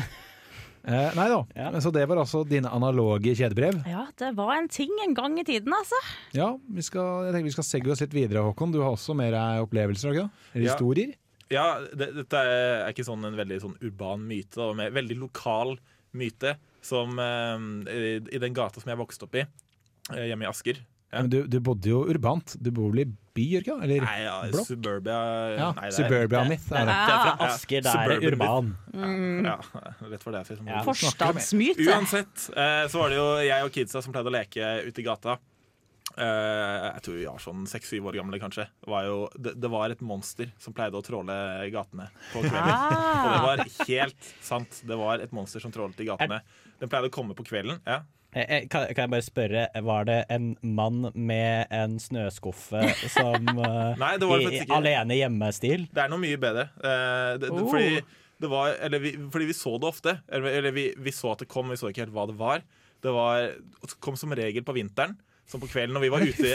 Eh, 0.89 1.09
nei 1.17 1.25
da. 1.27 1.39
Ja. 1.59 1.71
Så 1.83 1.91
det 1.93 2.05
var 2.07 2.21
altså 2.21 2.45
dine 2.47 2.69
analoge 2.71 3.33
kjedebrev. 3.35 3.81
Ja, 3.89 4.05
det 4.17 4.29
var 4.37 4.53
en 4.55 4.69
ting 4.71 4.93
en 5.03 5.13
gang 5.17 5.35
i 5.41 5.43
tiden, 5.45 5.73
altså. 5.75 5.99
Ja, 6.37 6.53
vi 6.71 6.85
skal, 6.85 7.25
jeg 7.27 7.35
tenker 7.35 7.49
vi 7.51 7.55
skal 7.57 7.67
segge 7.67 7.91
oss 7.93 8.01
litt 8.05 8.15
videre, 8.15 8.45
Håkon. 8.47 8.71
Du 8.73 8.79
har 8.81 8.93
også 8.95 9.15
mer 9.19 9.35
eh, 9.35 9.59
opplevelser? 9.65 10.15
Ikke? 10.15 10.29
Eller 10.53 10.65
Ja. 10.69 10.71
historier? 10.77 11.17
Ja, 11.49 11.65
det, 11.97 12.11
dette 12.13 12.39
er 12.45 12.91
ikke 12.93 13.03
sånn 13.07 13.23
en 13.25 13.37
veldig 13.37 13.55
sånn 13.63 13.77
urban 13.81 14.21
myte, 14.29 14.53
da, 14.61 14.67
men 14.77 14.93
veldig 14.93 15.15
lokal 15.17 15.75
myte. 16.17 16.55
Som 16.85 17.17
eh, 17.19 17.65
i, 17.91 18.13
i 18.37 18.39
den 18.41 18.55
gata 18.55 18.79
som 18.79 18.89
jeg 18.93 19.01
vokste 19.01 19.27
opp 19.27 19.35
i, 19.35 19.43
hjemme 20.15 20.45
i 20.47 20.49
Asker. 20.49 20.79
Ja. 21.09 21.23
Men 21.23 21.29
du, 21.33 21.39
du 21.49 21.57
bodde 21.65 21.89
jo 21.89 22.03
urbant. 22.05 22.53
Du 22.61 22.69
bor 22.75 22.91
vel 22.93 23.01
i 23.01 23.05
by, 23.09 23.45
Jørgen? 23.55 23.79
Eller 23.81 24.03
Nei, 24.05 24.17
ja, 24.27 24.35
blokk? 24.51 24.67
Suburbia 24.67 25.15
Ja, 25.57 25.69
nei, 25.73 25.87
er- 25.87 25.95
Suburbia 25.95 26.43
mitt. 26.45 26.65
det 26.69 26.77
er 26.77 26.85
det. 26.85 26.97
det 26.99 27.13
er 27.15 27.23
fra 27.23 27.47
Asker, 27.47 27.81
det 27.87 27.93
er 27.95 28.25
urban. 28.29 28.67
Ja, 29.47 29.55
rett 30.11 30.21
for 30.25 30.35
det. 30.35 30.43
jeg 30.43 30.51
sier, 30.51 30.59
som 30.61 30.67
Ja. 30.69 30.83
Forstadsmyte. 30.85 31.87
Uansett 31.89 32.49
eh, 32.53 32.83
så 32.93 33.01
var 33.01 33.09
det 33.09 33.17
jo 33.17 33.29
jeg 33.47 33.65
og 33.65 33.71
kidsa 33.73 34.03
som 34.05 34.13
pleide 34.13 34.29
å 34.29 34.35
leke 34.37 34.69
ute 34.85 35.01
i 35.01 35.07
gata. 35.07 35.39
Eh, 36.19 36.85
jeg 36.93 37.01
tror 37.05 37.17
vi 37.17 37.25
var 37.29 37.41
sånn 37.41 37.65
seks-syv 37.69 38.05
år 38.11 38.17
gamle, 38.19 38.39
kanskje. 38.41 38.67
Det 38.83 38.89
var, 38.91 39.05
jo, 39.09 39.17
det, 39.39 39.53
det 39.61 39.69
var 39.71 39.89
et 39.93 40.01
monster 40.05 40.49
som 40.61 40.73
pleide 40.77 40.97
å 40.99 41.03
tråle 41.05 41.35
gatene 41.73 42.09
på 42.33 42.41
kvelden. 42.43 42.69
Ah. 42.69 43.23
Og 43.23 43.33
det 43.33 43.41
var 43.47 43.65
helt 43.87 44.31
sant. 44.45 44.81
Det 44.89 44.97
var 44.99 45.25
et 45.25 45.33
monster 45.33 45.63
som 45.63 45.71
trålet 45.73 45.99
i 46.03 46.09
gatene. 46.09 46.41
Den 46.81 46.89
pleide 46.91 47.09
å 47.09 47.13
komme 47.17 47.33
på 47.37 47.45
kvelden. 47.49 47.79
Ja. 47.87 48.01
Eh, 48.31 48.43
eh, 48.45 48.63
Kan, 48.69 48.85
kan 48.93 49.07
jeg 49.07 49.11
bare 49.15 49.25
spørre, 49.25 49.61
var 49.81 50.03
det 50.05 50.19
en 50.29 50.51
mann 50.61 51.07
med 51.17 51.65
en 51.73 51.95
snøskuffe 52.01 52.81
som 53.09 53.47
eh, 53.65 53.95
Nei, 53.97 54.11
det 54.21 54.27
var 54.29 54.37
det 54.37 54.43
i 54.43 54.49
faktisk 54.51 54.67
ikke. 54.67 54.77
alene 54.83 55.17
hjemme-stil? 55.17 55.87
Det 55.89 56.03
er 56.03 56.11
noe 56.13 56.21
mye 56.21 56.37
bedre. 56.41 56.67
Uh, 56.77 57.39
det, 57.41 57.47
det, 57.47 57.53
Oh. 57.55 57.71
fordi, 57.71 58.03
det 58.39 58.51
var, 58.51 58.75
eller 58.85 59.01
vi, 59.03 59.15
fordi 59.33 59.47
vi 59.49 59.55
så 59.57 59.73
det 59.81 59.89
ofte. 59.89 60.13
Eller, 60.29 60.59
eller 60.61 60.75
vi, 60.77 60.85
vi 60.97 61.11
så 61.15 61.33
at 61.33 61.41
det 61.43 61.49
kom, 61.51 61.73
vi 61.73 61.79
så 61.81 61.89
ikke 61.89 62.05
helt 62.05 62.13
hva 62.15 62.27
det 62.29 62.37
var. 62.39 62.61
Det 63.01 63.11
var, 63.15 63.49
kom 64.03 64.15
som 64.19 64.31
regel 64.37 64.63
på 64.67 64.75
vinteren. 64.77 65.17
Som 65.49 65.63
på 65.63 65.67
kvelden 65.71 65.95
når 65.97 66.03
vi 66.05 66.11
var 66.13 66.21
ute 66.21 66.53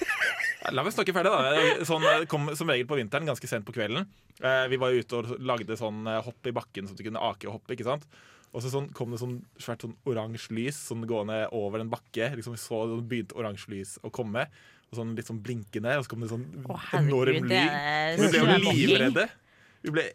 La 0.76 0.84
meg 0.86 0.92
snakke 0.94 1.10
ferdig, 1.16 1.30
da. 1.32 1.84
Sånn, 1.88 2.04
kom 2.30 2.50
som 2.54 2.68
regel 2.70 2.86
på 2.86 2.98
vinteren, 3.00 3.26
ganske 3.26 3.48
sent 3.50 3.64
på 3.66 3.74
kvelden. 3.74 4.04
Uh, 4.38 4.68
vi 4.70 4.78
var 4.78 4.94
ute 4.94 5.18
og 5.18 5.32
lagde 5.42 5.74
sånn 5.80 6.04
hopp 6.22 6.46
i 6.46 6.52
bakken, 6.54 6.86
så 6.86 6.94
du 6.94 7.02
kunne 7.02 7.22
ake 7.32 7.48
og 7.48 7.56
hoppe. 7.58 7.74
ikke 7.74 7.88
sant? 7.88 8.04
Og 8.50 8.64
så 8.64 8.70
sånn, 8.72 8.88
kom 8.96 9.12
det 9.14 9.20
sånn 9.20 9.36
svært 9.62 9.84
sånn 9.84 9.94
oransje 10.10 10.54
lys 10.56 10.78
sånn 10.88 11.04
gående 11.06 11.44
over 11.54 11.82
en 11.82 11.92
bakke. 11.92 12.32
Liksom 12.34 12.56
så 12.58 12.82
begynte 12.98 13.36
oransje 13.38 13.70
lys 13.70 13.94
å 14.02 14.10
komme. 14.14 14.48
Og 14.90 14.98
sånn 14.98 15.14
litt 15.14 15.28
sånn 15.30 15.38
blinkende, 15.44 15.92
og 16.00 16.02
så 16.02 16.10
kom 16.10 16.24
det 16.24 16.32
sånn 16.32 16.48
Å, 16.66 16.80
enorm 16.98 17.46
det 17.46 17.60
lyd. 17.62 17.76
er 17.78 18.18
Vi 18.18 18.32
ble 18.32 18.40
jo 18.42 18.58
livredde. 18.64 19.28
Vi 19.86 19.94
ble 19.94 20.08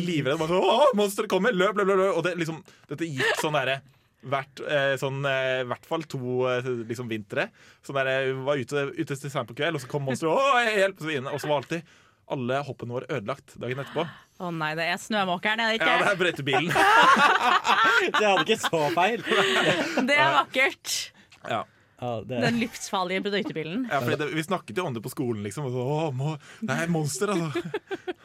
livredde. 0.00 0.38
Bare 0.40 0.48
sånn, 0.54 0.64
Å, 0.64 0.88
monsteret 0.96 1.30
kommer! 1.30 1.52
Løp, 1.52 1.76
løp, 1.76 1.92
løp! 1.92 2.00
løp. 2.00 2.16
Og 2.16 2.24
det, 2.24 2.34
liksom, 2.40 2.62
dette 2.88 3.08
gikk 3.08 3.42
sånn 3.42 3.58
derre 3.58 3.82
hvert, 4.28 4.62
eh, 4.66 4.94
sånn, 4.98 5.20
eh, 5.28 5.60
hvert 5.68 5.84
fall 5.86 6.02
to 6.10 6.40
eh, 6.50 6.72
liksom 6.88 7.10
vintre. 7.10 7.50
Sånn 7.86 8.00
der, 8.00 8.10
eh, 8.14 8.32
vi 8.32 8.46
var 8.48 8.58
ute, 8.64 8.88
ute 8.96 9.14
til 9.14 9.30
sent 9.30 9.50
på 9.50 9.58
kveld, 9.60 9.78
og 9.78 9.84
så 9.84 9.92
kom 9.92 10.08
monsteret. 10.08 10.32
Å, 10.32 10.64
hjelp! 10.72 10.96
Og 10.98 11.04
så, 11.04 11.12
inn, 11.14 11.28
og 11.30 11.38
så 11.42 11.52
var 11.52 11.60
alltid 11.62 11.94
alle 12.30 12.60
hoppene 12.66 12.96
våre 12.98 13.08
ødelagt 13.08 13.56
dagen 13.60 13.78
etterpå. 13.84 14.04
Å 14.38 14.50
nei, 14.54 14.74
det 14.78 14.84
er 14.92 15.00
snømåkeren, 15.02 15.60
er 15.64 15.72
det 15.72 15.80
ikke? 15.80 15.88
Ja, 15.90 16.02
det 16.04 16.12
er 16.12 16.20
brøytebilen. 16.20 16.68
Det 18.18 18.24
hadde 18.24 18.44
ikke 18.46 18.60
så 18.62 18.80
feil. 18.94 19.24
Det 20.06 20.14
er 20.14 20.30
vakkert. 20.36 20.92
Ja. 21.48 21.64
Ah, 21.98 22.20
det- 22.22 22.38
Den 22.44 22.60
livsfarlige 22.60 23.24
brøytebilen. 23.24 23.88
Ja, 23.90 23.98
fordi 24.00 24.16
det, 24.20 24.28
Vi 24.36 24.42
snakket 24.46 24.76
jo 24.78 24.84
om 24.86 24.94
det 24.94 25.02
på 25.02 25.10
skolen, 25.10 25.42
liksom. 25.42 25.64
Og 25.66 25.72
så, 25.74 25.82
Å, 25.82 26.12
må, 26.14 26.36
det 26.62 26.76
er 26.84 26.92
monster, 26.94 27.32
altså. 27.34 27.62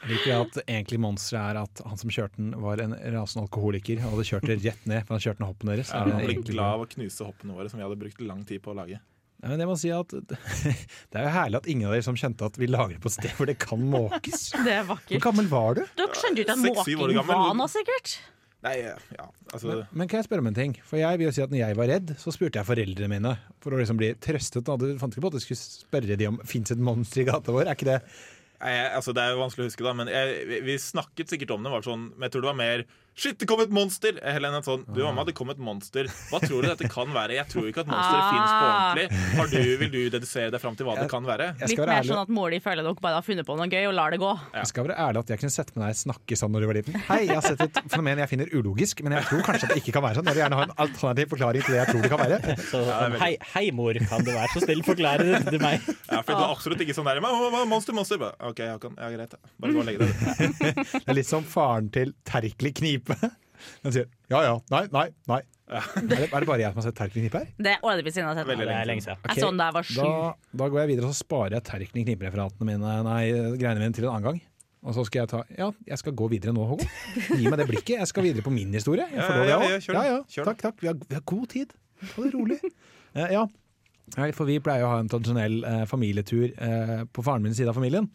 Jeg 0.03 0.11
liker 0.11 0.43
at 0.43 0.59
egentlig 0.67 0.99
monsteret 1.01 1.55
er 1.55 1.61
at 1.63 1.81
han 1.87 1.97
som 1.97 2.11
kjørte 2.13 2.37
den, 2.37 2.51
var 2.61 2.77
en 2.83 2.93
rasende 3.15 3.47
alkoholiker 3.47 4.03
og 4.03 4.11
hadde 4.13 4.27
kjørt 4.29 4.45
det 4.51 4.59
rett 4.67 4.85
ned. 4.85 5.07
For 5.07 5.15
han 5.17 5.23
kjørte 5.25 5.41
ned 5.41 5.49
hoppene 5.49 5.73
deres. 5.79 5.89
Ja, 5.89 6.03
han 6.03 6.11
ble 6.19 6.27
egentlig- 6.29 6.53
glad 6.53 6.73
av 6.77 6.85
å 6.85 6.89
knuse 6.93 7.25
hoppene 7.25 7.57
våre, 7.57 7.69
som 7.73 7.79
vi 7.81 7.87
hadde 7.87 7.97
brukt 8.03 8.21
lang 8.21 8.43
tid 8.45 8.61
på 8.61 8.75
å 8.75 8.77
lage. 8.77 8.99
Ja, 9.43 9.49
men 9.51 9.59
jeg 9.59 9.67
må 9.67 9.73
si 9.75 9.89
at 9.91 10.13
Det 11.11 11.19
er 11.19 11.25
jo 11.25 11.31
herlig 11.35 11.59
at 11.59 11.65
ingen 11.67 11.89
av 11.89 11.95
dere 11.97 12.05
som 12.05 12.15
kjente 12.19 12.47
at 12.47 12.59
vi 12.59 12.69
lager 12.69 12.99
på 13.03 13.09
et 13.11 13.15
sted 13.17 13.33
hvor 13.35 13.49
det 13.49 13.57
kan 13.59 13.81
måkes. 13.91 14.45
Det 14.67 14.77
er 14.77 14.85
Hvor 14.87 15.25
gammel 15.25 15.49
var 15.51 15.79
du? 15.79 15.83
Dere 15.99 16.15
skjønte 16.15 16.39
jo 16.39 16.45
ikke 16.47 16.55
at 16.55 16.63
måking 16.63 17.19
var 17.27 17.57
noe, 17.59 17.67
sikkert? 17.71 18.15
Nei, 18.63 18.77
ja, 18.79 19.25
altså 19.51 19.67
Men, 19.67 19.81
men 19.91 20.07
kan 20.07 20.21
jeg 20.21 20.29
spørre 20.29 20.43
om 20.45 20.47
en 20.47 20.55
ting? 20.55 20.77
For 20.87 20.95
jeg 20.95 21.19
vil 21.19 21.27
jo 21.27 21.33
si 21.35 21.43
at 21.43 21.51
når 21.51 21.59
jeg 21.59 21.75
var 21.75 21.89
redd, 21.91 22.13
så 22.21 22.31
spurte 22.31 22.61
jeg 22.61 22.69
foreldrene 22.69 23.11
mine 23.11 23.33
for 23.59 23.75
å 23.75 23.81
liksom 23.81 23.99
bli 23.99 24.13
trøstet. 24.23 24.71
Du 24.79 24.85
fant 25.01 25.11
ikke 25.11 25.25
på 25.25 25.33
at 25.33 25.35
du 25.35 25.43
skulle 25.43 25.59
spørre 25.59 26.15
de 26.19 26.29
om 26.29 26.39
fins 26.47 26.71
et 26.71 26.79
monster 26.79 27.25
i 27.25 27.27
gata 27.27 27.51
vår? 27.51 27.67
Er 27.67 27.75
ikke 27.75 27.89
det 27.91 27.99
Nei, 28.63 28.77
altså, 28.95 29.11
Det 29.11 29.19
er 29.19 29.33
jo 29.33 29.41
vanskelig 29.41 29.65
å 29.65 29.67
huske, 29.67 29.83
da, 29.83 29.91
men 29.97 30.07
jeg, 30.07 30.43
vi, 30.47 30.61
vi 30.63 30.77
snakket 30.79 31.33
sikkert 31.33 31.51
om 31.57 31.65
det. 31.65 31.73
Var 31.73 31.83
sånn, 31.83 32.05
men 32.13 32.29
jeg 32.29 32.35
tror 32.35 32.45
det 32.45 32.51
var 32.53 32.61
mer 32.61 32.85
Shit, 33.15 33.37
det 33.37 33.45
kom 33.45 33.59
et 33.61 33.69
monster! 33.69 34.15
Helene 34.25 34.57
er 34.57 34.63
sånn 34.65 34.83
Du, 34.89 35.03
mamma, 35.05 35.21
det 35.27 35.35
kom 35.37 35.51
et 35.53 35.59
monster. 35.61 36.07
Hva 36.31 36.39
tror 36.41 36.63
du 36.65 36.67
dette 36.71 36.87
kan 36.89 37.11
være? 37.13 37.35
Jeg 37.37 37.45
tror 37.51 37.67
ikke 37.69 37.83
at 37.83 37.89
monsteret 37.91 38.23
Ah. 38.23 38.31
finnes 38.33 38.53
på 38.57 38.65
ordentlig. 38.65 39.35
Har 39.37 39.47
du, 39.53 39.77
vil 39.83 39.91
du 39.93 39.99
dedusere 40.15 40.49
deg 40.49 40.59
fram 40.63 40.75
til 40.79 40.87
hva 40.87 40.95
det 40.97 41.05
kan 41.11 41.23
være? 41.27 41.51
Jeg 41.61 41.69
Litt 41.69 41.77
være 41.77 41.87
mer 41.91 41.99
ærlig- 42.01 42.09
sånn 42.09 42.21
at 42.23 42.29
mor 42.33 42.49
di 42.49 42.59
føler 42.59 42.81
dere 42.87 42.95
bare 43.05 43.13
har 43.19 43.21
funnet 43.21 43.45
på 43.45 43.57
noe 43.59 43.67
gøy 43.69 43.85
og 43.87 43.93
lar 43.93 44.09
det 44.15 44.19
gå. 44.19 44.31
Jeg 44.57 44.65
skal 44.71 44.87
være 44.87 44.97
ærlig 44.97 45.19
at 45.21 45.27
jeg 45.29 45.39
kunne 45.43 45.53
sett 45.53 45.75
med 45.75 45.85
deg 45.85 45.95
snakke 46.01 46.33
sånn 46.41 46.51
når 46.57 46.59
du 46.59 46.67
var 46.71 46.73
liten. 46.79 46.95
Hei, 47.07 47.19
jeg 47.27 47.35
har 47.37 47.45
sett 47.45 47.61
et 47.61 47.77
fenomen 47.93 48.17
jeg 48.23 48.29
finner 48.33 48.47
ulogisk, 48.57 49.03
men 49.05 49.13
jeg 49.13 49.23
tror 49.29 49.41
kanskje 49.45 49.63
at 49.69 49.75
det 49.77 49.83
ikke 49.83 49.93
kan 49.93 50.03
være 50.07 50.15
sånn. 50.17 50.25
Jeg 50.25 50.33
vil 50.33 50.43
gjerne 50.43 50.57
ha 50.57 50.63
en 50.63 50.75
alternativ 50.87 51.29
forklaring 51.35 51.61
til 51.69 51.73
det 51.77 51.79
jeg 51.83 51.89
tror 51.93 52.01
det 52.01 52.11
kan 52.15 52.21
være. 52.25 52.57
Så, 52.73 52.81
sånn, 52.89 53.17
hei, 53.21 53.31
hei, 53.53 53.65
mor, 53.77 53.93
kan 54.09 54.25
du 54.25 54.31
være 54.33 54.49
så 54.57 54.65
snill 54.65 54.81
forklare 54.89 55.21
det 55.29 55.43
til 55.53 55.61
meg? 55.61 55.85
Ja, 56.09 56.21
for 56.25 56.33
det 56.33 56.41
er 56.41 56.49
absolutt 56.49 56.81
ikke 56.81 56.97
sånn 56.97 57.05
der 57.05 57.21
"Ma- 57.21 57.29
ma- 57.29 57.51
ma- 57.59 57.65
Monster, 57.69 57.93
monster! 57.93 58.17
OK, 58.41 58.57
jeg 58.65 58.79
kan, 58.81 58.97
ja, 58.97 59.09
greit. 59.13 59.37
Bare 59.61 59.71
gå 59.71 59.79
og 59.79 59.85
legge 59.85 60.01
deg. 60.01 60.83
Det 60.97 61.07
er 61.07 61.13
litt 61.13 61.29
som 61.29 61.43
faren 61.45 61.91
til 61.93 62.13
Terkelig 62.25 62.73
Knipe. 63.05 63.31
Den 63.83 63.93
sier 63.95 64.07
ja 64.33 64.39
ja, 64.43 64.53
nei, 64.73 64.85
nei, 64.91 65.07
nei. 65.31 65.41
Er, 65.73 65.85
det, 66.03 66.17
er 66.27 66.43
det 66.43 66.47
bare 66.49 66.59
jeg 66.59 66.73
som 66.73 66.79
har 66.81 66.85
sett 66.89 66.97
Terkelig 66.99 67.21
Knipe 67.23 67.39
her? 67.39 67.51
Det 67.65 67.71
er 67.77 67.85
årevis 67.87 68.13
siden 68.17 68.25
jeg 68.27 68.35
har 68.35 68.39
sett 68.41 68.59
det. 68.59 68.65
Er 68.75 68.89
lenge 68.89 69.03
siden. 69.05 69.21
Jeg 69.29 69.39
så 69.39 69.47
den 69.51 69.61
da 69.61 69.67
jeg 69.69 69.75
var 69.77 69.87
sju. 69.87 69.99
Da, 70.01 70.57
da 70.59 70.67
går 70.73 70.81
jeg 70.83 70.89
videre 70.91 71.07
og 71.07 71.13
så 71.15 71.23
sparer 71.23 71.55
jeg 71.57 71.65
Terkelig 71.69 72.03
Knipe-referatene 72.09 72.67
mine 72.67 72.95
Nei, 73.07 73.21
greiene 73.61 73.79
mine 73.79 73.95
til 73.95 74.05
en 74.09 74.11
annen 74.17 74.27
gang. 74.27 74.41
Og 74.83 74.97
så 74.97 75.05
skal 75.07 75.23
jeg 75.23 75.31
ta 75.31 75.39
Ja, 75.55 75.69
jeg 75.87 75.97
skal 76.01 76.15
gå 76.19 76.27
videre 76.33 76.51
nå, 76.55 76.65
Håkon. 76.67 76.89
Gi 77.39 77.47
meg 77.47 77.55
det 77.61 77.69
blikket. 77.69 77.95
Jeg 78.01 78.09
skal 78.11 78.25
videre 78.27 78.43
på 78.43 78.51
min 78.51 78.73
historie. 78.75 79.05
Jeg 79.07 79.23
får 79.23 79.31
Ja, 79.31 79.39
lov, 79.39 79.63
ja, 79.63 79.69
jeg 79.71 79.79
òg. 79.79 79.95
ja, 79.95 80.03
ja. 80.11 80.45
Takk, 80.49 80.59
takk. 80.65 80.81
Vi 80.83 80.89
har, 80.91 80.97
vi 81.07 81.15
har 81.15 81.23
god 81.31 81.45
tid. 81.55 81.71
Ta 82.11 82.25
det 82.27 82.33
rolig. 82.35 82.59
Eh, 83.13 83.29
ja. 83.29 83.43
For 84.33 84.47
vi 84.49 84.55
pleier 84.57 84.87
å 84.87 84.89
ha 84.89 84.95
en 84.97 85.09
tradisjonell 85.11 85.59
eh, 85.69 85.83
familietur 85.85 86.47
eh, 86.49 87.03
på 87.13 87.21
faren 87.21 87.43
min 87.45 87.53
side 87.53 87.69
av 87.69 87.75
familien. 87.77 88.07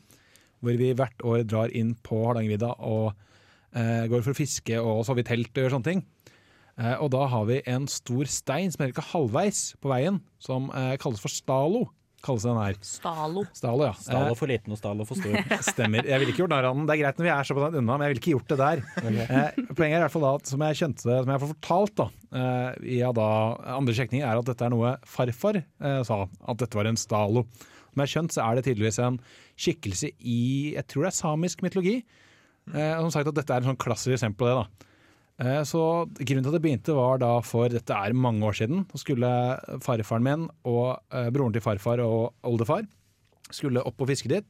Hvor 0.58 0.74
vi 0.74 0.88
hvert 0.98 1.22
år 1.22 1.44
drar 1.46 1.70
inn 1.70 1.92
på 2.02 2.18
Hardangervidda 2.26 2.72
og 2.82 3.12
går 3.74 4.22
for 4.24 4.32
å 4.32 4.38
fiske 4.38 4.78
og 4.80 5.02
sove 5.06 5.20
i 5.20 5.26
telt 5.28 5.50
og 5.52 5.64
gjør 5.64 5.74
sånne 5.76 5.88
ting. 5.90 6.00
Eh, 6.78 6.96
og 7.02 7.10
da 7.10 7.26
har 7.30 7.46
vi 7.48 7.60
en 7.66 7.88
stor 7.90 8.28
stein 8.30 8.70
som 8.70 8.84
er 8.84 8.92
ikke 8.92 9.06
halvveis 9.10 9.72
på 9.82 9.90
veien, 9.90 10.20
som 10.42 10.70
eh, 10.70 10.94
kalles 11.02 11.22
for 11.22 11.32
Stalo. 11.32 11.88
Kalles 12.22 12.42
den 12.46 12.58
her. 12.58 12.74
Stalo. 12.82 13.44
Stalo, 13.54 13.84
ja. 13.86 13.94
Stalo 13.98 14.34
for 14.38 14.50
liten 14.50 14.74
og 14.74 14.78
Stalo 14.78 15.06
for 15.06 15.18
stor. 15.18 15.34
Eh, 15.38 15.64
stemmer. 15.72 16.06
Jeg 16.06 16.22
ville 16.22 16.34
ikke 16.34 16.44
gjort 16.44 16.54
narr 16.54 16.68
av 16.70 16.78
den. 16.78 16.86
Det 16.86 16.94
er 16.94 17.00
greit 17.02 17.18
når 17.18 17.28
vi 17.28 17.32
er 17.34 17.48
såpass 17.50 17.78
unna, 17.78 17.96
men 17.96 18.06
jeg 18.06 18.12
ville 18.14 18.22
ikke 18.22 18.34
gjort 18.36 18.52
det 18.54 18.60
der. 18.62 18.84
Eh, 19.02 19.58
poenget 19.72 19.96
er 19.96 19.98
i 19.98 20.04
hvert 20.04 20.14
fall 20.14 20.26
da, 20.26 20.32
at 20.38 20.52
som 20.52 20.64
jeg 20.66 20.80
kjente, 20.82 21.08
som 21.08 21.34
jeg 21.34 21.42
får 21.44 21.52
fortalt 21.56 21.96
da, 21.98 22.08
eh, 22.42 22.70
via 22.86 23.10
da 23.18 23.28
andre 23.74 23.98
sjekninger, 23.98 24.26
er 24.26 24.42
at 24.42 24.52
dette 24.52 24.68
er 24.68 24.74
noe 24.74 24.94
farfar 25.16 25.60
eh, 25.62 26.00
sa, 26.06 26.20
at 26.26 26.62
dette 26.62 26.78
var 26.78 26.90
en 26.90 27.00
Stalo. 27.00 27.44
Som 27.88 28.04
jeg 28.04 28.06
har 28.06 28.14
skjønt, 28.14 28.36
så 28.36 28.46
er 28.46 28.58
det 28.58 28.66
tydeligvis 28.68 29.02
en 29.02 29.18
skikkelse 29.58 30.14
i, 30.22 30.40
jeg 30.76 30.86
tror 30.90 31.08
det 31.08 31.12
er 31.12 31.18
samisk 31.18 31.66
mytologi. 31.66 31.98
Eh, 32.74 32.94
som 33.00 33.10
sagt 33.14 33.30
at 33.30 33.38
dette 33.38 33.54
er 33.54 33.62
en 33.64 33.72
sånn 33.72 33.80
klassisk 33.80 34.16
eksempel 34.18 34.44
på 34.44 34.48
det 34.48 34.56
da. 34.58 34.66
Eh, 35.38 35.60
Så 35.64 35.80
Grunnen 36.18 36.44
til 36.44 36.50
at 36.52 36.56
det 36.58 36.64
begynte 36.64 36.96
var 36.96 37.20
da 37.22 37.32
for 37.46 37.68
dette 37.72 37.94
er 37.94 38.12
mange 38.16 38.42
år 38.44 38.56
siden. 38.58 38.84
Så 38.92 39.04
skulle 39.04 39.30
farfaren 39.84 40.24
min 40.26 40.48
og 40.68 40.98
eh, 41.12 41.30
broren 41.34 41.54
til 41.54 41.64
farfar 41.64 42.02
og 42.04 42.34
oldefar 42.42 42.86
skulle 43.50 43.80
opp 43.80 44.00
og 44.04 44.10
fiske 44.10 44.28
dit. 44.28 44.44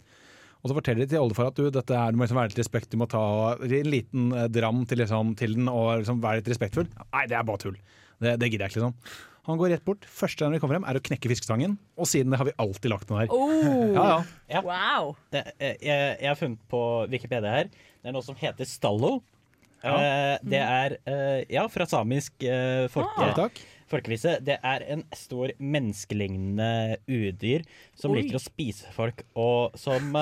Og 0.59 0.71
så 0.71 0.75
forteller 0.75 1.05
de 1.07 1.13
til 1.13 1.23
oldefar 1.23 1.53
at 1.53 1.59
du, 1.61 1.69
dette 1.71 1.95
er, 1.95 2.11
du 2.11 2.19
må 2.19 2.27
liksom 2.27 2.41
være 2.41 2.51
litt 2.51 2.59
respekt, 2.59 2.91
du 2.91 2.99
må 2.99 3.07
ta 3.07 3.21
en 3.63 3.91
liten 3.93 4.33
eh, 4.35 4.49
dram 4.51 4.83
til, 4.91 4.99
liksom, 5.05 5.37
til 5.39 5.55
den 5.55 5.69
og 5.71 6.01
liksom 6.01 6.23
være 6.25 6.41
litt 6.41 6.51
respektfull. 6.51 6.89
Nei, 7.13 7.27
det 7.31 7.37
er 7.39 7.47
bare 7.47 7.63
tull. 7.63 7.77
Det, 8.19 8.33
det 8.43 8.49
gidder 8.51 8.67
jeg 8.67 8.73
ikke, 8.75 8.81
liksom. 8.89 9.28
Han 9.49 9.57
går 9.61 9.73
rett 9.73 9.85
bort. 9.87 10.05
Første 10.13 10.45
gang 10.45 10.53
vi 10.53 10.61
kommer 10.61 10.77
frem, 10.77 10.87
er 10.91 10.99
å 10.99 11.05
knekke 11.05 11.31
fiskestangen. 11.33 11.79
Og 11.97 12.09
siden 12.11 12.35
det 12.35 12.41
har 12.41 12.49
vi 12.51 12.57
alltid 12.61 12.93
lagt 12.93 13.09
den 13.09 13.23
der. 13.23 13.33
Oh. 13.33 13.55
Ja, 13.95 14.05
ja. 14.05 14.19
Ja. 14.53 14.63
Wow. 14.67 15.15
Det, 15.33 15.47
eh, 15.57 15.75
jeg, 15.81 16.13
jeg 16.21 16.29
har 16.29 16.39
funnet 16.39 16.69
på 16.69 16.83
Wikipedia 17.09 17.55
her. 17.55 17.73
Det 17.73 18.11
er 18.11 18.17
noe 18.17 18.27
som 18.27 18.37
heter 18.39 18.69
stallo. 18.69 19.19
Uh, 19.79 20.35
det 20.43 20.59
er 20.59 20.97
uh, 21.07 21.41
ja, 21.47 21.63
fra 21.71 21.85
samisk 21.87 22.43
uh, 22.43 22.89
folke, 22.91 23.29
Ah, 23.31 23.59
folkevise. 23.89 24.35
Det 24.43 24.57
er 24.59 24.85
en 24.91 25.05
stor 25.15 25.53
menneskelignende 25.63 26.99
udyr 27.07 27.63
som 27.97 28.11
Oi. 28.11 28.25
liker 28.25 28.41
å 28.41 28.43
spise 28.43 28.91
folk, 28.97 29.23
og 29.39 29.79
som 29.79 30.19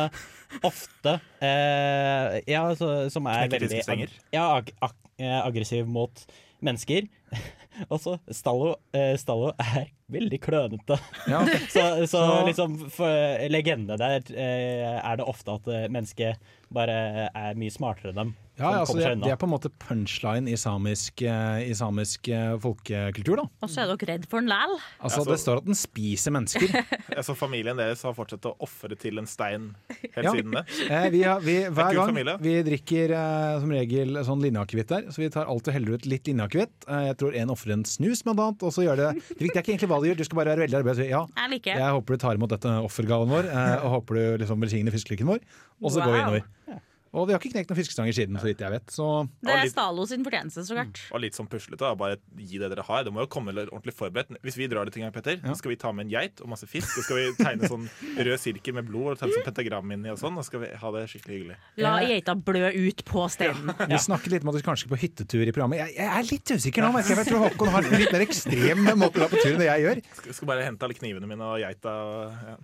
ofte 0.62 1.16
eh, 1.40 2.36
Ja, 2.46 2.68
så, 2.78 3.08
som 3.10 3.26
er 3.32 3.48
veldig 3.50 3.80
ag 3.82 4.04
ja, 4.36 4.44
ag 4.44 4.70
ag 4.84 4.94
aggressiv 5.18 5.88
mot 5.88 6.20
mennesker. 6.64 7.08
Også 7.92 8.14
Stallo, 8.32 8.74
eh, 8.96 9.16
Stallo 9.20 9.50
er 9.60 9.90
veldig 10.08 10.38
klønete. 10.40 10.96
Ja. 11.28 11.42
Så, 11.74 11.82
så 12.06 12.22
Så- 12.22 12.46
liksom 12.48 12.78
for 12.94 13.48
legende 13.52 13.98
der 14.00 14.22
eh, 14.32 14.96
er 14.96 15.16
det 15.20 15.26
ofte 15.28 15.58
at 15.58 15.68
eh, 15.68 15.88
mennesket 15.92 16.40
bare 16.72 17.28
er 17.34 17.58
mye 17.60 17.70
smartere 17.74 18.14
enn 18.14 18.22
dem. 18.22 18.34
Ja, 18.56 18.70
altså, 18.80 18.94
det, 18.96 19.10
det 19.20 19.30
er 19.34 19.36
på 19.36 19.44
en 19.44 19.52
måte 19.52 19.68
punchline 19.68 20.48
i 20.48 20.56
samisk, 20.56 21.20
eh, 21.28 21.66
i 21.68 21.74
samisk 21.76 22.28
eh, 22.32 22.54
folkekultur. 22.62 23.36
da. 23.42 23.44
Og 23.60 23.68
så 23.68 23.82
er 23.82 23.90
dere 23.92 24.08
redd 24.14 24.24
for 24.30 24.40
den 24.40 24.48
læl. 24.48 24.72
Altså, 25.00 25.20
Altså- 25.20 25.30
Det 25.34 25.38
står 25.42 25.56
at 25.60 25.64
den 25.66 25.74
spiser 25.76 26.32
mennesker. 26.32 26.72
Altså, 27.16 27.32
familien 27.36 27.76
deres 27.78 28.02
har 28.04 28.12
fortsatt 28.12 28.44
å 28.44 28.54
ofre 28.60 28.96
til 29.00 29.18
en 29.18 29.26
stein 29.26 29.70
helt 29.88 30.24
Ja. 30.26 30.32
siden 30.32 30.52
det. 30.52 30.64
Eh, 30.90 31.06
vi 31.10 31.22
har, 31.24 31.40
vi, 31.40 31.54
hver 31.68 31.94
gang 31.96 32.10
familie. 32.10 32.34
vi 32.40 32.54
drikker 32.66 33.12
eh, 33.16 33.60
som 33.60 33.70
regel 33.72 34.18
sånn 34.24 34.42
linjeakevitt 34.44 34.88
der, 34.88 35.06
så 35.12 35.22
vi 35.22 35.28
tar 35.32 35.46
alltid 35.48 35.68
og 35.72 35.76
heller 35.78 35.94
ut 35.96 36.06
litt 36.06 36.24
linjeakevitt. 36.28 36.88
Eh, 36.88 37.06
jeg 37.10 37.16
tror 37.20 37.36
en 37.36 37.52
ofrer 37.54 37.72
en 37.76 37.84
snus, 37.84 38.22
blant 38.26 38.40
annet. 38.40 38.62
Og 38.68 38.72
så 38.72 38.84
gjør 38.84 38.96
det 38.96 39.10
Det 39.36 39.38
viktige 39.46 39.60
er 39.60 39.64
ikke 39.64 39.72
egentlig 39.76 39.90
hva 39.92 40.00
du 40.02 40.08
gjør, 40.10 40.16
du 40.16 40.24
skal 40.28 40.36
bare 40.42 40.52
være 40.56 40.64
veldig 40.66 40.80
arbeid. 40.80 41.04
Ja, 41.08 41.22
Jeg 41.40 41.50
liker 41.56 41.76
jeg 41.80 41.92
håper 42.00 42.16
du 42.16 42.24
tar 42.24 42.34
imot 42.40 42.52
dette 42.56 42.72
offergaven 42.88 43.28
vår, 43.32 43.48
eh, 43.52 43.76
og 43.84 43.90
håper 44.00 44.14
du 44.20 44.44
liksom 44.44 44.60
velsigner 44.60 44.92
fiskelykken 44.92 45.26
vår. 45.28 45.40
Og 45.84 45.92
så 45.92 46.00
går 46.04 46.12
vi 46.12 46.18
Wow. 46.18 46.24
innover. 46.24 46.82
Og 47.14 47.28
vi 47.28 47.34
har 47.34 47.40
ikke 47.40 47.52
knekt 47.54 47.70
noen 47.70 47.78
fiskestanger 47.78 48.16
siden, 48.16 48.38
så 48.40 48.48
vidt 48.48 48.62
jeg 48.64 48.72
vet. 48.72 48.90
Så 48.92 49.06
Det 49.44 49.54
er 49.54 49.70
Stalo 49.70 50.06
sin 50.08 50.24
fortjeneste, 50.26 50.64
så 50.66 50.76
klart. 50.76 51.00
Og 51.14 51.22
litt 51.22 51.36
sånn 51.38 51.48
puslete. 51.50 51.90
Bare 51.98 52.18
gi 52.36 52.58
det 52.60 52.70
dere 52.72 52.84
har. 52.86 53.04
Det 53.06 53.12
må 53.14 53.22
jo 53.24 53.30
komme 53.32 53.54
ordentlig 53.54 53.94
forberedt. 53.96 54.34
Hvis 54.44 54.58
vi 54.58 54.68
drar 54.70 54.88
dit 54.88 54.98
en 54.98 55.06
gang, 55.06 55.14
Petter, 55.14 55.38
så 55.44 55.56
skal 55.60 55.72
vi 55.72 55.78
ta 55.80 55.92
med 55.96 56.06
en 56.08 56.12
geit 56.16 56.42
og 56.44 56.50
masse 56.52 56.68
fisk. 56.70 56.90
Så 56.92 57.06
skal 57.06 57.20
vi 57.20 57.30
tegne 57.38 57.70
sånn 57.70 57.86
rød 58.18 58.42
sirkel 58.42 58.76
med 58.76 58.88
blod 58.90 59.14
og 59.14 59.22
tegne 59.22 59.38
sånn 59.38 59.48
pentagram 59.48 59.94
inni 59.96 60.12
og 60.12 60.20
sånn. 60.20 60.36
Og 60.36 60.46
skal 60.48 60.64
vi 60.66 60.72
ha 60.82 60.92
det 60.98 61.06
skikkelig 61.12 61.38
hyggelig. 61.38 61.58
La 61.86 61.96
geita 62.04 62.36
blø 62.36 62.70
ut 62.74 63.04
på 63.08 63.26
steinen. 63.32 63.72
vi 63.92 64.02
snakket 64.08 64.36
litt 64.36 64.46
om 64.46 64.52
at 64.52 64.60
vi 64.60 64.66
kanskje 64.66 64.86
skal 64.86 64.96
på 64.96 65.02
hyttetur 65.06 65.46
i 65.46 65.54
programmet. 65.56 65.82
Jeg, 65.84 65.96
jeg 66.00 66.12
er 66.20 66.30
litt 66.32 66.54
usikker 66.56 66.84
nå, 66.86 66.92
men 66.96 67.06
jeg. 67.06 67.26
tror 67.26 67.46
Håkon 67.46 67.72
har 67.72 67.86
en 67.86 68.00
litt 68.00 68.12
mer 68.12 68.26
ekstrem 68.26 68.84
måte 68.96 69.16
å 69.16 69.22
dra 69.22 69.30
på 69.32 69.40
tur 69.40 69.54
enn 69.54 69.62
det 69.62 69.70
jeg 69.70 69.86
gjør. 69.86 70.02
Skal, 70.20 70.36
skal 70.40 70.50
bare 70.52 70.66
hente 70.68 70.86
alle 70.86 70.96
knivene 70.98 71.30
mine 71.30 71.52
og 71.54 71.60
geita. 71.62 71.96
Og, 72.06 72.48
ja. 72.52 72.56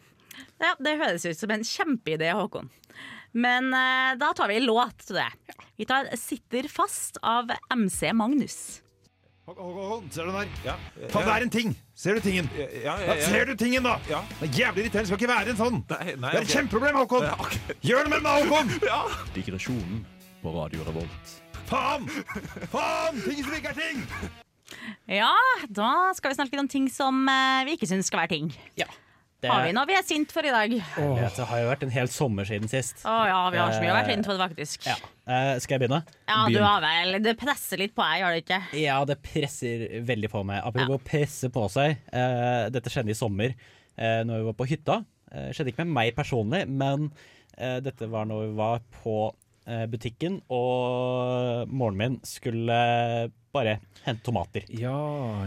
Ja, 0.63 0.75
Det 0.79 0.95
høres 1.01 1.27
ut 1.27 1.39
som 1.39 1.53
en 1.55 1.65
kjempeidé, 1.67 2.31
Håkon. 2.37 2.71
Men 3.33 3.73
eh, 3.75 4.13
da 4.21 4.33
tar 4.37 4.49
vi 4.49 4.61
en 4.61 4.67
låt 4.69 5.07
til 5.07 5.17
det. 5.17 5.29
Vi 5.81 5.87
tar 5.89 6.09
'Sitter 6.17 6.69
fast' 6.69 7.19
av 7.23 7.51
MC 7.73 8.13
Magnus. 8.13 8.83
Håkon, 9.47 10.11
ser 10.11 10.25
du 10.25 10.31
den 10.31 10.37
der? 10.39 10.49
Ja. 10.65 10.75
Faen, 11.11 11.27
det 11.27 11.33
er 11.35 11.43
en 11.43 11.51
ting! 11.51 11.73
Ser 11.99 12.15
du 12.15 12.21
tingen? 12.23 12.49
Ja, 12.57 12.67
ja, 12.71 12.93
ja, 13.01 13.15
ja. 13.19 13.27
ser 13.27 13.49
du 13.49 13.57
tingen, 13.59 13.83
da! 13.83 13.97
Ja. 14.09 14.21
Det 14.39 14.47
er 14.49 14.53
jævlig 14.61 14.85
irriterende. 14.85 15.07
Skal 15.11 15.19
ikke 15.19 15.31
være 15.33 15.51
en 15.51 15.59
sånn! 15.59 15.81
Nei, 15.91 16.15
nei, 16.15 16.31
Det 16.31 16.39
er 16.39 16.45
et 16.45 16.47
ok. 16.47 16.53
kjempeproblem, 16.55 16.99
Håkon! 17.03 17.27
Ja, 17.27 17.35
ok. 17.43 17.57
Gjør 17.83 18.07
noe 18.07 18.13
med 18.13 18.23
den, 18.23 18.53
Håkon! 18.53 18.71
Digresjonen 19.37 20.05
på 20.45 20.55
Radio 20.55 20.87
Revolt. 20.87 21.35
Faen! 21.67 22.07
Faen! 22.71 23.19
Ting 23.27 23.43
som 23.43 23.59
ikke 23.59 23.75
er 23.75 23.81
ting! 23.83 24.07
Ja, 25.11 25.35
da 25.69 25.91
skal 26.17 26.33
vi 26.33 26.39
snakke 26.39 26.55
litt 26.55 26.63
om 26.63 26.71
ting 26.71 26.87
som 26.93 27.25
eh, 27.29 27.65
vi 27.67 27.75
ikke 27.77 27.91
syns 27.91 28.09
skal 28.13 28.23
være 28.23 28.37
ting. 28.37 28.53
Ja. 28.79 28.87
Det, 29.43 29.51
Har 29.51 29.65
vi 29.67 29.73
noe 29.75 29.89
vi 29.91 29.95
er 29.99 30.05
sint 30.07 30.31
for 30.31 30.47
i 30.47 30.53
dag? 30.55 30.75
Oh. 31.03 31.17
Det 31.19 31.47
har 31.51 31.63
jo 31.65 31.67
vært 31.67 31.81
en 31.83 31.91
hel 31.91 32.07
sommer 32.07 32.47
siden 32.47 32.71
sist. 32.71 33.01
Å 33.03 33.15
ja, 33.27 33.41
vi 33.51 33.59
har 33.59 33.73
så 33.75 33.81
mye 33.83 33.91
å 33.91 33.97
være 33.97 34.15
sint 34.15 34.29
for, 34.29 34.39
faktisk. 34.39 34.87
Ja. 34.87 34.95
Uh, 35.27 35.57
skal 35.59 35.75
jeg 35.75 35.83
begynne? 35.83 35.99
Ja, 36.31 36.39
du 36.47 36.61
har 36.63 36.83
vel 36.83 37.19
Det 37.23 37.35
presser 37.41 37.83
litt 37.83 37.95
på 37.97 38.07
deg, 38.07 38.21
gjør 38.23 38.37
det 38.37 38.43
ikke? 38.45 38.61
Ja, 38.79 39.01
det 39.11 39.19
presser 39.27 39.85
veldig 40.07 40.31
på 40.31 40.45
meg. 40.47 40.63
Apropos 40.63 41.03
presse 41.11 41.51
på 41.51 41.67
seg. 41.75 41.99
Uh, 42.15 42.71
dette 42.71 42.95
skjedde 42.95 43.11
i 43.11 43.19
sommer 43.19 43.57
uh, 43.59 44.23
når 44.29 44.37
vi 44.37 44.49
var 44.53 44.59
på 44.63 44.71
hytta. 44.71 45.01
Uh, 45.35 45.51
skjedde 45.51 45.75
ikke 45.75 45.89
med 45.89 45.97
meg 45.99 46.15
personlig, 46.15 46.63
men 46.71 47.11
uh, 47.11 47.79
dette 47.83 48.11
var 48.15 48.31
når 48.31 48.47
vi 48.47 48.59
var 48.63 48.87
på 49.03 49.17
eh, 49.67 49.87
butikken, 49.91 50.41
og 50.53 51.69
moren 51.71 51.99
min 51.99 52.19
skulle 52.27 52.79
bare 53.53 53.79
hente 54.05 54.25
tomater. 54.25 54.65
Ja, 54.69 54.97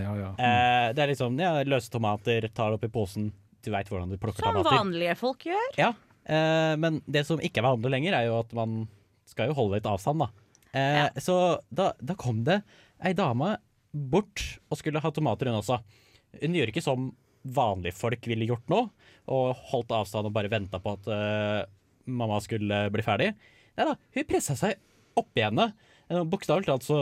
ja, 0.02 0.14
ja. 0.20 0.30
Eh, 0.38 0.94
det 0.96 1.04
er 1.04 1.12
liksom 1.12 1.40
ja, 1.42 1.58
løse 1.66 1.92
tomater, 1.92 2.48
tar 2.54 2.72
det 2.72 2.80
opp 2.80 2.88
i 2.88 2.94
posen. 2.94 3.32
Du 3.66 3.72
veit 3.74 3.90
hvordan 3.90 4.12
du 4.14 4.18
plukker 4.22 4.44
Som 4.46 4.60
tomater. 4.60 4.78
vanlige 4.78 5.16
folk 5.20 5.46
gjør. 5.50 5.72
Ja, 5.80 5.92
eh, 6.30 6.76
men 6.82 7.02
det 7.10 7.26
som 7.28 7.42
ikke 7.44 7.62
er 7.64 7.68
vanlig 7.72 7.92
lenger, 7.96 8.14
er 8.20 8.28
jo 8.30 8.40
at 8.44 8.54
man 8.58 8.84
skal 9.26 9.50
jo 9.50 9.58
holde 9.58 9.80
litt 9.80 9.90
avstand, 9.90 10.22
da. 10.22 10.30
Eh, 10.76 11.10
Så 11.24 11.36
da, 11.74 11.92
da 12.04 12.14
kom 12.20 12.44
det 12.46 12.60
ei 13.04 13.14
dame 13.18 13.56
bort 13.96 14.42
og 14.70 14.78
skulle 14.78 15.02
ha 15.02 15.12
tomater, 15.16 15.50
hun 15.50 15.62
også. 15.62 15.80
Hun 16.42 16.54
gjør 16.58 16.72
ikke 16.72 16.84
som 16.84 17.10
vanlige 17.46 17.94
folk 17.96 18.26
ville 18.28 18.48
gjort 18.50 18.66
nå, 18.74 18.80
og 19.30 19.56
holdt 19.72 19.92
avstand 19.94 20.26
og 20.30 20.34
bare 20.36 20.50
venta 20.50 20.80
på 20.82 20.94
at 20.98 21.08
eh, 21.14 21.66
mamma 22.10 22.40
skulle 22.44 22.86
bli 22.94 23.06
ferdig. 23.06 23.32
Nei 23.78 23.86
da, 23.90 23.96
hun 24.16 24.28
pressa 24.30 24.56
seg 24.60 24.78
oppi 25.18 25.44
henne, 25.46 25.70
eh, 26.10 26.24
bokstavelig 26.28 26.66
talt 26.70 26.84
så 26.88 27.00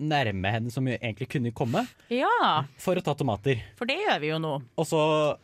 nærme 0.00 0.50
henne 0.54 0.72
som 0.72 0.86
egentlig 0.90 1.28
kunne 1.30 1.52
komme, 1.56 1.82
Ja, 2.10 2.64
for 2.80 2.96
å 2.98 3.02
ta 3.04 3.12
tomater. 3.14 3.60
for 3.78 3.86
det 3.90 3.98
gjør 4.00 4.20
vi 4.22 4.30
jo 4.32 4.38
nå. 4.42 4.52
Og 4.80 4.86
så 4.88 5.00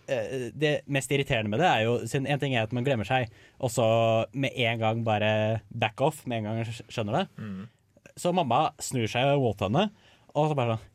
eh, 0.08 0.48
Det 0.56 0.72
mest 0.88 1.10
irriterende 1.12 1.52
med 1.52 1.60
det 1.60 1.68
er 1.70 1.84
jo 1.86 1.98
siden 2.08 2.26
En 2.32 2.40
ting 2.42 2.54
er 2.56 2.64
at 2.66 2.72
man 2.72 2.84
glemmer 2.86 3.04
seg, 3.08 3.28
og 3.60 3.70
så 3.70 3.86
med 4.32 4.52
en 4.56 4.78
gang 4.82 5.04
bare 5.06 5.60
back 5.70 6.00
off, 6.00 6.24
med 6.26 6.38
en 6.38 6.44
gang 6.50 6.56
man 6.62 6.64
skj- 6.72 6.88
skjønner 6.88 7.20
det. 7.22 7.68
Så 8.16 8.32
mamma 8.32 8.70
snur 8.80 9.06
seg 9.12 9.36
mot 9.38 9.60
henne, 9.60 9.90
og 10.34 10.50
så 10.50 10.56
bare 10.56 10.78
sånn 10.78 10.92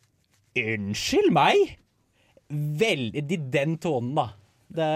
Unnskyld 0.51 1.31
meg? 1.31 1.77
Veldig 2.51 3.21
I 3.31 3.37
den 3.53 3.77
tonen, 3.79 4.13
da. 4.17 4.29
Det, 4.71 4.87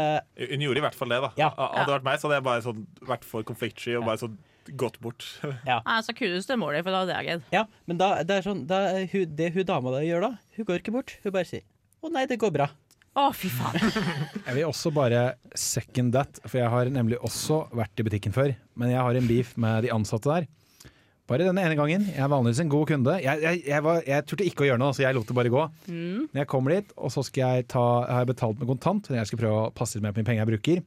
Hun 0.51 0.62
gjorde 0.63 0.80
i 0.80 0.84
hvert 0.86 0.95
fall 0.95 1.12
det, 1.12 1.17
da. 1.23 1.30
Ja. 1.39 1.49
Hadde 1.56 1.86
det 1.89 1.95
vært 1.97 2.06
meg, 2.08 2.19
så 2.19 2.28
hadde 2.30 2.38
jeg 2.39 2.45
bare 2.47 2.63
sånn, 2.63 2.84
vært 3.08 3.25
for 3.28 3.43
konfliktsky 3.47 3.95
og 3.99 4.06
bare 4.08 4.21
sånn 4.21 4.38
gått 4.73 4.97
bort. 5.04 5.25
ja. 5.69 5.82
Altså, 5.86 6.15
kudos 6.17 6.47
til 6.49 6.58
mor 6.62 6.73
di, 6.73 6.82
for 6.86 6.91
da 6.95 7.04
hadde 7.04 7.19
jeg 7.19 7.30
gitt. 7.30 7.51
ja, 7.54 7.65
men 7.86 7.99
da, 8.01 8.10
det 8.25 8.39
er 8.39 8.47
sånn 8.47 8.65
da, 8.69 8.80
hun, 9.12 9.36
Det 9.38 9.51
hun 9.56 9.67
dama 9.69 9.93
da 9.97 10.01
gjør 10.06 10.25
da, 10.30 10.32
hun 10.58 10.67
går 10.71 10.82
ikke 10.82 10.95
bort. 10.95 11.15
Hun 11.23 11.36
bare 11.36 11.49
sier 11.49 11.63
'Å 12.06 12.12
nei, 12.13 12.25
det 12.30 12.38
går 12.41 12.51
bra'. 12.54 12.69
Å, 13.15 13.30
fy 13.34 13.47
faen. 13.47 13.80
Jeg 14.45 14.54
vil 14.58 14.65
også 14.67 14.91
bare 14.93 15.21
second 15.56 16.12
that, 16.13 16.38
for 16.43 16.60
jeg 16.60 16.69
har 16.69 16.89
nemlig 16.91 17.15
også 17.23 17.62
vært 17.71 18.01
i 18.01 18.04
butikken 18.04 18.34
før. 18.36 18.51
Men 18.75 18.91
jeg 18.91 18.99
har 18.99 19.15
en 19.15 19.30
beef 19.30 19.54
med 19.58 19.86
de 19.88 19.91
ansatte 19.95 20.28
der. 20.28 20.47
Bare 21.25 21.47
denne 21.47 21.63
ene 21.63 21.78
gangen. 21.80 22.04
Jeg 22.12 22.21
er 22.21 22.28
vanligvis 22.30 22.60
en 22.62 22.69
god 22.69 22.86
kunde. 22.91 23.15
Jeg, 23.23 23.39
jeg, 23.41 23.62
jeg, 23.71 23.82
var, 23.88 24.01
jeg 24.06 24.25
turte 24.30 24.45
ikke 24.45 24.65
å 24.65 24.67
gjøre 24.67 24.82
noe, 24.84 24.93
så 24.93 25.01
jeg 25.08 25.15
lot 25.15 25.25
det 25.32 25.38
bare 25.39 25.49
gå. 25.54 25.63
Mm. 25.88 26.28
Når 26.28 26.41
jeg 26.43 26.49
kommer 26.51 26.75
dit, 26.75 26.91
og 26.99 27.13
så 27.15 27.23
skal 27.25 27.56
jeg 27.56 27.67
ta, 27.71 27.86
jeg 28.12 28.30
betalt 28.30 28.60
med 28.60 28.69
kontant, 28.69 29.10
jeg 29.15 29.32
skal 29.32 29.41
prøve 29.41 29.63
å 29.63 29.71
passe 29.73 29.95
litt 29.97 30.06
mer 30.06 30.13
på 30.13 30.19
mine 30.21 30.30
penger 30.30 30.43
jeg 30.43 30.51
bruker. 30.51 30.84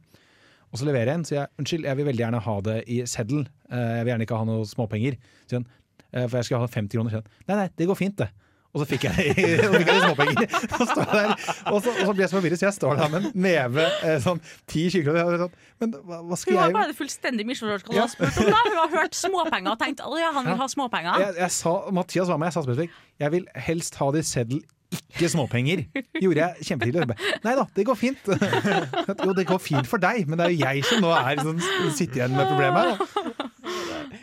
Og 0.73 0.79
så 0.81 0.85
leverer 0.89 1.13
jeg 1.13 1.21
en, 1.21 1.25
så 1.25 1.35
jeg 1.39 1.47
unnskyld, 1.63 1.87
jeg 1.89 1.97
vil 1.97 2.07
veldig 2.11 2.25
gjerne 2.27 2.43
ha 2.45 2.57
det 2.67 2.77
i 2.93 2.99
seddel. 3.09 3.47
Eh, 3.73 3.79
Jeg 3.99 4.05
vil 4.05 4.13
gjerne 4.13 4.27
ikke 4.29 4.41
ha 4.43 4.45
noe 4.51 4.67
småpenger. 4.69 5.17
Sier 5.49 5.63
han, 5.63 5.67
eh, 6.13 6.27
for 6.29 6.37
jeg 6.43 6.45
skal 6.51 6.61
ha 6.61 6.67
50 6.69 6.93
kroner. 6.99 7.15
Sier 7.15 7.23
han, 7.25 7.33
nei, 7.49 7.57
nei, 7.63 7.71
det 7.79 7.87
går 7.89 7.97
fint, 7.97 8.19
det. 8.21 8.29
Og 8.77 8.83
så 8.83 8.85
fikk 8.91 9.07
jeg, 9.09 9.33
så 9.65 9.71
fikk 9.73 9.89
jeg 9.89 10.03
småpenger. 10.05 10.43
Og, 10.77 10.83
står 10.91 11.09
der, 11.09 11.31
og, 11.73 11.79
så, 11.81 11.89
og 11.95 12.03
så 12.05 12.13
blir 12.13 12.21
jeg 12.27 12.29
så 12.29 12.37
forvirret, 12.37 12.61
så 12.61 12.67
jeg 12.69 12.77
står 12.77 12.99
der 13.01 13.09
med 13.15 13.25
en 13.31 13.33
neve, 13.49 13.87
eh, 14.05 14.19
sånn 14.21 14.43
ti 14.69 14.85
tjukroner. 14.93 15.39
Sånn, 15.47 15.55
men 15.81 15.95
hva, 16.05 16.19
hva 16.29 16.37
skal 16.37 16.53
Hun 16.53 16.61
har 16.61 16.75
bare 16.77 16.91
bare 16.91 16.99
fullstendig 17.01 17.47
misforstått 17.49 17.89
hva 17.89 17.97
hun 17.97 18.03
har 18.05 18.13
spurt 18.13 18.37
om. 18.45 18.51
da 18.53 18.61
Hun 18.69 18.77
har 18.83 18.93
hørt 18.99 19.17
småpenger 19.17 19.73
og 19.73 19.81
tenkt 19.81 20.05
at 20.05 20.19
ja, 20.21 20.35
han 20.37 20.51
vil 20.53 20.61
ha 20.61 20.69
småpenger. 20.69 21.25
jeg, 21.25 21.37
jeg 21.41 21.57
sa, 21.57 21.73
Mathias 21.97 22.29
var 22.29 22.43
med, 22.45 22.53
jeg 22.53 22.59
sa 22.59 22.67
spesifikt 22.69 23.01
Jeg 23.25 23.35
vil 23.39 23.49
helst 23.71 23.97
ha 24.03 24.11
det 24.13 24.27
i 24.27 24.29
seddel, 24.37 24.61
ikke 24.95 25.29
småpenger. 25.33 25.85
Gjorde 26.23 26.45
jeg 26.45 26.69
kjempetidlig. 26.71 27.17
Nei 27.45 27.55
da, 27.59 27.65
det 27.77 27.85
går 27.89 27.99
fint. 27.99 28.29
Jo, 29.25 29.33
det 29.37 29.47
går 29.49 29.61
fint 29.61 29.89
for 29.89 30.01
deg, 30.01 30.29
men 30.29 30.39
det 30.39 30.47
er 30.47 30.55
jo 30.55 30.61
jeg 30.63 30.85
som 30.87 31.03
nå 31.05 31.11
er 31.13 31.43
sånn, 31.45 31.59
sitter 31.97 32.23
igjen 32.23 32.37
med 32.37 32.49
problemet. 32.49 33.03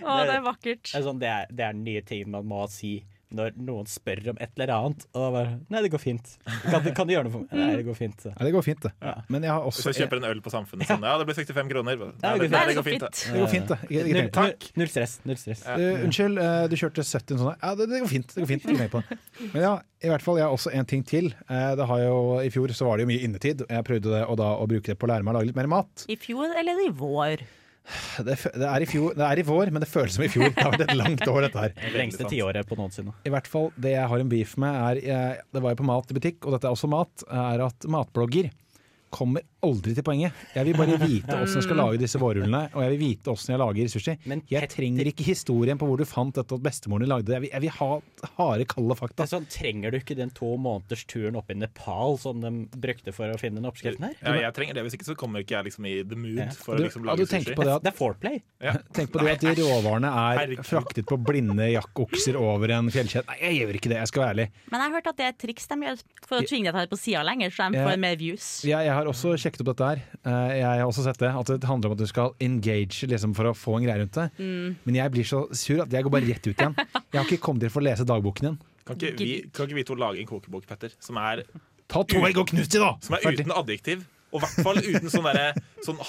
Å, 0.06 0.15
det 0.25 0.38
er 0.38 0.45
vakkert. 0.45 0.88
Det 0.88 0.97
er, 0.97 1.06
sånn, 1.06 1.19
det, 1.21 1.30
er, 1.30 1.51
er 1.67 1.78
nye 1.78 2.01
ting 2.06 2.30
man 2.32 2.47
må 2.49 2.65
si 2.71 2.97
når 3.36 3.56
noen 3.67 3.86
spør 3.91 4.21
om 4.34 4.38
et 4.41 4.52
eller 4.58 4.71
annet. 4.76 5.06
Og 5.13 5.19
da 5.21 5.30
bare 5.36 5.52
'Nei, 5.69 5.82
det 5.86 5.91
går 5.93 6.02
fint'. 6.04 6.32
Kan, 6.71 6.84
du- 6.84 6.91
kan 6.98 7.08
du 7.08 7.13
gjøre 7.13 7.28
noe 7.28 7.34
for 7.36 7.43
meg? 7.45 7.52
Nei, 7.60 7.76
det 7.82 7.86
går 7.86 7.98
fint. 8.00 8.26
Nei, 8.26 8.45
det 8.48 8.54
går 8.56 8.63
fint, 8.65 8.82
det. 8.88 8.91
Men 9.30 9.43
jeg 9.43 9.52
har 9.52 9.62
Hvis 9.69 9.84
du 9.84 9.93
kjøper 10.02 10.17
en 10.21 10.28
øl 10.32 10.41
på 10.41 10.52
Samfunnet 10.54 10.88
sånn, 10.89 11.04
ja, 11.04 11.17
det 11.19 11.26
blir 11.28 11.36
65 11.36 11.69
kroner. 11.69 11.95
Nei, 12.00 12.12
Ja, 12.24 12.34
det, 12.38 12.50
det 12.50 12.52
går 12.52 12.52
det, 12.52 12.65
fint. 12.65 12.76
går 12.76 12.88
fint, 12.89 13.02
det. 13.06 13.12
Det 13.34 13.39
går 13.43 13.52
fint, 13.54 13.67
det. 13.67 13.80
Null, 14.15 14.30
tenk 14.32 14.60
det. 14.60 14.71
null, 14.76 14.84
null 14.84 14.88
stress. 14.95 15.19
Null 15.26 15.38
stress. 15.38 15.65
Uh, 15.67 16.04
unnskyld, 16.06 16.39
uh, 16.39 16.67
du 16.71 16.76
kjørte 16.80 17.04
70 17.04 17.38
sånn. 17.41 17.56
Ja, 17.62 17.76
det, 17.76 17.89
det 17.91 18.02
går 18.06 18.08
fint. 18.12 18.28
det 18.36 18.41
går 18.45 18.52
fint, 18.54 18.63
tenk 18.65 18.91
på. 18.91 19.04
Men 19.54 19.62
ja, 19.62 19.74
i 20.06 20.08
hvert 20.12 20.21
fall, 20.21 20.38
jeg 20.38 20.45
har 20.48 20.54
også 20.56 20.71
en 20.74 20.86
ting 20.86 21.04
til. 21.06 21.34
Uh, 21.50 21.76
Det 21.76 21.86
har 21.89 22.00
jo, 22.06 22.39
I 22.41 22.50
fjor 22.50 22.71
så 22.74 22.86
var 22.88 22.98
det 22.98 23.06
jo 23.06 23.12
mye 23.13 23.24
innetid. 23.26 23.65
Jeg 23.69 23.84
prøvde 23.88 24.10
det, 24.13 24.24
og 24.30 24.38
da, 24.38 24.52
å 24.56 24.67
bruke 24.67 24.86
det 24.93 24.98
på 25.00 25.08
å 25.08 25.12
lære 25.12 25.24
meg 25.24 25.34
å 25.36 25.38
lage 25.39 25.48
litt 25.52 25.56
mer 25.60 25.67
mat. 25.67 26.06
I 26.10 26.15
fjor 26.15 26.50
eller 26.58 26.86
i 26.86 26.89
vår? 26.93 27.43
Det, 28.26 28.36
det, 28.56 28.65
er 28.65 28.84
i 28.84 28.88
fjor, 28.89 29.13
det 29.17 29.26
er 29.28 29.41
i 29.41 29.45
vår, 29.45 29.69
men 29.74 29.84
det 29.84 29.89
føles 29.91 30.15
som 30.17 30.26
i 30.26 30.30
fjor. 30.32 30.50
Det 30.56 30.63
har 30.63 30.74
vært 30.74 30.86
et 30.88 30.98
langt 30.98 31.26
år, 31.30 31.45
dette 31.45 31.63
her. 31.65 31.74
Det 31.80 31.93
lengste 31.93 32.30
tiåret 32.32 32.67
på 32.69 32.78
noensinne. 32.80 33.13
I 33.28 33.34
hvert 33.34 33.50
fall, 33.52 33.71
Det 33.78 33.93
jeg 33.93 34.12
har 34.12 34.24
en 34.24 34.32
beef 34.32 34.56
med, 34.62 35.02
er 35.06 35.41
Det 35.54 35.62
var 35.63 35.76
jo 35.76 35.82
på 35.84 35.89
mat 35.91 36.13
i 36.13 36.17
butikk, 36.17 36.39
og 36.45 36.56
dette 36.56 36.69
er 36.69 36.78
også 36.78 36.89
mat, 36.91 37.26
er 37.30 37.65
at 37.67 37.89
matblogger 37.91 38.50
kommer 39.15 39.45
aldri 39.65 39.95
til 39.97 40.06
poenget. 40.06 40.34
Jeg 40.56 40.65
vil 40.69 40.78
bare 40.80 40.97
vite 41.01 41.36
åssen 41.41 41.60
jeg 41.62 41.65
skal 41.67 41.80
lage 41.82 41.99
disse 42.01 42.19
vårrullene, 42.21 42.62
og 42.75 42.84
jeg 42.86 42.93
vil 42.95 43.01
vite 43.01 43.34
åssen 43.34 43.54
jeg 43.56 43.62
lager 43.62 43.89
sushi. 43.91 44.15
Jeg 44.51 44.69
trenger 44.71 45.10
ikke 45.12 45.25
historien 45.28 45.78
på 45.82 45.88
hvor 45.89 45.97
du 46.01 46.06
fant 46.08 46.36
dette, 46.38 46.51
og 46.56 46.62
at 46.62 46.67
bestemoren 46.69 47.06
din 47.06 47.12
lagde 47.12 47.28
det. 47.30 47.36
Jeg 47.36 47.43
vil, 47.45 47.51
jeg 47.56 47.62
vil 47.65 47.73
ha 47.80 47.89
harde, 48.38 48.65
kalde 48.71 48.97
fakta. 48.99 49.23
Det 49.25 49.32
sånn, 49.34 49.47
trenger 49.51 49.91
du 49.91 49.97
ikke 49.99 50.17
den 50.17 50.32
to 50.36 50.54
måneders 50.62 51.06
turen 51.10 51.36
opp 51.39 51.49
i 51.51 51.58
Nepal 51.60 52.17
som 52.21 52.41
de 52.43 52.51
brukte 52.78 53.13
for 53.15 53.32
å 53.34 53.38
finne 53.41 53.60
den 53.62 53.69
oppskriften 53.69 54.08
her? 54.10 54.15
Ja, 54.21 54.36
jeg 54.47 54.54
trenger 54.58 54.78
det, 54.80 54.84
Hvis 54.86 54.95
ikke 54.99 55.08
så 55.10 55.15
kommer 55.17 55.41
ikke 55.43 55.56
jeg 55.58 55.69
liksom 55.71 55.86
i 55.89 55.95
the 56.06 56.15
mood 56.15 56.38
Ja. 56.43 56.49
for 56.51 56.75
Du- 56.78 56.84
å 56.84 56.88
liksom 56.88 57.06
lage 57.08 57.17
du 57.17 57.25
sushi. 57.25 57.56
på 57.56 57.63
det 57.65 57.73
at- 57.75 57.84
Det 57.86 57.91
er 57.93 57.97
foreplay. 57.97 58.41
Ja. 58.62 58.73
Tenk 58.95 59.12
på 59.12 59.19
det 59.23 59.32
at 59.36 59.41
de 59.41 59.56
råvarene 59.63 60.10
er 60.12 60.39
Herregud. 60.39 60.65
fraktet 60.65 61.06
på 61.10 61.17
blinde 61.23 61.67
jakkokser 61.73 62.36
over 62.39 62.69
en 62.71 62.89
fjellkjede. 62.93 63.25
Nei, 63.28 63.38
jeg 63.41 63.60
gjør 63.62 63.73
ikke 63.80 63.89
det, 63.93 63.97
jeg 64.04 64.08
skal 64.12 64.21
være 64.23 64.34
ærlig. 64.36 64.47
Men 64.71 64.80
jeg 64.82 64.86
har 64.89 64.95
hørt 64.99 65.08
at 65.08 65.17
det 65.17 65.25
er 65.25 65.30
et 65.34 65.38
triks 65.41 65.67
de 65.67 65.75
gjør 65.75 66.04
for 66.28 66.36
å 66.39 66.47
tvinge 66.47 66.65
deg 66.65 66.73
til 66.73 66.75
å 66.75 66.80
ta 66.80 66.86
det 66.86 66.93
på 66.93 66.99
sida 67.01 67.23
lenger, 67.23 67.49
så 67.56 67.71
de 67.71 67.78
får 67.86 67.99
mer 67.99 68.15
views. 68.15 68.47
Jeg, 68.65 68.86
jeg 68.86 68.93
har 68.93 69.06
også 69.06 69.34
sjekket 69.38 69.54
opp 69.63 69.69
dette 69.71 69.89
her. 69.91 70.01
Eh, 70.25 70.53
Jeg 70.59 70.65
har 70.65 70.85
også 70.87 71.03
sett 71.05 71.19
det. 71.21 71.29
At 71.31 71.51
det 71.53 71.69
handler 71.69 71.91
om 71.91 71.95
at 71.97 72.01
du 72.03 72.07
skal 72.09 72.33
engage 72.43 73.07
liksom, 73.11 73.35
for 73.37 73.51
å 73.51 73.53
få 73.57 73.77
en 73.79 73.85
greie 73.87 73.99
rundt 74.01 74.15
det. 74.17 74.27
Mm. 74.39 74.75
Men 74.87 74.99
jeg 75.01 75.13
blir 75.15 75.27
så 75.29 75.43
sur 75.55 75.83
at 75.85 75.91
jeg 75.93 76.03
går 76.07 76.13
bare 76.17 76.29
rett 76.31 76.47
ut 76.49 76.55
igjen. 76.55 76.75
Jeg 76.75 77.19
har 77.21 77.25
ikke 77.29 77.41
kommet 77.45 77.65
til 77.65 77.71
å 77.71 77.75
få 77.77 77.85
lese 77.85 78.07
dagboken 78.07 78.49
din. 78.49 78.57
Kan 78.85 78.99
ikke, 78.99 79.15
vi, 79.21 79.37
kan 79.53 79.65
ikke 79.69 79.79
vi 79.79 79.85
to 79.87 79.95
lage 79.97 80.21
en 80.21 80.27
kokebok, 80.29 80.67
Petter, 80.69 80.91
som 81.01 81.17
er 81.17 81.45
Ta 81.89 82.01
to 82.05 82.19
egg 82.25 82.37
og 82.41 82.47
Knut 82.49 82.69
de, 82.69 82.79
da! 82.81 82.91
Som 83.01 83.15
er 83.17 83.25
uten 83.33 83.53
adjektiv. 83.53 84.03
Og 84.35 84.41
i 84.41 84.43
hvert 84.43 84.65
fall 84.65 84.79
uten 84.83 85.09
sånn, 85.13 85.27
der, 85.31 85.55
sånn 85.85 85.99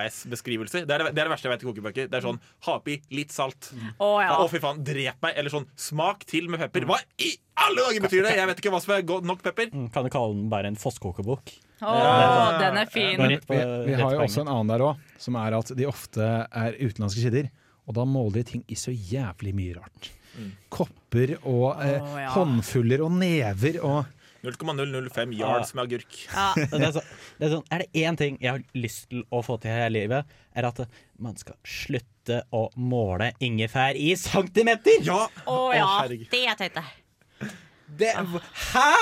halvveisbeskrivelser. 0.00 0.86
Det 0.88 0.94
er 0.96 1.04
det, 1.04 1.10
det 1.14 1.22
er 1.22 1.28
det 1.28 1.32
verste 1.32 1.46
jeg 1.48 1.52
vet 1.54 1.62
i 1.64 1.68
kokebøker. 1.68 2.08
Det 2.10 2.18
er 2.18 2.24
sånn 2.24 2.40
ha 2.66 2.76
oppi 2.80 2.96
litt 3.14 3.34
salt. 3.34 3.68
Å, 4.02 4.08
ja. 4.24 4.32
oh, 4.40 4.48
fy 4.50 4.58
faen, 4.62 4.80
drep 4.86 5.20
meg. 5.22 5.36
Eller 5.38 5.52
sånn 5.52 5.68
smak 5.78 6.24
til 6.28 6.48
med 6.50 6.62
pepper. 6.64 6.86
Hva 6.88 6.98
i 7.22 7.34
alle 7.62 7.84
dager 7.86 8.06
betyr 8.08 8.26
det? 8.26 8.34
Jeg 8.40 8.50
vet 8.50 8.62
ikke 8.64 8.72
hva 8.74 8.80
som 8.82 8.96
er 8.96 9.06
godt 9.06 9.28
nok 9.28 9.44
pepper. 9.44 9.70
Mm, 9.72 9.86
Kan 9.94 10.08
du 10.08 10.12
kalle 10.12 10.34
den 10.34 10.48
bare 10.52 10.72
en 10.72 10.80
fosskokebok? 10.80 11.52
Å, 11.84 11.94
den 12.60 12.80
er 12.80 12.88
fin. 12.88 13.20
Går 13.20 13.34
Vi, 13.36 13.60
vi 13.90 13.96
har 14.00 14.16
jo 14.16 14.24
også 14.24 14.44
en 14.44 14.52
annen 14.52 14.72
der 14.72 14.84
òg, 14.86 15.06
som 15.20 15.36
er 15.40 15.58
at 15.58 15.72
de 15.76 15.88
ofte 15.88 16.26
er 16.46 16.76
utenlandske 16.80 17.26
kilder. 17.26 17.50
Og 17.86 17.96
da 17.98 18.06
måler 18.08 18.40
de 18.40 18.50
ting 18.50 18.62
i 18.72 18.78
så 18.78 18.94
jævlig 18.94 19.52
mye 19.56 19.76
rart. 19.78 20.10
Kopper 20.72 21.36
og 21.48 21.80
eh, 21.80 21.96
ja. 21.96 22.30
håndfuller 22.34 23.04
og 23.06 23.14
never 23.16 23.78
og 23.80 24.12
0,005 24.46 25.32
yards 25.34 25.72
med 25.74 25.82
agurk. 25.86 26.18
Ja. 26.28 26.52
Det 26.70 26.82
er, 26.82 26.92
så, 26.94 27.02
det 27.38 27.48
er, 27.48 27.52
sånn, 27.56 27.64
er 27.72 27.82
det 27.82 28.04
én 28.04 28.18
ting 28.20 28.36
jeg 28.38 28.52
har 28.52 28.62
lyst 28.78 29.08
til 29.10 29.24
å 29.34 29.40
få 29.42 29.56
til 29.62 29.74
her 29.74 29.88
i 29.88 29.94
livet, 29.96 30.36
er 30.54 30.68
at 30.68 30.84
man 31.22 31.34
skal 31.40 31.56
slutte 31.66 32.42
å 32.54 32.68
måle 32.78 33.32
ingefær 33.42 33.98
i 33.98 34.12
centimeter! 34.20 35.02
Ja! 35.06 35.24
Å 35.50 35.56
ja, 35.74 35.88
herregud. 36.02 36.28
det 36.30 36.44
tenkte 36.60 36.84
jeg. 36.84 37.50
Det, 37.96 38.12
hæ?! 38.74 38.92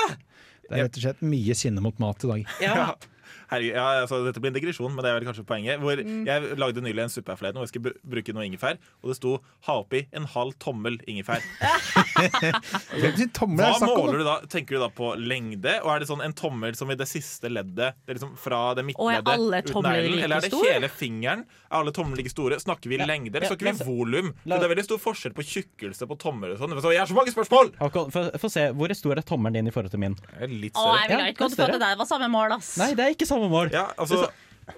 Det 0.69 0.77
er 0.79 0.87
rett 0.87 0.97
og 0.97 1.05
slett 1.05 1.21
mye 1.25 1.55
sinne 1.57 1.83
mot 1.83 1.99
mat 2.01 2.25
i 2.25 2.31
dag. 2.31 2.55
Ja. 2.63 2.87
Herregud, 3.51 3.75
ja, 3.75 3.85
altså, 4.03 4.23
dette 4.25 4.41
blir 4.41 4.51
en 4.53 4.57
digresjon, 4.59 4.93
men 4.95 5.03
det 5.05 5.11
er 5.11 5.19
vel 5.19 5.27
kanskje 5.29 5.45
poenget. 5.45 5.79
Hvor 5.79 5.97
Jeg 5.99 6.57
lagde 6.57 6.81
nylig 6.81 7.03
en 7.05 7.09
suppe 7.13 7.31
her 7.33 7.37
forleden 7.39 7.59
hvor 7.59 7.67
jeg 7.67 7.73
skulle 7.75 7.93
bruke 8.03 8.33
noe 8.35 8.45
ingefær, 8.47 8.77
og 9.03 9.09
det 9.11 9.17
sto 9.19 9.37
'ha 9.67 9.73
oppi 9.81 10.05
en 10.13 10.25
halv 10.25 10.53
tommel 10.59 10.97
ingefær'. 11.07 11.43
Hvem 13.01 13.17
sin 13.17 13.29
tommel 13.35 13.61
er 13.61 13.69
Hva 13.69 13.73
det 13.75 13.81
snakk 13.81 13.91
om? 13.95 14.05
måler 14.05 14.17
du 14.21 14.25
da? 14.27 14.35
Tenker 14.51 14.77
du 14.77 14.81
da 14.83 14.89
på 14.93 15.11
lengde, 15.19 15.73
og 15.83 15.89
er 15.95 15.99
det 16.03 16.09
sånn 16.09 16.23
en 16.25 16.33
tommel 16.33 16.75
som 16.77 16.91
i 16.91 16.97
det 16.99 17.07
siste 17.09 17.49
leddet? 17.51 17.95
Det 18.05 18.13
er 18.13 18.19
liksom 18.19 18.35
fra 18.39 18.61
det 18.75 18.83
er 18.83 18.87
midtleddet 18.89 19.31
alle 19.35 19.61
ut 19.61 19.71
neglen, 19.75 20.11
like 20.15 20.23
Eller 20.25 20.35
er 20.35 20.41
det 20.49 20.61
hele 20.65 20.89
fingeren? 20.91 21.45
Er 21.69 21.77
alle 21.81 21.91
tomler 21.95 22.17
like 22.21 22.31
store? 22.33 22.59
Snakker 22.61 22.89
vi 22.89 22.97
Ja. 22.97 23.05
lengde, 23.05 23.35
eller 23.35 23.45
Ja, 23.49 23.53
snakker 23.53 23.65
vi 23.65 23.77
la 23.77 23.85
volum? 23.85 24.33
Det 24.45 24.53
er 24.63 24.69
veldig 24.75 24.85
stor 24.85 24.97
forskjell 24.97 25.33
på 25.35 25.43
tjukkelse 25.43 26.07
på 26.07 26.17
tommel 26.17 26.51
og 26.53 26.59
sånn. 26.59 26.73
Så 26.81 26.91
Jeg 26.95 26.99
har 26.99 27.07
så 27.07 27.15
mange 27.15 27.33
spørsmål! 27.33 27.73
Få 27.75 28.31
få 28.39 28.49
se, 28.49 28.71
Hvor 28.73 28.93
stor 28.95 29.17
er 29.17 29.21
tommelen 29.21 29.53
din 29.53 29.67
i 29.67 29.71
forhold 29.71 29.91
til 29.91 29.99
min? 29.99 30.15
Litt 30.47 30.73
Å, 30.73 30.79
større. 30.79 31.07
jeg 31.07 31.09
ville 31.17 31.29
ikke 31.33 31.43
gått 31.45 31.55
for 31.55 31.63
at 31.65 31.71
det 31.71 31.79
der 31.81 31.95
var 31.97 32.05
samme 32.05 32.29
mål, 32.31 32.51
ass. 32.55 32.77
Nei, 32.77 32.93
det 32.95 33.03
er 33.05 33.09
ikke 33.15 33.27
samme 33.27 33.44
mål. 33.51 33.69
Ja, 33.73 33.85
altså, 33.97 34.27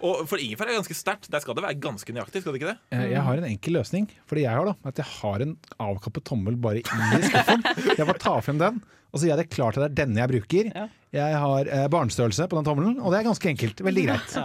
og 0.03 0.25
for 0.27 0.37
ingefær 0.43 0.67
er 0.67 0.75
ganske 0.79 0.95
sterkt. 0.97 1.29
Der 1.31 1.39
skal 1.43 1.55
det 1.55 1.63
være 1.63 1.79
ganske 1.79 2.11
nøyaktig, 2.15 2.41
skal 2.43 2.53
det 2.55 2.61
ikke 2.61 2.73
det? 2.73 2.77
Eh, 2.91 3.05
Jeg 3.13 3.21
har 3.23 3.39
en 3.39 3.47
enkel 3.47 3.77
løsning 3.79 4.09
for 4.27 4.35
det 4.35 4.43
jeg 4.43 4.51
har. 4.57 4.65
da 4.65 4.75
At 4.91 4.97
jeg 4.99 5.07
har 5.21 5.45
en 5.45 5.55
avkappet 5.79 6.25
tommel 6.27 6.57
bare 6.59 6.81
i 6.81 6.83
skuffen. 6.83 7.63
Jeg 7.95 8.05
bare 8.05 8.19
tar 8.19 8.41
frem 8.43 8.59
den, 8.59 8.81
og 9.13 9.19
så 9.21 9.27
gjør 9.29 9.37
jeg 9.37 9.45
det 9.45 9.55
klart 9.55 9.77
at 9.77 9.85
det 9.85 9.91
er 9.93 9.99
denne 10.05 10.19
jeg 10.25 10.33
bruker. 10.35 10.71
Ja. 10.75 10.87
Jeg 11.15 11.37
har 11.39 11.69
eh, 11.71 11.85
barnestørrelse 11.87 12.49
på 12.51 12.57
den 12.57 12.65
tommelen, 12.67 12.97
og 12.99 13.13
det 13.13 13.21
er 13.21 13.27
ganske 13.29 13.47
enkelt. 13.53 13.83
Veldig 13.87 14.03
greit. 14.09 14.33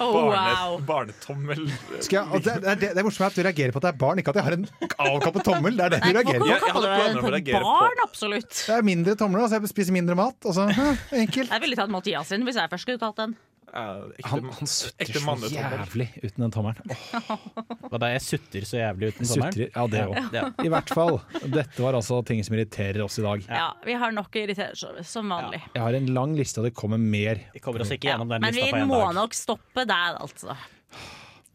Oh, 0.00 0.30
wow. 0.30 0.76
Barnetommel 0.86 1.66
Skal 2.00 2.16
jeg, 2.16 2.24
og 2.30 2.42
det, 2.44 2.54
det, 2.62 2.74
det, 2.80 2.88
det 2.94 3.02
er 3.02 3.06
morsomt 3.06 3.28
at 3.28 3.36
du 3.36 3.42
reagerer 3.44 3.74
på 3.74 3.80
at 3.80 3.86
det 3.86 3.90
er 3.92 3.98
barn, 4.00 4.20
ikke 4.20 4.32
at 4.32 4.38
jeg 4.40 4.46
har 4.46 4.56
en 4.56 4.66
avkappet 5.06 5.46
tommel. 5.46 5.76
Det 5.76 5.86
er 5.86 5.94
det 5.94 6.00
du 6.02 6.08
reagerer 6.18 6.42
på. 6.42 6.70
kaller 6.72 6.88
du 6.88 7.20
det 7.20 7.22
på 7.22 7.34
et 7.36 7.52
barn? 7.68 8.02
Absolutt. 8.06 8.50
Det 8.56 8.74
er 8.78 8.86
mindre 8.86 9.14
tomler, 9.20 9.44
altså 9.44 9.60
jeg 9.60 9.72
spiser 9.72 9.96
mindre 9.96 10.16
mat. 10.18 10.38
Og 10.46 10.56
så, 10.56 10.66
hæ, 10.74 10.88
enkelt. 11.24 11.52
Jeg 11.52 11.64
ville 11.66 11.78
tatt 11.78 11.92
Mathias 11.92 12.32
sin 12.32 12.46
hvis 12.48 12.58
jeg 12.60 12.72
først 12.72 12.88
skulle 12.88 13.02
tatt 13.02 13.22
den. 13.22 13.36
Han, 13.72 14.48
han 14.50 14.66
sutter 14.66 15.04
ekte 15.04 15.20
så 15.22 15.50
jævlig 15.52 16.06
uten 16.24 16.42
den 16.42 16.54
tommelen. 16.54 16.94
Hva 17.90 18.00
da, 18.02 18.08
jeg 18.10 18.22
sutter 18.24 18.66
så 18.66 18.80
jævlig 18.80 19.12
uten 19.12 19.28
tommelen? 19.30 19.70
Ja, 19.70 19.84
det 19.92 20.02
òg. 20.10 20.64
I 20.66 20.72
hvert 20.74 20.90
fall. 20.96 21.20
Dette 21.54 21.84
var 21.84 21.98
altså 21.98 22.18
ting 22.26 22.42
som 22.46 22.56
irriterer 22.58 22.98
oss 23.04 23.20
i 23.22 23.24
dag. 23.26 23.46
Ja, 23.46 23.68
Vi 23.86 23.94
har 24.02 24.14
nok 24.16 24.34
å 24.34 24.42
irritere 24.42 24.74
oss 24.74 24.82
over, 24.88 25.06
som 25.06 25.30
vanlig. 25.30 25.62
Jeg 25.76 25.84
har 25.84 25.98
en 26.00 26.10
lang 26.16 26.34
liste, 26.38 26.58
og 26.62 26.66
det 26.66 26.74
kommer 26.78 26.98
mer. 26.98 27.44
Vi 27.54 27.62
kommer 27.62 27.86
oss 27.86 27.94
ikke 27.94 28.10
gjennom 28.10 28.32
den 28.32 28.42
Men 28.42 28.56
vi 28.56 28.66
dag. 28.66 28.74
Men 28.74 28.88
vi 28.88 28.90
må 28.90 29.00
dag. 29.04 29.16
nok 29.22 29.38
stoppe 29.38 29.86
der, 29.86 30.18
altså. 30.18 30.58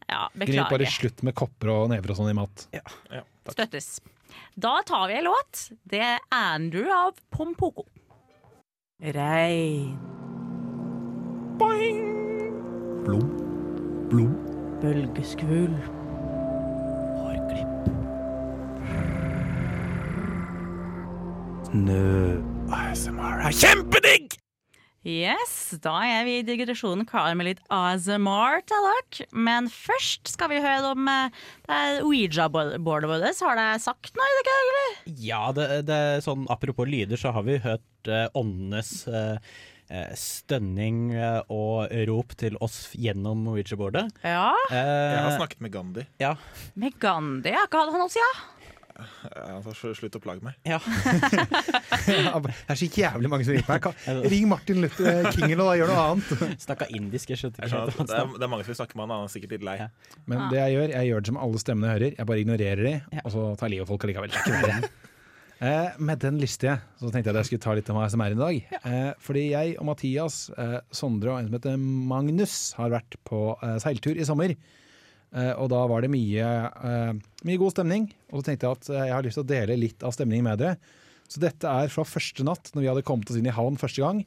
Ja, 0.06 0.26
Gni 0.38 0.60
bare 0.70 0.86
slutt 0.88 1.24
med 1.26 1.34
kopper 1.36 1.72
og 1.74 1.88
never 1.92 2.14
og 2.14 2.20
sånn 2.20 2.30
i 2.32 2.36
mat. 2.38 2.68
Støttes. 3.50 3.98
Da 4.56 4.78
tar 4.86 5.08
vi 5.10 5.18
en 5.20 5.28
låt. 5.28 5.66
Det 5.84 6.00
er 6.00 6.22
Andrew 6.32 6.88
av 6.94 7.18
Pompoko. 7.34 7.84
Regn. 9.02 10.24
Boing! 11.58 13.04
Blom. 13.04 13.28
Blom. 14.10 14.32
Bølgeskvulp. 14.82 15.92
Snø. 21.66 22.40
ASMR 22.72 23.46
er 23.46 23.54
kjempedigg! 23.54 24.36
Yes, 25.06 25.76
da 25.84 25.92
er 26.02 26.24
vi 26.26 26.40
i 26.40 26.44
digresjonen 26.46 27.06
klar 27.06 27.30
med 27.38 27.46
litt 27.46 27.60
ASMR 27.70 28.62
til 28.66 28.86
dere. 28.88 29.26
Men 29.30 29.68
først 29.70 30.32
skal 30.32 30.50
vi 30.50 30.58
høre 30.64 30.94
om 30.96 31.10
eh, 31.10 31.36
det 31.68 31.82
Ouija-bordet 32.02 32.80
vårt. 32.82 33.06
Har 33.06 33.60
det 33.60 33.68
sagt 33.84 34.18
noe? 34.18 34.32
Ikke, 34.40 34.56
eller? 34.64 34.96
Ja, 35.28 35.44
det, 35.54 35.68
det 35.86 36.00
sånn 36.26 36.48
apropos 36.50 36.90
lyder, 36.90 37.20
så 37.20 37.30
har 37.36 37.46
vi 37.46 37.60
hørt 37.62 38.10
uh, 38.10 38.26
åndenes 38.34 39.06
eh, 39.06 39.54
stønning 40.18 41.14
eh, 41.14 41.40
og 41.52 41.92
rop 42.10 42.34
til 42.40 42.58
oss 42.64 42.90
gjennom 42.98 43.44
Norwegian-bordet. 43.46 44.08
Ja. 44.24 44.50
Jeg 44.72 45.22
har 45.22 45.36
snakket 45.38 45.62
med 45.64 45.74
Gandhi. 45.74 46.06
Ja. 46.22 46.34
Med 46.74 46.98
Gandhi, 47.02 47.54
ja. 47.54 47.64
Hva 47.70 47.84
hadde 47.84 47.96
han 47.96 48.06
å 48.06 48.12
si? 48.12 48.22
Ja? 48.22 48.34
Ja, 48.96 49.56
så 49.76 49.90
slutt 49.96 50.16
å 50.16 50.20
plage 50.22 50.44
meg. 50.44 50.56
Ja. 50.66 50.78
Det 52.06 52.52
er 52.72 52.78
så 52.78 52.88
jævlig 52.88 53.30
mange 53.30 53.46
som 53.46 53.56
ringer 53.56 53.68
meg. 53.68 54.28
Ring 54.32 54.46
Martin 54.50 54.80
Luther 54.82 55.28
King 55.34 55.50
eller 55.52 55.76
gjør 55.80 55.92
noe 55.92 56.04
annet. 56.12 56.44
Snakka 56.66 56.88
indisk, 56.96 57.32
jeg 57.32 57.42
skjønte 57.42 57.66
ikke 57.66 57.82
det, 57.88 58.06
er, 58.06 58.30
det 58.36 58.46
er 58.46 58.52
mange 58.52 58.66
som 58.66 58.72
vil 58.72 58.78
snakke 58.80 58.98
med 58.98 59.06
han, 59.06 59.14
han 59.16 59.28
er 59.28 59.34
sikkert 59.34 59.56
litt 59.56 59.66
lei. 59.66 59.76
Men 60.30 60.46
det 60.52 60.62
jeg 60.62 60.76
gjør, 60.76 60.94
jeg 60.96 61.10
gjør 61.10 61.24
det 61.26 61.32
som 61.32 61.40
alle 61.46 61.62
stemmene 61.62 61.92
hører. 61.92 62.16
Jeg 62.16 62.30
bare 62.30 62.44
ignorerer 62.44 62.88
de, 62.88 62.94
og 63.24 63.34
så 63.34 63.44
tar 63.60 63.72
livet 63.72 63.86
av 63.86 63.92
folk 63.92 64.06
allikevel. 64.08 64.32
Det 64.32 64.40
er 64.40 64.46
ikke 64.46 64.70
verre. 64.70 65.05
Eh, 65.56 65.94
med 66.04 66.20
den 66.20 66.36
liste 66.36 66.74
så 67.00 67.08
tenkte 67.08 67.30
jeg 67.30 67.32
at 67.32 67.38
jeg 67.40 67.48
skulle 67.48 67.64
ta 67.64 67.74
litt 67.78 67.88
om 67.88 67.98
ASMR 68.02 68.34
i 68.34 68.40
dag. 68.40 68.56
Eh, 68.76 69.12
fordi 69.24 69.46
jeg 69.54 69.76
og 69.80 69.86
Mathias, 69.88 70.50
eh, 70.52 70.78
Sondre 70.92 71.32
og 71.32 71.38
en 71.38 71.48
som 71.48 71.56
heter 71.56 71.78
Magnus 71.80 72.56
har 72.76 72.92
vært 72.92 73.16
på 73.24 73.40
eh, 73.62 73.78
seiltur 73.80 74.20
i 74.20 74.26
sommer. 74.28 74.52
Eh, 75.32 75.52
og 75.56 75.70
da 75.72 75.80
var 75.88 76.04
det 76.04 76.12
mye, 76.12 76.50
eh, 76.90 77.12
mye 77.48 77.62
god 77.62 77.72
stemning. 77.72 78.10
Og 78.30 78.42
så 78.42 78.50
tenkte 78.50 78.68
jeg 78.68 78.80
at 78.80 78.90
jeg 78.98 79.14
har 79.16 79.24
lyst 79.24 79.40
til 79.40 79.46
å 79.46 79.52
dele 79.54 79.78
litt 79.80 80.04
av 80.04 80.12
stemningen 80.12 80.44
med 80.50 80.60
dere. 80.60 80.76
Så 81.26 81.40
dette 81.42 81.66
er 81.66 81.88
fra 81.90 82.04
første 82.06 82.44
natt, 82.46 82.70
når 82.74 82.84
vi 82.84 82.90
hadde 82.92 83.06
kommet 83.08 83.32
oss 83.32 83.40
inn 83.40 83.48
i 83.48 83.54
havn 83.56 83.80
første 83.80 84.04
gang. 84.04 84.20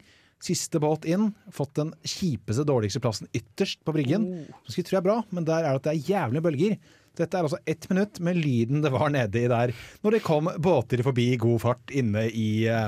Siste 0.43 0.79
båt 0.81 1.05
inn, 1.07 1.29
fått 1.53 1.77
den 1.77 1.93
kjipeste, 2.07 2.65
dårligste 2.67 3.01
plassen 3.03 3.29
ytterst 3.35 3.83
på 3.85 3.93
briggen. 3.95 4.25
Så 4.65 4.73
skulle 4.73 4.89
tro 4.89 4.97
jeg 4.97 5.03
er 5.03 5.07
bra, 5.11 5.19
men 5.35 5.45
der 5.47 5.61
er 5.61 5.75
det 5.75 5.81
at 5.81 5.87
det 5.89 5.93
er 5.93 6.09
jævlige 6.09 6.45
bølger. 6.47 6.75
Dette 7.19 7.35
er 7.35 7.45
altså 7.45 7.59
ett 7.67 7.89
minutt 7.91 8.19
med 8.23 8.39
lyden 8.39 8.83
det 8.83 8.91
var 8.93 9.11
nedi 9.11 9.45
der 9.51 9.73
når 10.05 10.15
det 10.15 10.23
kom 10.23 10.47
båter 10.63 11.03
forbi 11.03 11.33
i 11.33 11.39
god 11.41 11.59
fart 11.65 11.91
inne 11.91 12.25
i 12.31 12.49
eh, 12.71 12.87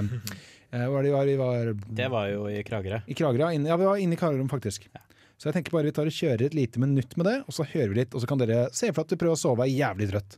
eh, 0.71 0.85
Hvor 0.87 1.03
var 1.03 1.27
det 1.27 1.33
vi 1.33 1.39
var? 1.41 1.73
Det 2.01 2.11
var 2.13 2.29
jo 2.31 2.45
i 2.47 2.61
Kragerø. 2.63 3.01
i 3.07 3.17
Kragerø. 3.17 3.51
Ja, 3.67 3.77
vi 3.77 3.89
var 3.89 3.99
inne 3.99 4.15
i 4.15 4.21
Kragerø, 4.21 4.47
faktisk. 4.51 4.87
Så 5.41 5.49
jeg 5.49 5.57
tenker 5.57 5.73
bare 5.73 5.89
vi 5.89 5.95
tar 5.97 6.05
og 6.05 6.13
kjører 6.13 6.45
et 6.45 6.55
lite 6.55 6.79
minutt 6.79 7.15
med 7.17 7.25
det, 7.25 7.37
og 7.49 7.55
så 7.55 7.65
hører 7.65 7.89
vi 7.89 7.99
litt, 8.03 8.13
og 8.13 8.21
så 8.21 8.29
kan 8.29 8.39
dere 8.39 8.67
se 8.77 8.91
for 8.93 9.03
at 9.03 9.09
du 9.11 9.17
prøver 9.17 9.33
å 9.33 9.41
sove 9.41 9.63
og 9.63 9.67
er 9.67 9.73
jævlig 9.73 10.11
trøtt. 10.11 10.37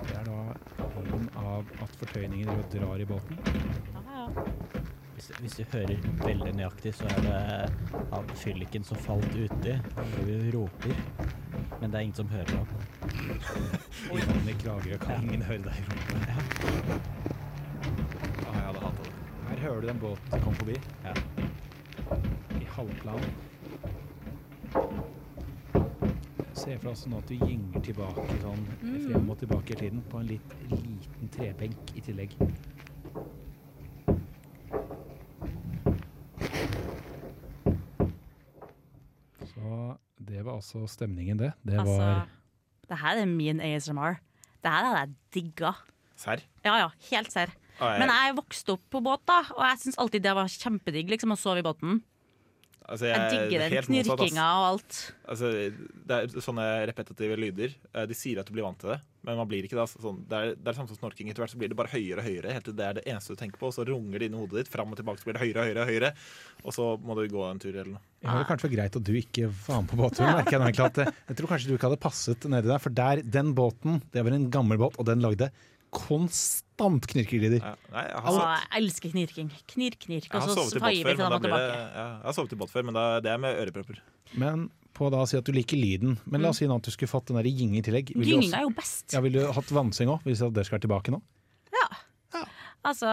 Det 0.00 0.16
er 0.18 0.24
da 0.26 0.40
lyden 1.34 1.83
fortøyningen 2.00 2.48
og 2.48 2.64
drar 2.72 3.00
i 3.00 3.06
båten. 3.08 3.38
Hvis, 5.14 5.28
hvis 5.40 5.56
du 5.56 5.64
hører 5.72 5.96
veldig 6.24 6.52
nøyaktig, 6.58 6.94
så 6.98 7.06
er 7.08 7.20
det 7.24 8.00
han 8.12 8.32
fylliken 8.36 8.84
som 8.84 8.98
falt 9.00 9.36
uti. 9.36 9.76
Han 9.96 10.10
driver 10.16 10.48
og 10.48 10.54
roper. 10.54 10.94
Men 11.80 11.90
det 11.90 11.98
er 11.98 12.06
ingen 12.08 12.18
som 12.18 12.28
hører 12.28 12.56
ham. 12.56 12.66
I 14.48 14.56
klager 14.58 14.58
Kragerø 14.62 14.98
kan 15.06 15.22
ingen 15.22 15.42
høre 15.42 15.62
deg 15.64 15.88
rope. 15.88 16.18
Ah, 18.44 18.58
jeg 18.58 18.66
hadde 18.66 18.84
hatet 18.84 19.04
det. 19.06 19.14
Her 19.48 19.64
hører 19.66 19.80
du 19.80 19.86
den 19.88 19.98
båten 19.98 20.30
som 20.30 20.44
kom 20.44 20.54
forbi. 20.54 20.76
I 22.60 22.68
halvplan. 22.76 23.28
Se 26.64 26.74
for 26.78 26.88
deg 26.88 26.96
sånn 26.96 27.16
at 27.18 27.26
du 27.28 27.34
gynger 27.36 27.82
tilbake 27.84 28.36
sånn 28.42 28.62
Mm. 28.82 29.00
frem 29.06 29.30
og 29.30 29.38
tilbake 29.38 29.70
i 29.74 29.80
tiden 29.82 30.02
på 30.10 30.20
en 30.20 30.26
litt 30.26 30.54
liten 30.70 31.28
trebenk 31.36 31.96
i 31.96 32.00
tillegg. 32.00 32.36
Så 39.44 39.96
det 40.24 40.44
var 40.44 40.56
altså 40.58 40.84
stemningen, 40.88 41.38
det. 41.40 41.52
Det 41.66 41.76
var 41.76 41.82
Altså, 41.84 42.28
det 42.88 42.98
her 43.00 43.20
er 43.22 43.26
min 43.26 43.60
ASMR. 43.60 44.18
Det 44.62 44.70
her 44.72 44.84
hadde 44.88 45.00
jeg 45.00 45.14
digga. 45.34 45.74
Serr? 46.16 46.42
Ja, 46.64 46.76
ja, 46.78 46.88
helt 47.10 47.32
serr. 47.32 47.52
Men 47.80 48.08
jeg 48.08 48.36
vokste 48.36 48.76
opp 48.76 48.84
på 48.92 49.00
båt, 49.02 49.24
da, 49.26 49.40
og 49.56 49.64
jeg 49.66 49.80
syns 49.82 49.98
alltid 49.98 50.22
det 50.22 50.34
var 50.36 50.46
kjempedigg 50.52 51.10
liksom, 51.10 51.32
å 51.34 51.38
sove 51.38 51.58
i 51.58 51.66
båten. 51.66 52.02
Altså, 52.84 53.06
Jeg 53.08 53.30
digger 53.32 53.62
den 53.62 53.72
helt 53.72 53.86
knirkinga 53.88 54.44
og 54.60 54.64
alt. 54.74 54.96
Altså, 55.32 55.48
det 56.04 56.16
er 56.18 56.42
sånne 56.44 56.64
repetitive 56.90 57.36
lyder. 57.40 57.72
eh, 57.94 58.04
De 58.10 58.14
sier 58.18 58.40
at 58.42 58.46
du 58.46 58.52
blir 58.52 58.66
vant 58.66 58.76
til 58.78 58.90
det, 58.92 58.98
men 59.24 59.38
man 59.40 59.48
blir 59.48 59.64
ikke 59.64 59.78
det. 59.78 59.80
Altså. 59.86 60.02
Sånn, 60.04 60.18
det, 60.28 60.36
er, 60.36 60.50
det 60.58 60.68
er 60.68 60.76
samme 60.76 60.92
som 60.92 60.98
snorking. 60.98 61.30
Etter 61.32 61.40
hvert 61.40 61.54
så 61.54 61.60
blir 61.62 61.72
det 61.72 61.78
bare 61.80 61.88
høyere 61.94 62.20
og 62.20 62.28
høyere. 62.28 62.52
Helt 62.52 62.66
til 62.68 62.76
det 62.76 62.84
er 62.84 62.98
det 62.98 63.06
eneste 63.08 63.32
du 63.32 63.40
tenker 63.40 63.56
på, 63.62 63.70
og 63.70 63.76
så 63.78 63.86
runger 63.88 64.20
det 64.20 64.28
inn 64.28 64.36
i 64.36 64.42
hodet 64.42 64.60
ditt. 64.60 64.72
Fram 64.74 64.92
og 64.92 65.00
tilbake 65.00 65.22
så 65.22 65.30
blir 65.30 65.38
det 65.38 65.44
høyere 65.46 65.62
og 65.64 65.70
høyere, 65.70 65.80
og 65.80 65.92
høyere. 65.94 66.10
Og 66.64 66.76
så 66.76 66.88
må 67.00 67.16
du 67.16 67.24
gå 67.32 67.46
en 67.48 67.62
tur 67.64 67.72
eller 67.72 67.94
noe. 67.94 68.04
Det 68.20 68.36
var 68.36 68.48
kanskje 68.52 68.72
greit 68.76 69.00
at 69.00 69.08
du 69.08 69.14
ikke 69.16 69.48
var 69.64 69.80
med 69.80 69.88
på 69.94 70.00
båtturen. 70.02 70.36
merker 70.42 70.58
Jeg 70.58 70.76
nå 70.76 70.88
at 70.90 71.00
jeg 71.08 71.38
tror 71.40 71.52
kanskje 71.54 71.68
du 71.72 71.74
ikke 71.78 71.88
hadde 71.88 72.02
passet 72.04 72.48
nedi 72.52 72.68
der, 72.68 72.84
for 72.84 72.92
der, 73.00 73.24
den 73.24 73.54
båten, 73.56 74.02
det 74.12 74.24
var 74.28 74.36
en 74.36 74.50
gammel 74.52 74.76
båt, 74.84 75.00
og 75.00 75.08
den 75.08 75.24
lagde 75.24 75.48
konstant 75.94 76.63
knirkelyder. 76.80 77.60
Nei, 77.94 78.04
jeg 78.10 78.22
Å, 78.24 78.38
jeg 78.42 78.82
elsker 78.82 79.12
knirking. 79.14 79.50
Knirk, 79.74 79.98
knirk, 80.06 80.30
og 80.32 80.40
har 80.42 80.48
så 80.50 80.64
båt 80.64 80.88
vi 80.90 81.02
til 81.04 81.20
dem 81.20 81.36
tilbake. 81.44 81.68
det, 81.70 81.76
ja, 81.78 82.06
jeg 82.18 82.26
har 82.26 82.36
sovet 82.38 82.56
i 82.56 82.58
båt 82.64 82.72
før, 82.72 82.88
men 82.88 82.98
da, 82.98 83.04
det 83.24 83.30
er 83.30 83.38
med 83.42 83.60
ørepropper. 83.62 84.00
Men 84.40 84.66
på 84.94 85.10
da 85.10 85.22
å 85.24 85.28
si 85.28 85.38
at 85.38 85.46
du 85.46 85.54
liker 85.54 85.78
lyden. 85.78 86.18
Men 86.30 86.44
la 86.44 86.52
oss 86.54 86.60
si 86.62 86.68
nå 86.70 86.76
at 86.78 86.86
du 86.86 86.92
skulle 86.94 87.10
fått 87.10 87.30
den 87.30 87.38
der 87.40 87.48
gynge 87.50 87.80
i 87.80 87.84
tillegg. 87.86 88.12
Vil 88.14 88.34
Gynging 88.34 88.54
er 88.54 88.66
jo 88.66 88.74
best. 88.74 89.08
Ja, 89.14 89.22
Ville 89.24 89.42
du 89.42 89.54
hatt 89.56 89.72
vannseng 89.74 90.12
òg, 90.14 90.22
hvis 90.26 90.42
det 90.54 90.66
skal 90.68 90.82
tilbake 90.82 91.14
nå? 91.14 91.22
Altså, 92.84 93.08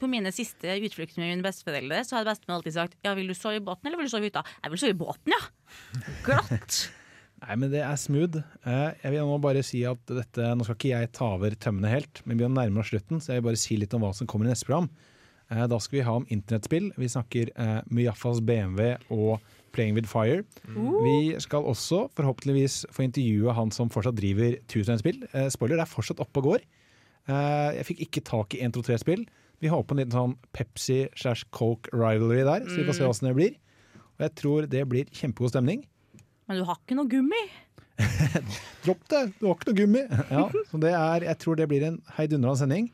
på 0.00 0.08
mine 0.08 0.30
siste 0.32 0.72
utflukter 0.80 1.20
med 1.20 1.34
mine 1.34 1.44
besteforeldre, 1.44 2.00
så 2.08 2.16
hadde 2.16 2.32
bestemor 2.32 2.58
alltid 2.58 2.76
sagt 2.78 2.96
ja, 3.04 3.12
vil 3.18 3.28
du 3.28 3.36
sove 3.36 3.60
i 3.60 3.64
båten 3.64 3.90
eller 3.90 4.00
vil 4.00 4.08
du 4.08 4.12
sove 4.12 4.24
i 4.24 4.30
hytta. 4.30 4.42
Jeg 4.64 4.72
vil 4.72 4.80
sove 4.80 4.94
i 4.94 5.00
båten, 5.02 5.34
ja. 5.34 5.42
Glatt. 6.24 6.78
Nei, 7.40 7.54
men 7.56 7.70
det 7.72 7.80
er 7.80 7.96
smooth. 7.96 8.36
Eh, 8.68 8.90
Jeg 9.02 9.12
vil 9.14 9.24
nå 9.24 9.38
bare 9.40 9.62
si 9.64 9.82
at 9.88 10.00
dette, 10.06 10.50
Nå 10.56 10.64
skal 10.66 10.76
ikke 10.76 10.90
jeg 10.92 11.12
ta 11.16 11.30
over 11.36 11.50
tømmene 11.56 11.88
helt, 11.88 12.20
men 12.26 12.36
vi 12.38 12.44
er 12.44 12.52
nærmere 12.52 12.80
oss 12.84 12.90
slutten, 12.92 13.20
så 13.20 13.32
jeg 13.32 13.40
vil 13.42 13.48
bare 13.50 13.56
si 13.62 13.76
litt 13.80 13.94
om 13.96 14.02
hva 14.04 14.12
som 14.14 14.26
kommer 14.28 14.46
i 14.46 14.50
neste 14.52 14.66
program. 14.68 14.90
Eh, 15.50 15.66
Da 15.66 15.78
skal 15.78 15.98
vi 15.98 16.04
ha 16.04 16.12
om 16.20 16.26
internettspill. 16.28 16.90
Vi 17.00 17.08
snakker 17.08 17.50
eh, 17.56 17.80
Mujaffas 17.90 18.40
BMW 18.44 18.96
og 19.10 19.40
Playing 19.72 19.94
with 19.94 20.08
Fire. 20.10 20.42
Vi 20.66 21.34
skal 21.40 21.62
også 21.64 22.08
forhåpentligvis 22.14 22.84
få 22.92 23.04
intervjue 23.06 23.52
han 23.54 23.70
som 23.70 23.88
fortsatt 23.88 24.16
driver 24.18 24.58
1001-spill. 24.68 25.24
Eh, 25.32 25.48
Spoiler, 25.48 25.76
det 25.78 25.86
er 25.86 25.94
fortsatt 25.94 26.20
oppe 26.20 26.42
og 26.42 26.44
går. 26.52 26.60
Eh, 27.28 27.76
Jeg 27.78 27.86
fikk 27.86 28.00
ikke 28.06 28.24
tak 28.26 28.54
i 28.54 28.60
123-spill. 28.66 29.24
Vi 29.60 29.68
håper 29.68 29.86
på 29.88 29.92
en 29.96 30.00
liten 30.04 30.16
sånn 30.16 30.36
Pepsi 30.52 31.08
slash 31.16 31.44
Coke 31.52 31.88
rivalry 31.92 32.42
der, 32.44 32.64
så 32.66 32.76
vi 32.80 32.84
får 32.88 32.94
se 32.96 33.04
Mm. 33.04 33.10
åssen 33.10 33.28
det 33.28 33.36
blir. 33.36 33.54
Og 34.18 34.20
jeg 34.26 34.34
tror 34.34 34.66
det 34.68 34.88
blir 34.88 35.04
kjempegod 35.12 35.50
stemning. 35.54 35.84
Men 36.50 36.58
du 36.58 36.64
har 36.66 36.80
ikke 36.82 36.96
noe 36.98 37.06
gummi. 37.06 37.42
Dropp 38.84 39.04
det, 39.12 39.20
du 39.38 39.44
har 39.46 39.54
ikke 39.54 39.68
noe 39.70 39.78
gummi. 39.78 40.00
Ja, 40.34 40.46
så 40.70 40.80
det 40.82 40.90
er, 40.98 41.26
jeg 41.28 41.38
tror 41.44 41.58
det 41.60 41.68
blir 41.70 41.84
en 41.86 42.00
heidundrende 42.16 42.58
sending. 42.58 42.88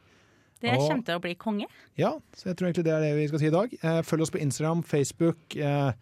Det 0.60 0.72
Og- 0.74 0.82
kommer 0.90 1.04
til 1.08 1.16
å 1.16 1.22
bli 1.24 1.32
konge. 1.40 1.66
Ja, 2.00 2.10
så 2.36 2.50
jeg 2.50 2.58
tror 2.58 2.68
egentlig 2.68 2.84
det 2.88 2.92
er 2.96 3.00
det 3.04 3.14
vi 3.16 3.26
skal 3.30 3.40
si 3.42 3.48
i 3.48 3.54
dag. 3.54 3.72
Eh, 3.80 4.00
følg 4.04 4.24
oss 4.26 4.32
på 4.34 4.40
Instagram, 4.44 4.82
Facebook. 4.88 5.56
Eh, 5.56 5.92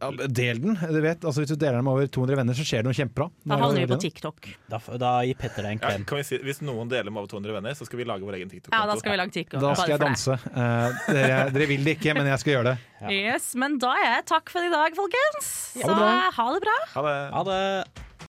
ja, 0.00 0.10
del 0.28 0.60
den. 0.62 0.76
Du 0.78 1.00
vet, 1.04 1.24
altså 1.24 1.42
Hvis 1.42 1.50
du 1.52 1.56
deler 1.58 1.78
den 1.80 1.84
med 1.86 1.92
over 1.92 2.06
200 2.06 2.36
venner, 2.40 2.54
så 2.58 2.64
skjer 2.66 2.82
det 2.84 2.88
noe 2.90 2.96
kjempebra. 2.98 3.28
Da 3.44 3.58
havner 3.60 3.82
vi 3.82 3.88
på 3.90 3.98
TikTok. 4.04 4.48
Da, 4.70 4.80
da 5.02 5.12
gir 5.26 5.38
Petter 5.40 5.66
deg 5.66 5.76
en 5.76 5.82
Ja, 5.82 5.90
klem. 5.92 6.06
kan 6.08 6.20
vi 6.20 6.26
si, 6.28 6.38
hvis 6.44 6.60
noen 6.66 6.88
deler 6.92 7.10
med 7.10 7.22
over 7.24 7.30
200 7.34 7.56
venner, 7.58 7.76
så 7.78 7.86
skal 7.88 7.98
vi 8.02 8.08
lage 8.08 8.26
vår 8.26 8.38
egen 8.40 8.50
TikTok. 8.52 8.72
Ja, 8.74 8.84
da 8.90 8.96
skal 9.00 9.14
vi 9.14 9.20
lage 9.22 9.34
TikTok. 9.36 9.60
Da 9.62 9.74
skal 9.78 9.94
jeg 9.96 10.02
danse. 10.04 10.38
Uh, 10.48 11.12
dere, 11.12 11.38
dere 11.54 11.70
vil 11.70 11.84
det 11.86 11.96
ikke, 11.98 12.14
men 12.18 12.30
jeg 12.32 12.42
skal 12.44 12.54
gjøre 12.56 12.72
det. 12.72 12.76
Ja. 13.02 13.14
Yes, 13.34 13.52
men 13.58 13.78
da 13.82 13.94
er 13.98 14.08
jeg 14.18 14.26
takk 14.34 14.50
for 14.50 14.64
i 14.66 14.70
dag, 14.74 14.94
folkens. 14.98 15.50
Ha 15.78 15.86
Så 15.86 15.88
det 15.88 16.02
bra. 16.02 16.12
ha 16.40 16.48
det 16.54 16.62
bra. 16.66 16.78
Ha 16.94 17.06
det. 17.08 17.16
Ha 17.38 17.42
det. 17.52 18.07